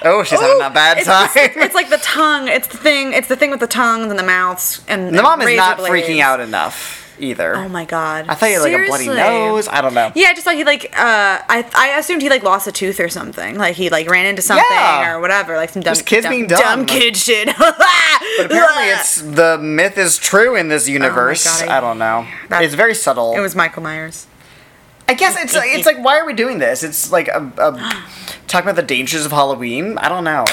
Oh, 0.05 0.23
she's 0.23 0.39
having 0.39 0.61
a 0.61 0.69
bad 0.69 0.97
it's, 0.97 1.07
time. 1.07 1.29
It's, 1.35 1.57
it's 1.57 1.75
like 1.75 1.89
the 1.89 1.97
tongue. 1.97 2.47
It's 2.47 2.67
the 2.67 2.77
thing. 2.77 3.13
It's 3.13 3.27
the 3.27 3.35
thing 3.35 3.51
with 3.51 3.59
the 3.59 3.67
tongues 3.67 4.09
and 4.09 4.17
the 4.19 4.23
mouths 4.23 4.81
and 4.87 5.13
The 5.13 5.21
mom 5.21 5.41
is 5.41 5.55
not 5.57 5.77
blades. 5.77 6.07
freaking 6.07 6.19
out 6.21 6.39
enough 6.39 7.01
either. 7.17 7.55
Oh 7.55 7.69
my 7.69 7.85
god. 7.85 8.25
I 8.27 8.35
thought 8.35 8.47
he 8.47 8.53
had 8.53 8.61
like 8.61 8.73
a 8.73 8.85
bloody 8.87 9.05
Seriously. 9.05 9.23
nose. 9.29 9.67
I 9.69 9.79
don't 9.81 9.93
know. 9.93 10.11
Yeah, 10.15 10.27
I 10.27 10.33
just 10.33 10.43
thought 10.43 10.55
he 10.55 10.65
like 10.65 10.85
uh 10.97 11.39
I 11.47 11.65
I 11.73 11.97
assumed 11.97 12.21
he 12.21 12.29
like 12.29 12.43
lost 12.43 12.67
a 12.67 12.71
tooth 12.73 12.99
or 12.99 13.07
something. 13.07 13.57
Like 13.57 13.75
he 13.75 13.89
like 13.89 14.09
ran 14.09 14.25
into 14.25 14.41
something 14.41 14.65
Yeah. 14.69 15.13
or 15.13 15.21
whatever. 15.21 15.55
Like 15.55 15.69
some 15.69 15.81
dumb 15.81 15.93
Just 15.93 16.05
kids 16.05 16.23
dumb, 16.23 16.31
being 16.33 16.47
dumb. 16.47 16.59
dumb 16.59 16.85
kid 16.85 17.15
shit. 17.17 17.49
But 18.37 18.47
apparently, 18.47 18.83
it's 18.89 19.21
the 19.21 19.57
myth 19.61 19.97
is 19.97 20.17
true 20.17 20.55
in 20.57 20.67
this 20.67 20.89
universe. 20.89 21.45
Oh 21.47 21.65
God, 21.65 21.69
I- 21.71 21.77
I, 21.77 21.79
don't 21.81 21.97
know. 21.99 22.27
that- 22.49 22.63
it's 22.63 22.73
very 22.73 22.93
subtle. 22.95 23.33
It 23.33 23.39
was 23.39 23.55
Michael 23.55 23.81
Myers. 23.83 24.27
I 25.07 25.13
guess 25.13 25.37
it's 25.41 25.53
like, 25.55 25.69
it's 25.71 25.85
like 25.85 25.97
why 26.03 26.17
are 26.19 26.25
we 26.25 26.33
doing 26.33 26.57
this? 26.59 26.83
It's 26.83 27.11
like 27.11 27.27
a, 27.27 27.39
a 27.57 28.03
talking 28.47 28.65
about 28.69 28.75
the 28.75 28.81
dangers 28.83 29.25
of 29.25 29.31
Halloween. 29.31 29.97
I 29.99 30.09
don't 30.09 30.23
know. 30.23 30.45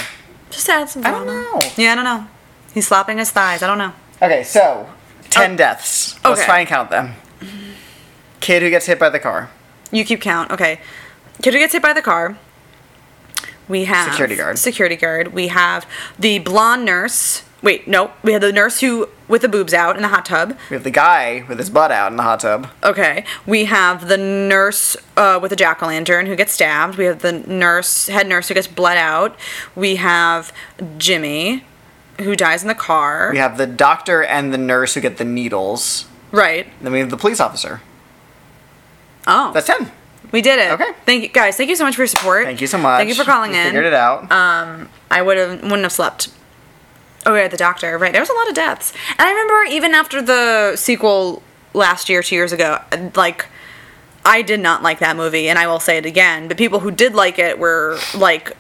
Just 0.51 0.69
add 0.69 0.89
some 0.89 1.05
I 1.07 1.11
don't 1.11 1.25
drama. 1.27 1.43
know. 1.43 1.61
Yeah, 1.77 1.93
I 1.93 1.95
don't 1.95 2.05
know. 2.05 2.27
He's 2.75 2.87
slapping 2.87 3.19
his 3.19 3.31
thighs. 3.31 3.63
I 3.63 3.67
don't 3.67 3.79
know. 3.79 3.93
Okay, 4.21 4.43
so 4.45 4.89
ten 5.31 5.53
oh. 5.53 5.57
deaths. 5.57 6.15
Let's 6.17 6.25
Oh. 6.25 6.33
Okay. 6.35 6.45
try 6.45 6.59
and 6.61 6.69
count 6.69 6.91
them. 6.91 7.15
Kid 8.41 8.63
who 8.63 8.71
gets 8.71 8.87
hit 8.87 8.99
by 8.99 9.09
the 9.09 9.19
car. 9.21 9.51
You 9.91 10.05
keep 10.05 10.21
count. 10.21 10.51
Okay. 10.51 10.81
Kid 11.43 11.55
who 11.55 11.59
gets 11.61 11.73
hit 11.73 11.83
by 11.83 11.93
the 11.93 12.03
car. 12.03 12.37
We 13.69 13.85
have 13.85 14.11
Security 14.11 14.37
guard. 14.37 14.59
Security 14.59 14.97
guard. 14.97 15.33
We 15.33 15.49
have 15.49 15.87
the 16.19 16.39
blonde 16.41 16.85
nurse. 16.85 17.45
Wait, 17.63 17.87
no. 17.87 18.11
We 18.25 18.33
have 18.33 18.41
the 18.43 18.53
nurse 18.53 18.81
who 18.81 19.09
with 19.29 19.43
the 19.43 19.49
boobs 19.49 19.73
out 19.73 19.95
in 19.97 20.03
the 20.03 20.09
hot 20.09 20.25
tub. 20.27 20.59
We 20.69 20.75
have 20.75 20.83
the 20.83 20.91
guy 20.91 21.45
with 21.49 21.59
his 21.59 21.71
butt 21.71 21.93
out 21.93 22.11
in 22.11 22.17
the 22.17 22.25
hot 22.25 22.41
tub. 22.41 22.69
Okay. 22.83 23.25
We 23.47 23.67
have 23.67 24.09
the 24.09 24.19
nurse 24.19 24.97
uh, 25.17 25.39
with 25.41 25.53
a 25.53 25.57
jack 25.57 25.81
o' 25.83 25.87
lantern 25.87 26.27
who 26.27 26.35
gets 26.35 26.53
stabbed. 26.53 26.97
We 26.99 27.05
have 27.05 27.21
the 27.21 27.33
nurse, 27.33 28.09
head 28.09 28.27
nurse 28.27 28.49
who 28.49 28.55
gets 28.55 28.67
bled 28.67 28.97
out. 28.99 29.37
We 29.77 29.97
have 29.97 30.53
Jimmy 30.99 31.65
who 32.19 32.35
dies 32.37 32.63
in 32.63 32.69
the 32.69 32.75
car. 32.75 33.31
We 33.33 33.39
have 33.39 33.57
the 33.59 33.67
doctor 33.67 34.23
and 34.25 34.53
the 34.53 34.59
nurse 34.59 34.95
who 34.95 35.01
get 35.01 35.17
the 35.19 35.25
needles. 35.25 36.07
right. 36.33 36.67
Then 36.81 36.93
we 36.93 36.99
have 36.99 37.11
the 37.11 37.17
police 37.17 37.39
officer. 37.41 37.81
Oh, 39.27 39.53
That's 39.53 39.67
ten. 39.69 39.91
we 40.33 40.43
did 40.43 40.59
it. 40.59 40.73
Okay. 40.73 40.91
Thank 41.07 41.23
you 41.23 41.29
guys. 41.29 41.57
Thank 41.57 41.71
you 41.71 41.77
so 41.77 41.85
much 41.85 41.95
for 41.95 42.03
your 42.03 42.09
support. 42.09 42.45
Thank 42.45 42.61
you 42.61 42.67
so 42.67 42.77
much. 42.79 42.99
Thank 42.99 43.09
you 43.09 43.15
for 43.15 43.25
calling 43.25 43.53
You 43.53 43.59
in. 43.61 43.67
Figured 43.67 43.85
it 43.87 43.95
out. 43.95 44.31
Um, 44.33 44.89
I 45.11 45.23
would 45.23 45.37
have 45.39 45.63
wouldn't 45.63 45.83
have 45.83 45.93
slept. 45.93 46.29
Oh 47.25 47.35
yeah, 47.35 47.49
the 47.49 47.57
doctor. 47.57 47.97
Right, 47.99 48.13
there 48.13 48.23
was 48.23 48.31
a 48.31 48.35
lot 48.35 48.49
of 48.49 48.55
deaths, 48.55 48.93
and 49.11 49.21
I 49.21 49.31
remember 49.31 49.65
even 49.71 49.95
after 49.95 50.21
the 50.23 50.77
sequel 50.77 51.43
last 51.75 52.09
year, 52.09 52.23
two 52.23 52.35
years 52.35 52.53
ago, 52.53 52.81
like 53.15 53.47
I 54.25 54.43
did 54.43 54.61
not 54.61 54.83
like 54.83 54.99
that 55.01 55.17
movie, 55.17 55.49
and 55.49 55.59
I 55.59 55.67
will 55.67 55.81
say 55.81 55.99
it 55.99 56.07
again. 56.07 56.49
But 56.49 56.57
people 56.57 56.81
who 56.81 56.91
did 56.91 57.15
like 57.15 57.39
it 57.39 57.59
were 57.59 57.99
like, 58.15 58.57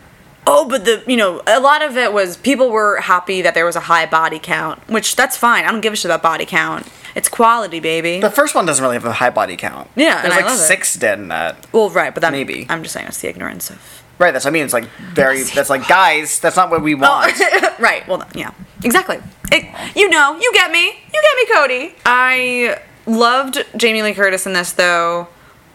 oh, 0.46 0.68
but 0.68 0.84
the 0.84 1.02
you 1.06 1.16
know 1.16 1.42
a 1.46 1.60
lot 1.60 1.82
of 1.82 1.96
it 1.96 2.12
was 2.12 2.36
people 2.36 2.70
were 2.70 3.00
happy 3.00 3.42
that 3.42 3.54
there 3.54 3.64
was 3.64 3.76
a 3.76 3.80
high 3.80 4.06
body 4.06 4.38
count, 4.38 4.86
which 4.88 5.16
that's 5.16 5.36
fine. 5.36 5.64
I 5.64 5.70
don't 5.70 5.80
give 5.80 5.92
a 5.92 5.96
shit 5.96 6.06
about 6.06 6.22
body 6.22 6.46
count. 6.46 6.86
It's 7.14 7.28
quality, 7.28 7.78
baby. 7.78 8.20
the 8.20 8.30
first 8.30 8.54
one 8.54 8.64
doesn't 8.64 8.82
really 8.82 8.96
have 8.96 9.04
a 9.04 9.12
high 9.12 9.30
body 9.30 9.56
count. 9.56 9.90
Yeah, 9.96 10.22
and 10.22 10.24
there's 10.24 10.36
like 10.36 10.44
love 10.46 10.58
it. 10.58 10.62
six 10.62 10.94
dead 10.96 11.18
in 11.18 11.28
that. 11.28 11.66
well, 11.72 11.90
right, 11.90 12.14
but 12.14 12.22
that 12.22 12.32
Maybe. 12.32 12.66
I'm 12.70 12.82
just 12.82 12.94
saying 12.94 13.06
it's 13.06 13.20
the 13.20 13.28
ignorance 13.28 13.70
of 13.70 14.01
Right, 14.22 14.30
that's 14.30 14.44
what 14.44 14.52
I 14.52 14.52
mean. 14.52 14.62
It's 14.62 14.72
like 14.72 14.88
very. 15.14 15.42
That's 15.42 15.68
like 15.68 15.88
guys. 15.88 16.38
That's 16.38 16.54
not 16.54 16.70
what 16.70 16.80
we 16.80 16.94
oh, 16.94 16.98
want. 16.98 17.32
right. 17.80 18.06
Well, 18.06 18.24
yeah, 18.36 18.52
exactly. 18.84 19.18
It, 19.50 19.96
you 19.96 20.08
know, 20.08 20.38
you 20.38 20.52
get 20.52 20.70
me. 20.70 20.86
You 20.86 21.22
get 21.22 21.36
me, 21.36 21.46
Cody. 21.52 21.94
I 22.06 22.80
loved 23.04 23.66
Jamie 23.76 24.00
Lee 24.04 24.14
Curtis 24.14 24.46
in 24.46 24.52
this, 24.52 24.70
though. 24.70 25.26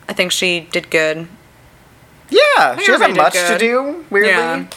I 0.07 0.13
think 0.13 0.31
she 0.31 0.61
did 0.61 0.89
good. 0.89 1.27
Yeah, 2.29 2.77
she 2.77 2.87
doesn't 2.87 3.17
much 3.17 3.33
to 3.33 3.57
do. 3.59 4.05
Weirdly. 4.09 4.29
Yeah. 4.31 4.67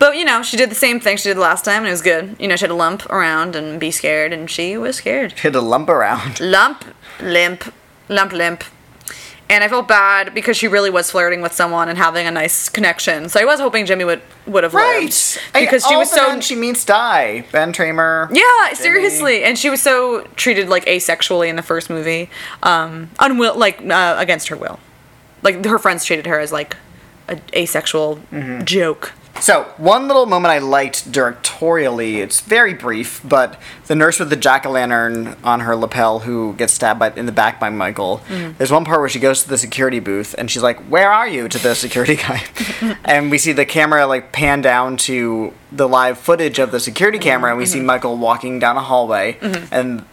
But 0.00 0.16
you 0.16 0.24
know, 0.24 0.42
she 0.42 0.56
did 0.56 0.68
the 0.68 0.74
same 0.74 0.98
thing 0.98 1.16
she 1.16 1.28
did 1.28 1.38
last 1.38 1.64
time, 1.64 1.82
and 1.82 1.86
it 1.86 1.92
was 1.92 2.02
good. 2.02 2.34
You 2.40 2.48
know, 2.48 2.56
she 2.56 2.62
had 2.62 2.70
to 2.70 2.74
lump 2.74 3.08
around 3.08 3.54
and 3.54 3.78
be 3.78 3.92
scared, 3.92 4.32
and 4.32 4.50
she 4.50 4.76
was 4.76 4.96
scared. 4.96 5.30
Had 5.38 5.54
a 5.54 5.60
lump 5.60 5.88
around. 5.88 6.40
Lump, 6.40 6.84
limp, 7.20 7.72
lump, 8.08 8.32
limp. 8.32 8.64
And 9.50 9.64
I 9.64 9.68
felt 9.68 9.88
bad 9.88 10.32
because 10.32 10.56
she 10.56 10.68
really 10.68 10.90
was 10.90 11.10
flirting 11.10 11.42
with 11.42 11.52
someone 11.52 11.88
and 11.88 11.98
having 11.98 12.24
a 12.26 12.30
nice 12.30 12.68
connection. 12.68 13.28
So 13.28 13.40
I 13.40 13.44
was 13.44 13.58
hoping 13.58 13.84
Jimmy 13.84 14.04
would 14.04 14.22
would 14.46 14.62
have 14.62 14.72
Right. 14.74 15.02
lived 15.02 15.40
I- 15.54 15.60
because 15.62 15.84
she 15.84 15.94
all 15.94 16.00
was 16.00 16.10
the 16.12 16.16
so 16.34 16.40
she 16.40 16.54
meets 16.54 16.84
die. 16.84 17.44
Ben 17.50 17.72
Tramer. 17.72 18.28
Yeah, 18.32 18.72
seriously, 18.74 19.42
and 19.42 19.58
she 19.58 19.68
was 19.68 19.82
so 19.82 20.22
treated 20.36 20.68
like 20.68 20.84
asexually 20.86 21.48
in 21.48 21.56
the 21.56 21.62
first 21.62 21.90
movie, 21.90 22.30
um, 22.62 23.10
unwill 23.18 23.56
like 23.56 23.82
uh, 23.84 24.14
against 24.18 24.48
her 24.48 24.56
will, 24.56 24.78
like 25.42 25.64
her 25.64 25.78
friends 25.80 26.04
treated 26.04 26.26
her 26.26 26.38
as 26.38 26.52
like 26.52 26.76
a 27.28 27.36
asexual 27.54 28.20
Mm-hmm. 28.32 28.64
joke. 28.64 29.12
So 29.40 29.62
one 29.78 30.06
little 30.06 30.26
moment 30.26 30.52
I 30.52 30.58
liked 30.58 31.10
directorially. 31.12 32.16
It's 32.16 32.40
very 32.40 32.74
brief, 32.74 33.20
but 33.24 33.58
the 33.86 33.94
nurse 33.94 34.18
with 34.18 34.28
the 34.28 34.36
jack 34.36 34.66
o' 34.66 34.70
lantern 34.70 35.36
on 35.42 35.60
her 35.60 35.74
lapel 35.76 36.20
who 36.20 36.52
gets 36.54 36.74
stabbed 36.74 37.00
by, 37.00 37.12
in 37.12 37.24
the 37.26 37.32
back 37.32 37.58
by 37.58 37.70
Michael. 37.70 38.20
Mm-hmm. 38.28 38.52
There's 38.58 38.70
one 38.72 38.84
part 38.84 39.00
where 39.00 39.08
she 39.08 39.18
goes 39.18 39.42
to 39.44 39.48
the 39.48 39.56
security 39.56 39.98
booth 40.00 40.34
and 40.36 40.50
she's 40.50 40.62
like, 40.62 40.78
"Where 40.90 41.10
are 41.10 41.26
you?" 41.28 41.48
to 41.48 41.58
the 41.58 41.74
security 41.74 42.16
guy, 42.26 42.42
and 43.04 43.30
we 43.30 43.38
see 43.38 43.52
the 43.52 43.64
camera 43.64 44.06
like 44.06 44.30
pan 44.32 44.60
down 44.60 44.96
to 45.08 45.54
the 45.72 45.88
live 45.88 46.18
footage 46.18 46.58
of 46.58 46.70
the 46.70 46.80
security 46.80 47.18
camera, 47.18 47.50
and 47.50 47.58
we 47.58 47.64
Mm-hmm. 47.64 47.72
see 47.72 47.80
Michael 47.80 48.16
walking 48.18 48.58
down 48.58 48.76
a 48.76 48.82
hallway, 48.82 49.38
and 49.70 50.04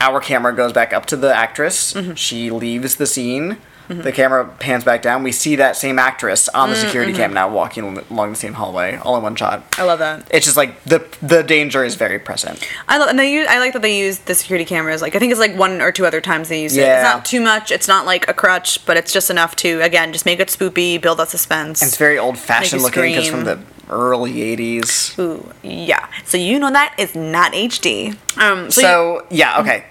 our 0.00 0.20
camera 0.20 0.52
goes 0.54 0.72
back 0.74 0.92
up 0.92 1.06
to 1.06 1.16
the 1.16 1.34
actress. 1.34 1.94
Mm-hmm. 1.94 2.14
She 2.14 2.50
leaves 2.50 2.96
the 2.96 3.06
scene. 3.06 3.56
The 3.88 4.12
camera 4.12 4.46
pans 4.58 4.84
back 4.84 5.02
down. 5.02 5.22
We 5.22 5.32
see 5.32 5.56
that 5.56 5.76
same 5.76 5.98
actress 5.98 6.48
on 6.48 6.70
the 6.70 6.76
security 6.76 7.12
cam 7.12 7.34
now 7.34 7.48
walking 7.48 7.98
along 8.10 8.30
the 8.30 8.36
same 8.36 8.54
hallway, 8.54 8.96
all 8.96 9.16
in 9.16 9.22
one 9.22 9.36
shot. 9.36 9.64
I 9.78 9.84
love 9.84 9.98
that. 9.98 10.26
It's 10.30 10.44
just 10.46 10.56
like 10.56 10.82
the 10.84 11.06
the 11.22 11.42
danger 11.42 11.84
is 11.84 11.94
very 11.94 12.18
present. 12.18 12.66
I 12.88 12.98
love, 12.98 13.08
and 13.08 13.18
they 13.18 13.32
use. 13.32 13.46
I 13.48 13.58
like 13.58 13.72
that 13.74 13.82
they 13.82 13.98
use 13.98 14.20
the 14.20 14.34
security 14.34 14.64
cameras. 14.64 15.02
Like 15.02 15.14
I 15.14 15.18
think 15.18 15.32
it's 15.32 15.40
like 15.40 15.56
one 15.56 15.80
or 15.80 15.92
two 15.92 16.06
other 16.06 16.20
times 16.20 16.48
they 16.48 16.62
use 16.62 16.76
it. 16.76 16.80
Yeah. 16.80 17.00
It's 17.00 17.14
not 17.14 17.24
too 17.24 17.40
much. 17.40 17.70
It's 17.70 17.88
not 17.88 18.06
like 18.06 18.28
a 18.28 18.34
crutch, 18.34 18.84
but 18.86 18.96
it's 18.96 19.12
just 19.12 19.30
enough 19.30 19.54
to 19.56 19.80
again 19.82 20.12
just 20.12 20.26
make 20.26 20.40
it 20.40 20.48
spoopy, 20.48 21.00
build 21.00 21.18
that 21.18 21.28
suspense. 21.28 21.82
And 21.82 21.88
It's 21.88 21.98
very 21.98 22.18
old 22.18 22.38
fashioned 22.38 22.82
looking 22.82 23.02
because 23.02 23.28
from 23.28 23.44
the 23.44 23.60
early 23.90 24.32
'80s. 24.56 25.18
Ooh, 25.18 25.52
yeah. 25.62 26.08
So 26.24 26.38
you 26.38 26.58
know 26.58 26.70
that 26.70 26.94
is 26.98 27.14
not 27.14 27.52
HD. 27.52 28.16
Um. 28.38 28.70
So, 28.70 28.80
So 28.80 29.26
yeah, 29.30 29.60
okay. 29.60 29.84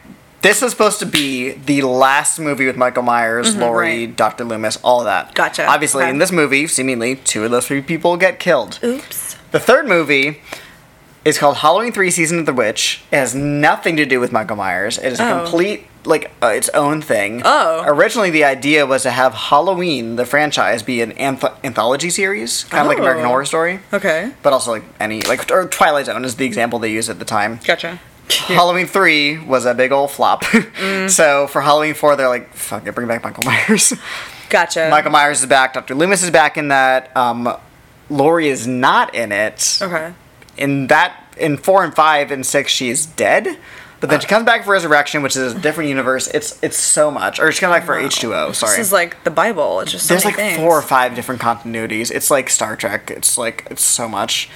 This 0.44 0.62
is 0.62 0.72
supposed 0.72 1.00
to 1.00 1.06
be 1.06 1.52
the 1.54 1.82
last 1.84 2.38
movie 2.38 2.66
with 2.68 2.78
Michael 2.78 3.02
Myers, 3.04 3.56
Laurie, 3.56 3.88
Mm-hmm, 3.88 4.06
right. 4.10 4.16
Dr. 4.18 4.44
Loomis, 4.44 4.78
all 4.84 5.00
of 5.00 5.06
that. 5.06 5.34
Gotcha, 5.34 5.66
Obviously, 5.66 6.04
okay. 6.04 6.10
in 6.12 6.18
this 6.20 6.32
movie, 6.32 6.68
seemingly 6.68 7.16
two 7.16 7.46
of 7.46 7.52
those 7.52 7.66
three 7.66 7.82
people 7.82 8.18
get 8.18 8.39
killed. 8.39 8.78
oops. 8.84 9.36
The 9.52 9.60
third 9.60 9.88
movie 9.88 10.41
is 11.24 11.38
called 11.38 11.58
Halloween 11.58 11.94
3 11.94 12.12
Season 12.12 12.39
of 12.39 12.46
the 12.46 12.52
Witch. 12.54 13.02
It 13.12 13.16
has 13.16 13.34
nothing 13.34 13.96
to 13.96 14.06
do 14.06 14.20
with 14.20 14.34
Michael 14.34 14.58
Myers. 14.58 14.98
It 14.98 15.14
is 15.14 15.20
a 15.22 15.32
Oh. 15.32 15.44
complete, 15.44 15.88
like, 16.04 16.30
uh, 16.44 16.48
its 16.48 16.68
own 16.70 17.02
thing. 17.02 17.41
Oh. 17.46 17.82
Originally, 17.88 18.30
the 18.30 18.44
idea 18.44 18.86
was 18.86 19.04
to 19.04 19.12
have 19.12 19.34
Halloween, 19.34 20.18
the 20.18 20.26
franchise, 20.26 20.84
be 20.84 21.02
an 21.02 21.14
anth- 21.14 21.54
anthology 21.64 22.10
series, 22.10 22.66
kind 22.66 22.82
of 22.82 22.88
like 22.88 22.98
American 22.98 23.24
Oh. 23.24 23.30
Horror 23.30 23.46
Story. 23.46 23.80
Okay. 23.94 24.32
But 24.41 24.52
also, 24.52 24.72
like, 24.72 24.84
any, 25.00 25.22
like, 25.22 25.50
or 25.50 25.66
Twilight 25.68 26.08
Zone 26.08 26.26
is 26.26 26.36
the 26.36 26.46
example 26.46 26.80
they 26.80 26.91
used 26.91 27.10
at 27.10 27.20
the 27.20 27.26
time. 27.26 27.62
Gotcha. 27.64 28.00
Halloween 28.30 28.86
3 28.88 29.39
was 29.45 29.65
a 29.65 29.74
big 29.74 29.91
old 29.91 30.11
flop. 30.11 30.43
Mm. 30.53 31.09
so 31.09 31.47
for 31.47 31.61
Halloween 31.61 31.93
4, 31.93 32.15
they're 32.15 32.28
like, 32.28 32.53
fuck 32.53 32.86
it, 32.88 32.93
bring 32.95 33.07
back 33.07 33.24
Michael 33.24 33.43
Myers. 33.45 33.93
Gotcha. 34.49 34.88
Michael 34.89 35.11
Myers 35.11 35.39
is 35.41 35.45
back. 35.45 35.74
Dr. 35.74 35.95
Loomis 35.95 36.24
is 36.24 36.30
back 36.32 36.57
in 36.57 36.67
that. 36.69 37.15
Um, 37.15 37.55
Laurie 38.09 38.49
is 38.49 38.67
not 38.67 39.15
in 39.15 39.32
it. 39.32 39.80
Okay. 39.82 40.13
In 40.57 40.88
that, 40.88 41.15
in 41.38 41.57
4 41.57 41.84
and 41.86 41.95
5 41.95 42.32
and 42.32 42.45
6, 42.45 42.71
she 42.71 42.89
is 42.89 43.05
dead. 43.05 43.57
But 43.99 44.09
then 44.09 44.19
she 44.19 44.28
comes 44.28 44.45
back 44.45 44.65
for 44.65 44.71
Resurrection, 44.71 45.24
which 45.24 45.38
is 45.38 45.53
a 45.55 45.59
different 45.59 45.89
universe. 45.89 46.28
It's 46.28 46.61
it's 46.61 46.76
so 46.76 47.09
much. 47.09 47.39
Or 47.39 47.49
she 47.53 47.61
comes 47.61 47.71
back 47.74 47.86
for 47.86 47.95
H2O, 47.95 48.53
sorry. 48.53 48.71
This 48.76 48.88
is 48.88 48.91
like 48.91 49.24
the 49.24 49.32
Bible. 49.32 49.80
It's 49.80 49.93
just 49.93 50.07
so 50.07 50.13
There's 50.13 50.26
like 50.26 50.36
things. 50.36 50.57
four 50.57 50.78
or 50.78 50.82
five 50.82 51.15
different 51.15 51.39
continuities. 51.39 52.11
It's 52.11 52.30
like 52.30 52.49
Star 52.49 52.76
Trek. 52.76 53.09
It's 53.09 53.38
like 53.38 53.65
it's 53.71 53.82
so 53.82 54.09
much. 54.09 54.49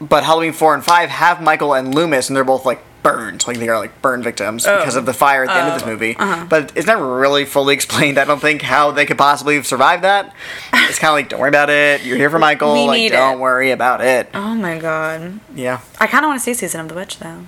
But 0.00 0.22
Halloween 0.22 0.52
four 0.52 0.72
and 0.72 0.84
five 0.84 1.10
have 1.10 1.42
Michael 1.42 1.74
and 1.74 1.92
Loomis, 1.92 2.28
and 2.28 2.36
they're 2.36 2.44
both 2.44 2.64
like 2.64 2.80
burned. 3.02 3.46
Like 3.46 3.58
they 3.58 3.68
are 3.68 3.78
like 3.78 4.00
burn 4.02 4.22
victims 4.22 4.66
Oh. 4.66 4.78
because 4.78 4.96
of 4.96 5.06
the 5.06 5.12
fire 5.14 5.42
at 5.44 5.48
the 5.48 5.54
end 5.56 5.68
of 5.68 5.74
this 5.74 5.82
Oh, 5.82 5.86
movie. 5.86 6.16
uh-huh. 6.16 6.46
But 6.48 6.72
it's 6.76 6.86
never 6.86 7.16
really 7.18 7.44
fully 7.44 7.74
explained. 7.74 8.18
I 8.18 8.24
don't 8.24 8.40
think 8.40 8.62
how 8.62 8.90
they 8.92 9.06
could 9.06 9.18
possibly 9.18 9.56
have 9.56 9.66
survived 9.66 10.04
that. 10.04 10.32
It's 10.72 10.98
kind 10.98 11.10
of 11.10 11.14
like 11.14 11.28
don't 11.28 11.40
worry 11.40 11.48
about 11.48 11.70
it. 11.70 12.02
You're 12.04 12.16
here 12.16 12.30
for 12.30 12.38
Michael. 12.38 12.72
We 12.74 12.86
like 12.86 13.12
don't 13.12 13.38
it. 13.38 13.40
worry 13.40 13.70
about 13.72 14.00
it. 14.00 14.28
Oh 14.34 14.54
my 14.54 14.78
god. 14.78 15.40
Yeah. 15.54 15.80
I 16.00 16.06
kind 16.06 16.24
of 16.24 16.28
want 16.28 16.40
to 16.40 16.44
see 16.44 16.54
Season 16.54 16.80
of 16.80 16.88
the 16.88 16.94
Witch 16.94 17.18
though. 17.18 17.44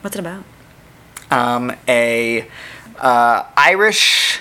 What's 0.00 0.16
it 0.16 0.20
about? 0.20 0.44
Um, 1.30 1.72
a 1.86 2.48
uh, 2.98 3.44
Irish. 3.56 4.40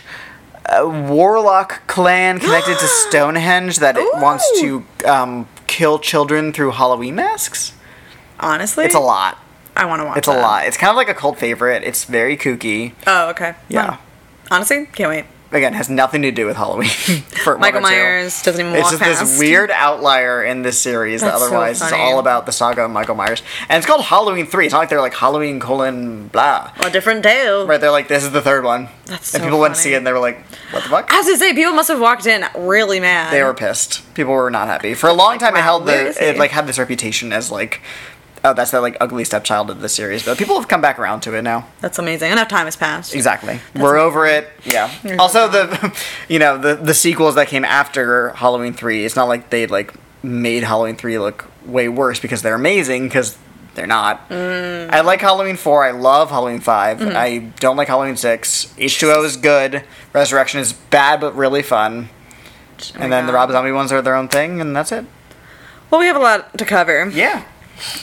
uh 0.65 0.87
warlock 0.87 1.81
clan 1.87 2.39
connected 2.39 2.77
to 2.77 2.87
Stonehenge 3.09 3.77
that 3.79 3.97
it 3.97 4.07
wants 4.21 4.49
to 4.61 4.85
um, 5.05 5.47
kill 5.67 5.97
children 5.99 6.53
through 6.53 6.71
Halloween 6.71 7.15
masks. 7.15 7.73
Honestly, 8.39 8.85
It's 8.85 8.95
a 8.95 8.99
lot. 8.99 9.37
I 9.79 9.85
want 9.85 10.01
to 10.01 10.05
watch. 10.05 10.17
It's 10.17 10.27
a 10.27 10.33
lot. 10.33 10.65
It's 10.65 10.75
kind 10.77 10.91
of 10.91 10.97
like 10.97 11.09
a 11.09 11.13
cult 11.13 11.39
favorite. 11.39 11.83
It's 11.83 12.03
very 12.03 12.35
kooky. 12.35 12.93
Oh, 13.07 13.29
okay. 13.29 13.55
Yeah. 13.69 13.91
Well, 13.91 13.99
honestly, 14.51 14.85
can't 14.87 15.09
wait. 15.09 15.25
Again, 15.51 15.73
has 15.73 15.89
nothing 15.89 16.21
to 16.21 16.31
do 16.31 16.45
with 16.45 16.57
Halloween. 16.57 16.89
for 17.43 17.57
Michael. 17.57 17.81
Myers 17.81 18.43
doesn't 18.43 18.61
even 18.63 18.73
It's 18.73 18.83
walk 18.83 18.91
just 18.91 19.01
past. 19.01 19.19
this 19.21 19.39
weird 19.39 19.71
outlier 19.71 20.43
in 20.43 20.61
this 20.61 20.79
series 20.79 21.21
that 21.21 21.27
That's 21.27 21.39
so 21.39 21.47
otherwise 21.47 21.81
is 21.81 21.91
all 21.91 22.19
about 22.19 22.45
the 22.45 22.51
saga 22.51 22.83
of 22.85 22.91
Michael 22.91 23.15
Myers. 23.15 23.41
And 23.67 23.77
it's 23.79 23.87
called 23.87 24.03
Halloween 24.03 24.45
3. 24.45 24.65
It's 24.65 24.73
not 24.73 24.79
like 24.79 24.89
they're 24.89 25.01
like 25.01 25.15
Halloween 25.15 25.59
colon 25.59 26.27
blah. 26.27 26.71
A 26.81 26.91
different 26.91 27.23
tale. 27.23 27.65
Right, 27.65 27.81
they're 27.81 27.89
like, 27.89 28.07
this 28.07 28.23
is 28.23 28.31
the 28.31 28.41
third 28.43 28.63
one. 28.63 28.89
That's 29.05 29.33
and 29.33 29.41
so 29.41 29.47
people 29.47 29.59
went 29.59 29.73
to 29.73 29.81
see 29.81 29.95
it 29.95 29.97
and 29.97 30.05
they 30.05 30.13
were 30.13 30.19
like, 30.19 30.37
what 30.69 30.83
the 30.83 30.89
fuck? 30.89 31.11
I 31.11 31.17
was 31.17 31.25
gonna 31.25 31.39
say 31.39 31.53
people 31.55 31.73
must 31.73 31.87
have 31.87 31.99
walked 31.99 32.27
in 32.27 32.45
really 32.55 32.99
mad. 32.99 33.33
They 33.33 33.41
were 33.41 33.55
pissed. 33.55 34.03
People 34.13 34.33
were 34.33 34.51
not 34.51 34.67
happy. 34.67 34.93
For 34.93 35.07
a 35.07 35.13
long 35.13 35.39
time, 35.39 35.55
it 35.55 35.61
held 35.61 35.87
the 35.87 36.15
it 36.23 36.37
like 36.37 36.51
had 36.51 36.67
this 36.67 36.77
reputation 36.77 37.33
as 37.33 37.49
like, 37.49 37.81
oh, 38.43 38.53
that's 38.53 38.71
the 38.71 38.81
like 38.81 38.97
ugly 38.99 39.23
stepchild 39.23 39.69
of 39.69 39.81
the 39.81 39.89
series. 39.89 40.25
But 40.25 40.37
people 40.37 40.55
have 40.59 40.67
come 40.67 40.81
back 40.81 40.99
around 40.99 41.21
to 41.21 41.35
it 41.35 41.41
now. 41.41 41.67
That's 41.81 41.99
amazing. 41.99 42.31
Enough 42.31 42.47
time 42.47 42.65
has 42.65 42.75
passed. 42.75 43.13
Exactly. 43.13 43.59
We're 43.75 43.97
over 43.97 44.25
it. 44.25 44.49
Yeah. 44.65 44.91
Also, 45.19 45.47
the 45.47 45.95
you 46.29 46.39
know 46.39 46.57
the 46.57 46.75
the 46.75 46.93
sequels 46.93 47.35
that 47.35 47.47
came 47.47 47.65
after 47.65 48.29
Halloween 48.31 48.73
three. 48.73 49.05
It's 49.05 49.15
not 49.15 49.27
like 49.27 49.49
they 49.49 49.67
like 49.67 49.93
made 50.23 50.63
Halloween 50.63 50.95
three 50.95 51.17
look 51.17 51.45
way 51.65 51.87
worse 51.89 52.19
because 52.19 52.41
they're 52.41 52.55
amazing 52.55 53.03
because 53.07 53.37
they're 53.75 53.87
not. 53.87 54.27
Mm. 54.29 54.89
I 54.89 55.01
like 55.01 55.21
Halloween 55.21 55.55
four. 55.55 55.85
I 55.85 55.91
love 55.91 56.29
Halloween 56.31 56.59
5 56.59 56.97
Mm-hmm. 56.99 57.15
I 57.15 57.37
don't 57.59 57.77
like 57.77 57.87
Halloween 57.87 58.17
six. 58.17 58.73
H 58.77 58.99
two 58.99 59.11
O 59.11 59.23
is 59.23 59.37
good. 59.37 59.83
Resurrection 60.13 60.59
is 60.59 60.73
bad 60.73 61.21
but 61.21 61.35
really 61.35 61.61
fun. 61.61 62.09
Oh 62.81 62.99
and 63.01 63.11
then 63.11 63.27
the 63.27 63.33
Rob 63.33 63.51
Zombie 63.51 63.71
ones 63.71 63.91
are 63.91 64.01
their 64.01 64.15
own 64.15 64.27
thing, 64.29 64.61
and 64.61 64.75
that's 64.75 64.91
it. 64.91 65.05
Well, 65.91 65.99
we 65.99 66.07
have 66.07 66.15
a 66.15 66.19
lot 66.19 66.57
to 66.57 66.65
cover. 66.65 67.09
Yeah. 67.09 67.43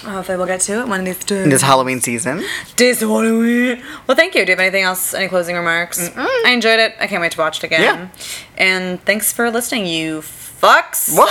Hopefully, 0.02 0.38
we'll 0.38 0.46
get 0.46 0.60
to 0.62 0.80
it 0.80 0.88
one 0.88 1.00
of 1.00 1.06
these 1.06 1.18
days. 1.24 1.48
This 1.48 1.62
Halloween 1.62 2.00
season. 2.00 2.44
This 2.76 3.00
Halloween. 3.00 3.82
Well, 4.06 4.16
thank 4.16 4.34
you. 4.34 4.44
Do 4.44 4.52
you 4.52 4.56
have 4.56 4.60
anything 4.60 4.84
else? 4.84 5.14
Any 5.14 5.28
closing 5.28 5.56
remarks? 5.56 6.10
I 6.16 6.50
enjoyed 6.50 6.78
it. 6.78 6.94
I 6.98 7.06
can't 7.06 7.20
wait 7.20 7.32
to 7.32 7.38
watch 7.38 7.58
it 7.58 7.64
again. 7.64 7.80
Yeah. 7.82 8.08
And 8.56 9.02
thanks 9.04 9.32
for 9.32 9.50
listening, 9.50 9.86
you 9.86 10.20
fucks. 10.20 11.14
Whoa. 11.16 11.24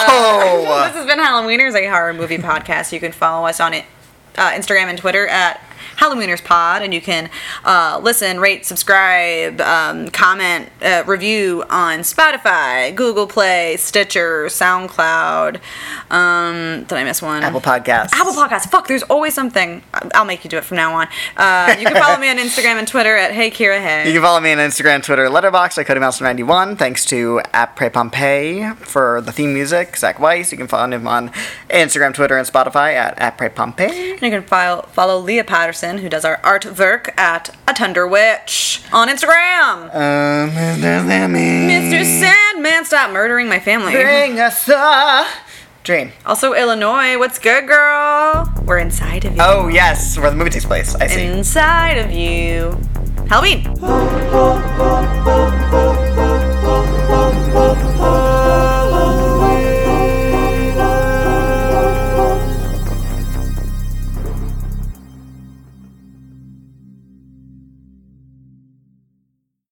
Uh, 0.66 0.88
this 0.88 0.96
has 0.96 1.06
been 1.06 1.20
Halloweeners, 1.20 1.76
a 1.76 1.88
horror 1.88 2.14
movie 2.14 2.38
podcast. 2.38 2.92
You 2.92 3.00
can 3.00 3.12
follow 3.12 3.48
us 3.48 3.60
on 3.60 3.74
it, 3.74 3.86
uh, 4.38 4.52
Instagram 4.52 4.86
and 4.86 4.98
Twitter 4.98 5.28
at 5.28 5.60
Halloweeners 5.98 6.44
Pod, 6.44 6.82
and 6.82 6.94
you 6.94 7.02
can 7.02 7.30
uh, 7.64 8.00
listen, 8.02 8.40
rate, 8.40 8.66
subscribe, 8.66 9.62
um, 9.62 10.10
comment, 10.10 10.70
uh, 10.82 11.04
review 11.06 11.64
on 11.70 12.00
Spotify, 12.00 12.94
Google 12.96 13.28
Play, 13.28 13.78
Stitcher, 13.78 14.46
SoundCloud. 14.46 15.60
Um, 16.10 16.84
did 16.84 16.94
I 16.94 17.04
miss 17.04 17.22
one? 17.22 17.44
Apple 17.44 17.62
Podcasts. 17.62 18.10
Apple 18.14 18.34
Podcasts. 18.34 18.70
Fuck, 18.70 18.88
there's 18.88 19.04
always 19.04 19.34
something. 19.34 19.84
I'll 20.14 20.26
make 20.26 20.44
you 20.44 20.50
do 20.50 20.58
it 20.58 20.64
from 20.64 20.78
now 20.78 20.96
on. 20.96 21.08
Uh, 21.38 21.76
you 21.80 21.86
can 21.86 21.96
follow 21.96 22.20
me 22.20 22.30
on 22.30 22.38
Instagram 22.38 22.78
and 22.78 22.88
Twitter 22.88 23.16
at 23.16 23.32
Hey 23.32 23.50
Kira 23.52 23.80
Hey. 23.80 24.08
You 24.08 24.14
can 24.14 24.22
follow 24.22 24.40
me 24.40 24.52
on 24.52 24.58
Instagram, 24.58 25.04
Twitter, 25.04 25.28
Letterboxd, 25.28 25.78
at 25.78 25.88
CodyMouse91. 25.88 26.78
Thanks 26.78 27.06
to 27.06 27.42
App 27.54 27.76
Pre 27.76 27.90
Pompeii 27.90 28.74
for 28.76 29.22
the 29.22 29.32
theme 29.32 29.54
music, 29.54 29.96
Zach 29.98 30.20
Weiss. 30.20 30.52
You 30.52 30.58
can 30.58 30.68
follow 30.68 30.92
him 30.92 31.08
on 31.08 31.30
Instagram, 31.70 32.14
Twitter, 32.14 32.38
and 32.38 32.48
Spotify 32.48 32.94
at 32.94 33.18
App 33.20 33.38
Pre 33.38 33.50
Pompeii. 33.50 34.12
And 34.12 34.22
you 34.22 34.30
can 34.30 34.44
file, 34.44 34.84
follow 34.84 35.20
Leah 35.20 35.44
Patterson, 35.44 35.75
who 35.82 36.10
does 36.10 36.24
our 36.24 36.38
artwork 36.38 37.16
at 37.18 37.56
A 37.68 37.74
Tender 37.74 38.08
Witch 38.08 38.82
on 38.94 39.10
Instagram. 39.10 39.94
Um, 39.94 40.52
Mr. 40.52 41.06
Sammy. 41.06 41.40
Mr. 41.40 42.04
Sandman, 42.04 42.86
stop 42.86 43.12
murdering 43.12 43.50
my 43.50 43.60
family. 43.60 43.92
Bring 43.92 44.40
us 44.40 44.70
a 44.70 45.28
dream. 45.84 46.12
Also, 46.26 46.54
Illinois, 46.54 47.18
what's 47.18 47.40
good, 47.40 47.68
girl? 47.68 48.52
We're 48.64 48.78
inside 48.78 49.26
of 49.26 49.34
you. 49.36 49.42
Oh, 49.42 49.68
yes, 49.68 50.18
where 50.18 50.30
the 50.30 50.36
movie 50.38 50.50
takes 50.50 50.66
place. 50.66 50.96
I 50.96 51.08
see. 51.08 51.26
Inside 51.26 51.98
of 51.98 52.12
you. 52.12 52.80
Halloween. 53.28 53.68
oh, 53.82 54.24
oh, 54.32 54.64
oh, 57.58 57.85